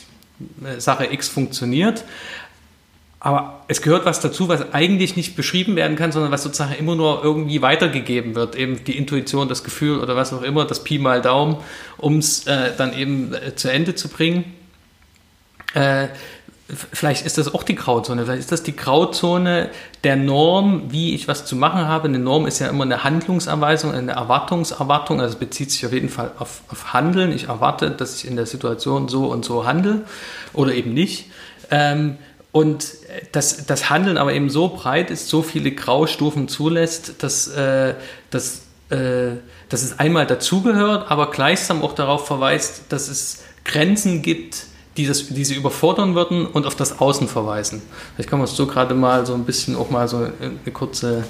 [0.63, 2.05] äh, Sache X funktioniert.
[3.19, 6.95] Aber es gehört was dazu, was eigentlich nicht beschrieben werden kann, sondern was sozusagen immer
[6.95, 8.55] nur irgendwie weitergegeben wird.
[8.55, 11.57] Eben die Intuition, das Gefühl oder was auch immer, das Pi mal Daumen,
[11.97, 14.53] um es äh, dann eben äh, zu Ende zu bringen.
[15.73, 16.09] Äh,
[16.67, 18.25] vielleicht ist das auch die Grauzone.
[18.25, 19.69] Vielleicht ist das die Grauzone
[20.03, 22.07] der Norm, wie ich was zu machen habe.
[22.07, 25.21] Eine Norm ist ja immer eine Handlungsanweisung, eine Erwartungserwartung.
[25.21, 27.31] Also bezieht sich auf jeden Fall auf, auf Handeln.
[27.31, 30.05] Ich erwarte, dass ich in der Situation so und so handle
[30.53, 31.29] oder eben nicht.
[31.69, 32.17] Ähm,
[32.51, 32.87] und
[33.31, 37.95] das, das Handeln aber eben so breit ist, so viele Graustufen zulässt, dass, äh,
[38.31, 39.33] dass, äh,
[39.69, 44.67] dass es einmal dazugehört, aber gleichsam auch darauf verweist, dass es Grenzen gibt,
[44.97, 47.81] die, das, die sie überfordern würden und auf das Außen verweisen.
[48.15, 51.25] Vielleicht kann man so gerade mal so ein bisschen auch mal so eine kurze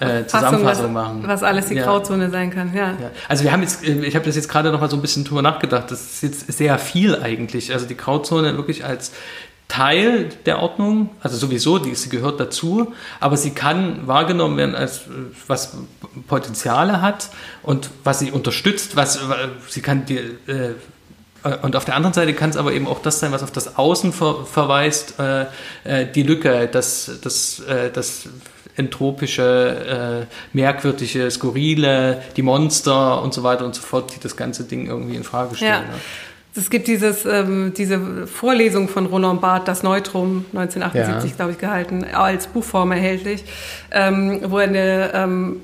[0.00, 1.22] äh, Zusammenfassung was, machen.
[1.26, 1.84] Was alles die Ja.
[1.84, 2.90] Grauzone sein kann, ja.
[2.92, 3.10] Ja.
[3.28, 5.24] Also wir haben jetzt, äh, ich habe das jetzt gerade noch mal so ein bisschen
[5.24, 5.90] drüber nachgedacht.
[5.90, 7.72] Das ist jetzt sehr viel eigentlich.
[7.72, 9.12] Also die Grauzone wirklich als
[9.68, 15.02] Teil der Ordnung, also sowieso, die, sie gehört dazu, aber sie kann wahrgenommen werden als
[15.02, 15.10] äh,
[15.46, 15.76] was
[16.26, 17.28] Potenziale hat
[17.62, 19.20] und was sie unterstützt, was äh,
[19.68, 20.74] sie kann die äh,
[21.62, 23.76] und auf der anderen Seite kann es aber eben auch das sein, was auf das
[23.78, 25.42] Außen ver verweist, äh,
[25.84, 28.28] äh, die Lücke, das, das, äh, das
[28.76, 34.64] entropische, äh, merkwürdige, skurrile, die Monster und so weiter und so fort, die das ganze
[34.64, 35.72] Ding irgendwie in Frage stellen.
[35.72, 35.80] Ja.
[35.80, 36.00] Ne?
[36.56, 41.36] Es gibt dieses, ähm, diese Vorlesung von Roland Barth, das Neutrum, 1978, Ja.
[41.36, 43.44] glaube ich, gehalten, als Buchform erhältlich,
[43.92, 45.60] ähm, wo er eine, ähm,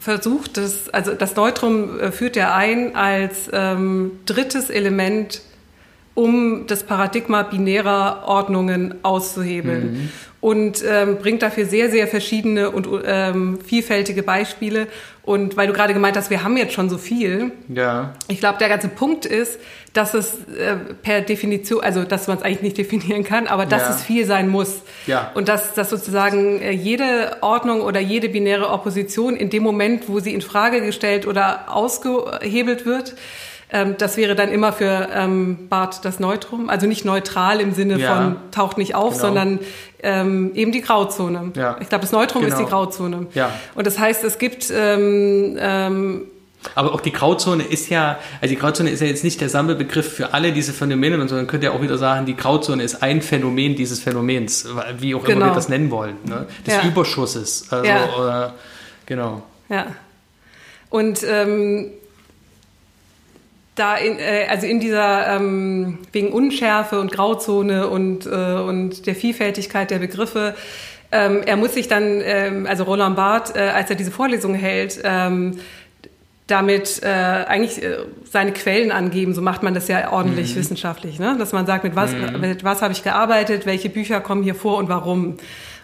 [0.00, 5.42] versucht, das, also das Neutrum äh, führt er ein als ähm, drittes Element,
[6.20, 10.10] um das Paradigma binärer Ordnungen auszuhebeln.
[10.42, 14.86] Und ähm, bringt dafür sehr, sehr verschiedene und ähm, vielfältige Beispiele.
[15.22, 18.14] Und weil du gerade gemeint hast, wir haben jetzt schon so viel, Ja.
[18.26, 19.60] ich glaube, der ganze Punkt ist,
[19.92, 23.82] dass es äh, per Definition, also dass man es eigentlich nicht definieren kann, aber dass
[23.82, 23.90] Ja.
[23.90, 24.80] es viel sein muss.
[25.06, 25.30] Ja.
[25.34, 30.20] Und dass, dass sozusagen äh, jede Ordnung oder jede binäre Opposition in dem Moment, wo
[30.20, 33.14] sie in Frage gestellt oder ausgehebelt wird,
[33.72, 36.68] ähm, das wäre dann immer für ähm, Barth das Neutrum.
[36.68, 38.14] Also nicht neutral im Sinne Ja.
[38.16, 39.22] von taucht nicht auf, Genau.
[39.26, 39.58] sondern
[40.02, 41.52] ähm, eben die Grauzone.
[41.54, 41.76] Ja.
[41.80, 42.64] Ich glaube, das Neutrum ist Genau.
[42.64, 43.26] die Grauzone.
[43.34, 43.50] Ja.
[43.74, 46.22] Und das heißt, es gibt ähm, ähm,
[46.74, 50.12] Aber auch die Grauzone ist ja, also die Grauzone ist ja jetzt nicht der Sammelbegriff
[50.16, 53.22] für alle diese Phänomene, sondern man könnte ja auch wieder sagen, die Grauzone ist ein
[53.22, 54.66] Phänomen dieses Phänomens,
[54.98, 55.46] wie auch immer Genau.
[55.46, 56.46] wir das nennen wollen, ne?
[56.66, 56.82] des Ja.
[56.82, 57.66] Überschusses.
[57.70, 58.08] Also, Ja.
[58.18, 58.54] oder,
[59.06, 59.42] genau.
[59.70, 59.86] Ja.
[60.90, 61.92] Und ähm,
[63.80, 69.14] da in, äh, also in dieser ähm, wegen Unschärfe und Grauzone und, äh, und der
[69.14, 70.54] Vielfältigkeit der Begriffe,
[71.12, 75.00] ähm, er muss sich dann, ähm, also Roland Barth, äh, als er diese Vorlesung hält,
[75.02, 75.58] ähm,
[76.46, 79.34] damit äh, eigentlich äh, seine Quellen angeben.
[79.34, 81.36] So macht man das ja ordentlich wissenschaftlich, ne?
[81.38, 84.78] dass man sagt, mit was, mit was habe ich gearbeitet, welche Bücher kommen hier vor
[84.78, 85.36] und warum.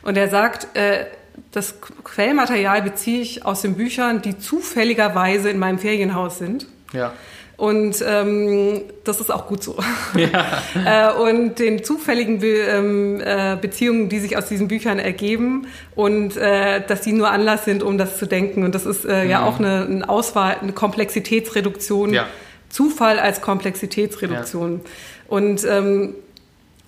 [0.02, 1.06] Und er sagt, äh,
[1.52, 6.66] das Quellmaterial beziehe ich aus den Büchern, die zufälligerweise in meinem Ferienhaus sind.
[6.92, 7.12] Ja.
[7.56, 9.76] Und ähm, das ist auch gut so.
[10.14, 11.10] Ja.
[11.14, 16.36] äh, und den zufälligen Be ähm, äh, Beziehungen, die sich aus diesen Büchern ergeben und
[16.36, 18.62] äh, dass die nur Anlass sind, um das zu denken.
[18.62, 19.30] Und das ist äh, mhm.
[19.30, 22.12] ja auch eine, eine, Auswahl, eine Komplexitätsreduktion.
[22.12, 22.26] Ja.
[22.68, 24.80] Zufall als Komplexitätsreduktion.
[24.84, 24.90] Ja.
[25.28, 26.14] Und ähm,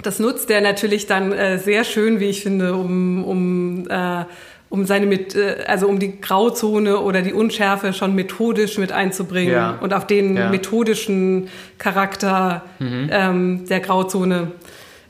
[0.02, 4.24] das nutzt er natürlich dann äh, sehr schön, wie ich finde, um, um äh,
[4.70, 9.52] um seine mit, äh, also um die Grauzone oder die Unschärfe schon methodisch mit einzubringen
[9.52, 9.78] ja.
[9.80, 10.50] und auf den ja.
[10.50, 13.08] methodischen Charakter mhm.
[13.10, 14.52] ähm, der Grauzone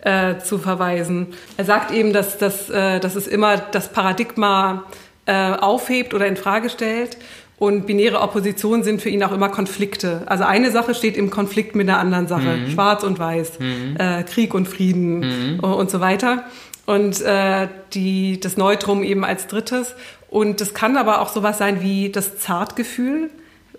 [0.02, 1.28] äh, zu verweisen.
[1.56, 4.84] Er sagt eben, dass, dass, äh, dass es immer das Paradigma
[5.26, 7.16] äh, aufhebt oder in Frage stellt.
[7.58, 10.22] Und binäre Oppositionen sind für ihn auch immer Konflikte.
[10.26, 12.56] Also eine Sache steht im Konflikt mit einer anderen Sache.
[12.56, 12.70] Mhm.
[12.70, 13.96] Schwarz und Weiß, mhm.
[13.98, 15.60] äh, Krieg und Frieden mhm.
[15.60, 16.44] und so weiter
[16.88, 19.94] und äh, die, das Neutrum eben als drittes.
[20.30, 23.28] Und das kann aber auch sowas sein wie das Zartgefühl,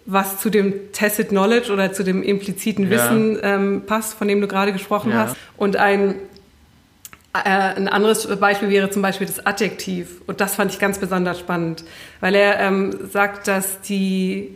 [0.06, 3.56] was zu dem Tacit Knowledge oder zu dem impliziten Wissen ja.
[3.56, 5.24] ähm, passt, von dem du gerade gesprochen ja.
[5.24, 5.38] hast.
[5.58, 6.18] Und ein,
[7.34, 10.22] äh, ein anderes Beispiel wäre zum Beispiel das Adjektiv.
[10.28, 11.86] Und das fand ich ganz besonders spannend,
[12.20, 14.56] weil er ähm, sagt, dass die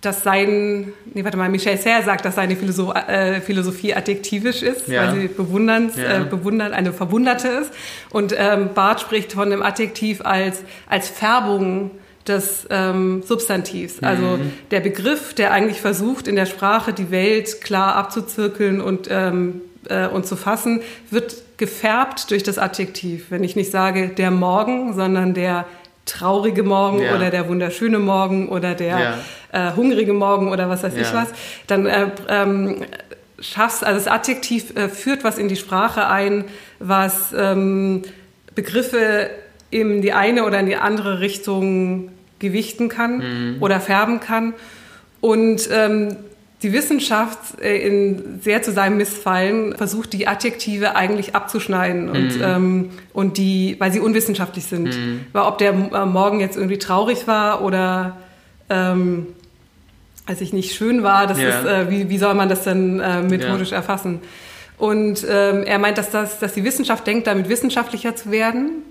[0.00, 4.88] dass sein, nee, warte mal, Michel Serre sagt, dass seine Philosoph äh, Philosophie adjektivisch ist,
[4.88, 5.02] ja.
[5.02, 6.22] weil sie bewundernd, ja.
[6.22, 7.72] äh, bewundert, eine Verwunderte ist.
[8.10, 11.90] Und ähm, Barth spricht von dem Adjektiv als, als Färbung
[12.26, 14.00] des ähm, Substantivs.
[14.00, 14.06] Mhm.
[14.06, 14.38] Also
[14.70, 20.06] der Begriff, der eigentlich versucht, in der Sprache die Welt klar abzuzirkeln und, ähm, äh,
[20.06, 23.26] und zu fassen, wird gefärbt durch das Adjektiv.
[23.30, 25.66] Wenn ich nicht sage der Morgen, sondern der
[26.06, 27.14] traurige Morgen ja.
[27.14, 29.18] oder der wunderschöne Morgen oder der.
[29.52, 31.00] Äh, hungrige Morgen oder was weiß ja.
[31.02, 31.28] ich was,
[31.66, 32.82] dann äh, ähm,
[33.40, 36.44] schaffst, also das Adjektiv äh, führt was in die Sprache ein,
[36.78, 38.02] was ähm,
[38.54, 39.30] Begriffe
[39.70, 43.62] in die eine oder in die andere Richtung gewichten kann mhm.
[43.62, 44.54] oder färben kann.
[45.20, 46.16] Und ähm,
[46.62, 52.42] die Wissenschaft äh, in sehr zu seinem Missfallen versucht, die Adjektive eigentlich abzuschneiden und, mhm.
[52.42, 54.96] ähm, und die, weil sie unwissenschaftlich sind.
[54.96, 55.26] Mhm.
[55.32, 58.18] Weil ob der äh, Morgen jetzt irgendwie traurig war oder
[58.68, 59.28] ähm,
[60.30, 61.48] als ich nicht schön war, das ja.
[61.48, 63.78] ist, äh, wie, wie soll man das denn äh, methodisch ja.
[63.78, 64.20] erfassen?
[64.78, 68.84] Und ähm, er meint, dass, das, dass die Wissenschaft denkt, damit wissenschaftlicher zu werden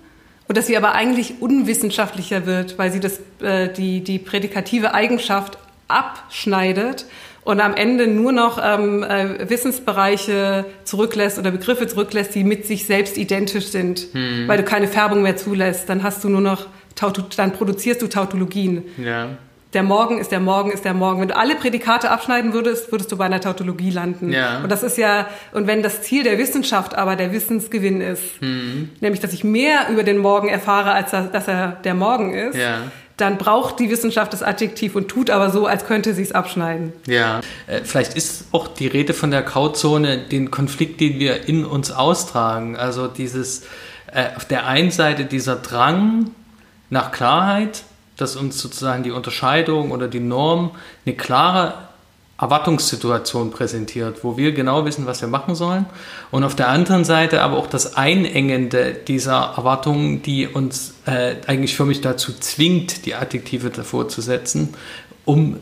[0.50, 5.58] und dass sie aber eigentlich unwissenschaftlicher wird, weil sie das, äh, die, die prädikative Eigenschaft
[5.88, 7.06] abschneidet
[7.46, 12.86] und am Ende nur noch ähm, äh, Wissensbereiche zurücklässt oder Begriffe zurücklässt, die mit sich
[12.86, 14.48] selbst identisch sind, hm.
[14.48, 15.88] weil du keine Färbung mehr zulässt.
[15.88, 16.68] Dann hast du nur noch,
[17.38, 18.84] dann produzierst du Tautologien.
[18.98, 19.30] Ja.
[19.74, 21.22] Der Morgen ist der Morgen ist der Morgen.
[21.22, 24.32] Wenn du alle Prädikate abschneiden würdest, würdest du bei einer Tautologie landen.
[24.32, 24.62] Ja.
[24.64, 28.90] Und das ist ja, und wenn das Ziel der Wissenschaft aber der Wissensgewinn ist, hm.
[29.00, 32.80] nämlich dass ich mehr über den Morgen erfahre, als dass er der Morgen ist, ja
[33.20, 36.94] dann braucht die Wissenschaft das Adjektiv und tut aber so, als könnte sie es abschneiden.
[37.06, 41.66] Ja, äh, vielleicht ist auch die Rede von der Grauzone den Konflikt, den wir in
[41.66, 42.78] uns austragen.
[42.78, 43.64] Also dieses
[44.14, 46.32] äh, auf der einen Seite dieser Drang
[46.90, 47.84] nach Klarheit,
[48.22, 50.72] dass uns sozusagen die Unterscheidung oder die Norm
[51.06, 51.74] eine klare
[52.40, 55.86] Erwartungssituation präsentiert, wo wir genau wissen, was wir machen sollen.
[56.32, 61.76] Und auf der anderen Seite aber auch das Einengende dieser Erwartungen, die uns äh, eigentlich
[61.76, 64.74] für mich dazu zwingt, die Adjektive davor zu setzen,
[65.26, 65.60] um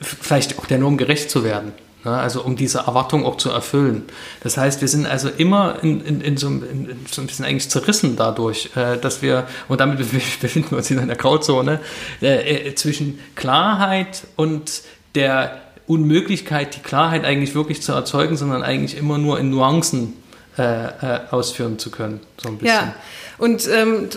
[0.00, 1.72] vielleicht auch der Norm gerecht zu werden.
[2.04, 2.12] Ne?
[2.12, 4.02] Also um diese Erwartung auch zu erfüllen.
[4.42, 7.68] Das heißt, wir sind also immer in, in, in, so, in so, ein bisschen eigentlich
[7.68, 9.98] zerrissen dadurch, äh, dass wir, und damit
[10.40, 11.80] befinden wir uns in einer Grauzone,
[12.22, 14.82] äh, äh, zwischen Klarheit und
[15.14, 20.14] der Unmöglichkeit, die Klarheit eigentlich wirklich zu erzeugen, sondern eigentlich immer nur in Nuancen
[20.56, 22.20] äh, äh, ausführen zu können.
[22.36, 22.74] So ein bisschen.
[22.74, 22.94] Ja,
[23.38, 24.08] und ähm,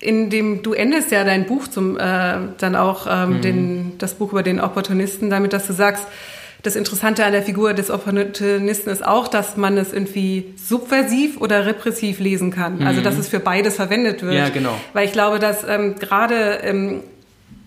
[0.00, 3.40] in dem, du endest ja dein Buch zum, äh, dann auch ähm, mhm.
[3.40, 6.04] den, das Buch über den Opportunisten, damit, dass du sagst,
[6.64, 11.66] das Interessante an der Figur des Opportunisten ist auch, dass man es irgendwie subversiv oder
[11.66, 12.72] repressiv lesen kann.
[12.72, 12.88] Also, mhm.
[12.88, 14.34] Also dass es für beides verwendet wird.
[14.34, 14.74] Ja, genau.
[14.94, 17.00] Weil ich glaube, dass ähm, gerade ähm,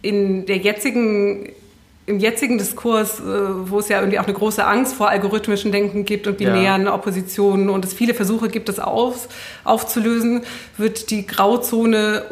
[0.01, 1.49] in der jetzigen
[2.07, 6.05] im jetzigen Diskurs, äh, wo es ja irgendwie auch eine große Angst vor algorithmischen Denken
[6.05, 6.93] gibt und binären ja.
[6.93, 9.27] Oppositionen und es viele Versuche gibt, das auf,
[9.65, 10.41] aufzulösen,
[10.77, 12.23] wird die Grauzone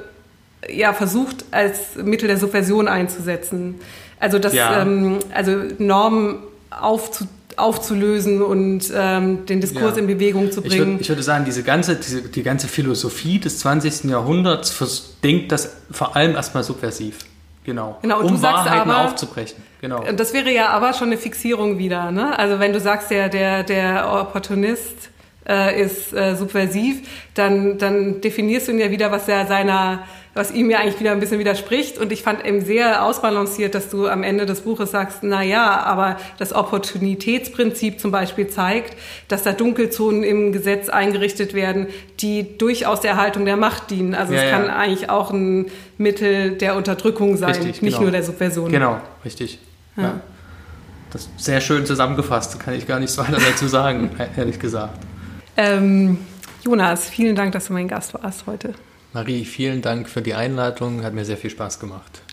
[0.69, 3.75] ja versucht, als Mittel der Subversion einzusetzen.
[4.17, 4.81] Also das, ja.
[4.81, 6.37] ähm, also Normen
[6.81, 7.25] aufzu,
[7.57, 10.01] aufzulösen und ähm, den Diskurs ja.
[10.01, 10.73] in Bewegung zu bringen.
[10.73, 14.05] Ich, würd, ich würde sagen, diese ganze, diese, die ganze Philosophie des 20.
[14.05, 17.19] Jahrhunderts denkt das vor allem erstmal subversiv.
[17.63, 17.97] Genau.
[18.01, 19.63] genau und um du sagst Wahrheiten aber, aufzubrechen.
[19.81, 20.03] Genau.
[20.15, 22.11] Das wäre ja aber schon eine Fixierung wieder.
[22.11, 22.37] Ne?
[22.37, 25.09] Also wenn du sagst, der, der, der Opportunist
[25.47, 30.03] äh, ist äh, subversiv, dann, dann definierst du ihn ja wieder, was er seiner
[30.35, 31.97] was ihm ja eigentlich wieder ein bisschen widerspricht.
[31.97, 35.79] Und ich fand eben sehr ausbalanciert, dass du am Ende des Buches sagst, na ja,
[35.79, 38.97] aber das Opportunitätsprinzip zum Beispiel zeigt,
[39.29, 41.87] dass da Dunkelzonen im Gesetz eingerichtet werden,
[42.19, 44.13] die durchaus der Erhaltung der Macht dienen.
[44.13, 44.75] Also ja, es kann ja.
[44.75, 48.01] eigentlich auch ein Mittel der Unterdrückung sein, richtig, nicht genau.
[48.03, 48.69] nur der Subversion.
[48.69, 49.59] Genau, richtig.
[49.95, 50.19] Ja.
[51.11, 54.99] Das ist sehr schön zusammengefasst, kann ich gar nichts weiter dazu sagen, ehrlich gesagt.
[55.55, 56.17] Ähm,
[56.61, 58.73] Jonas, vielen Dank, dass du mein Gast warst heute.
[59.15, 62.24] Marie, vielen Dank für die Einladung, hat mir sehr viel Spaß gemacht.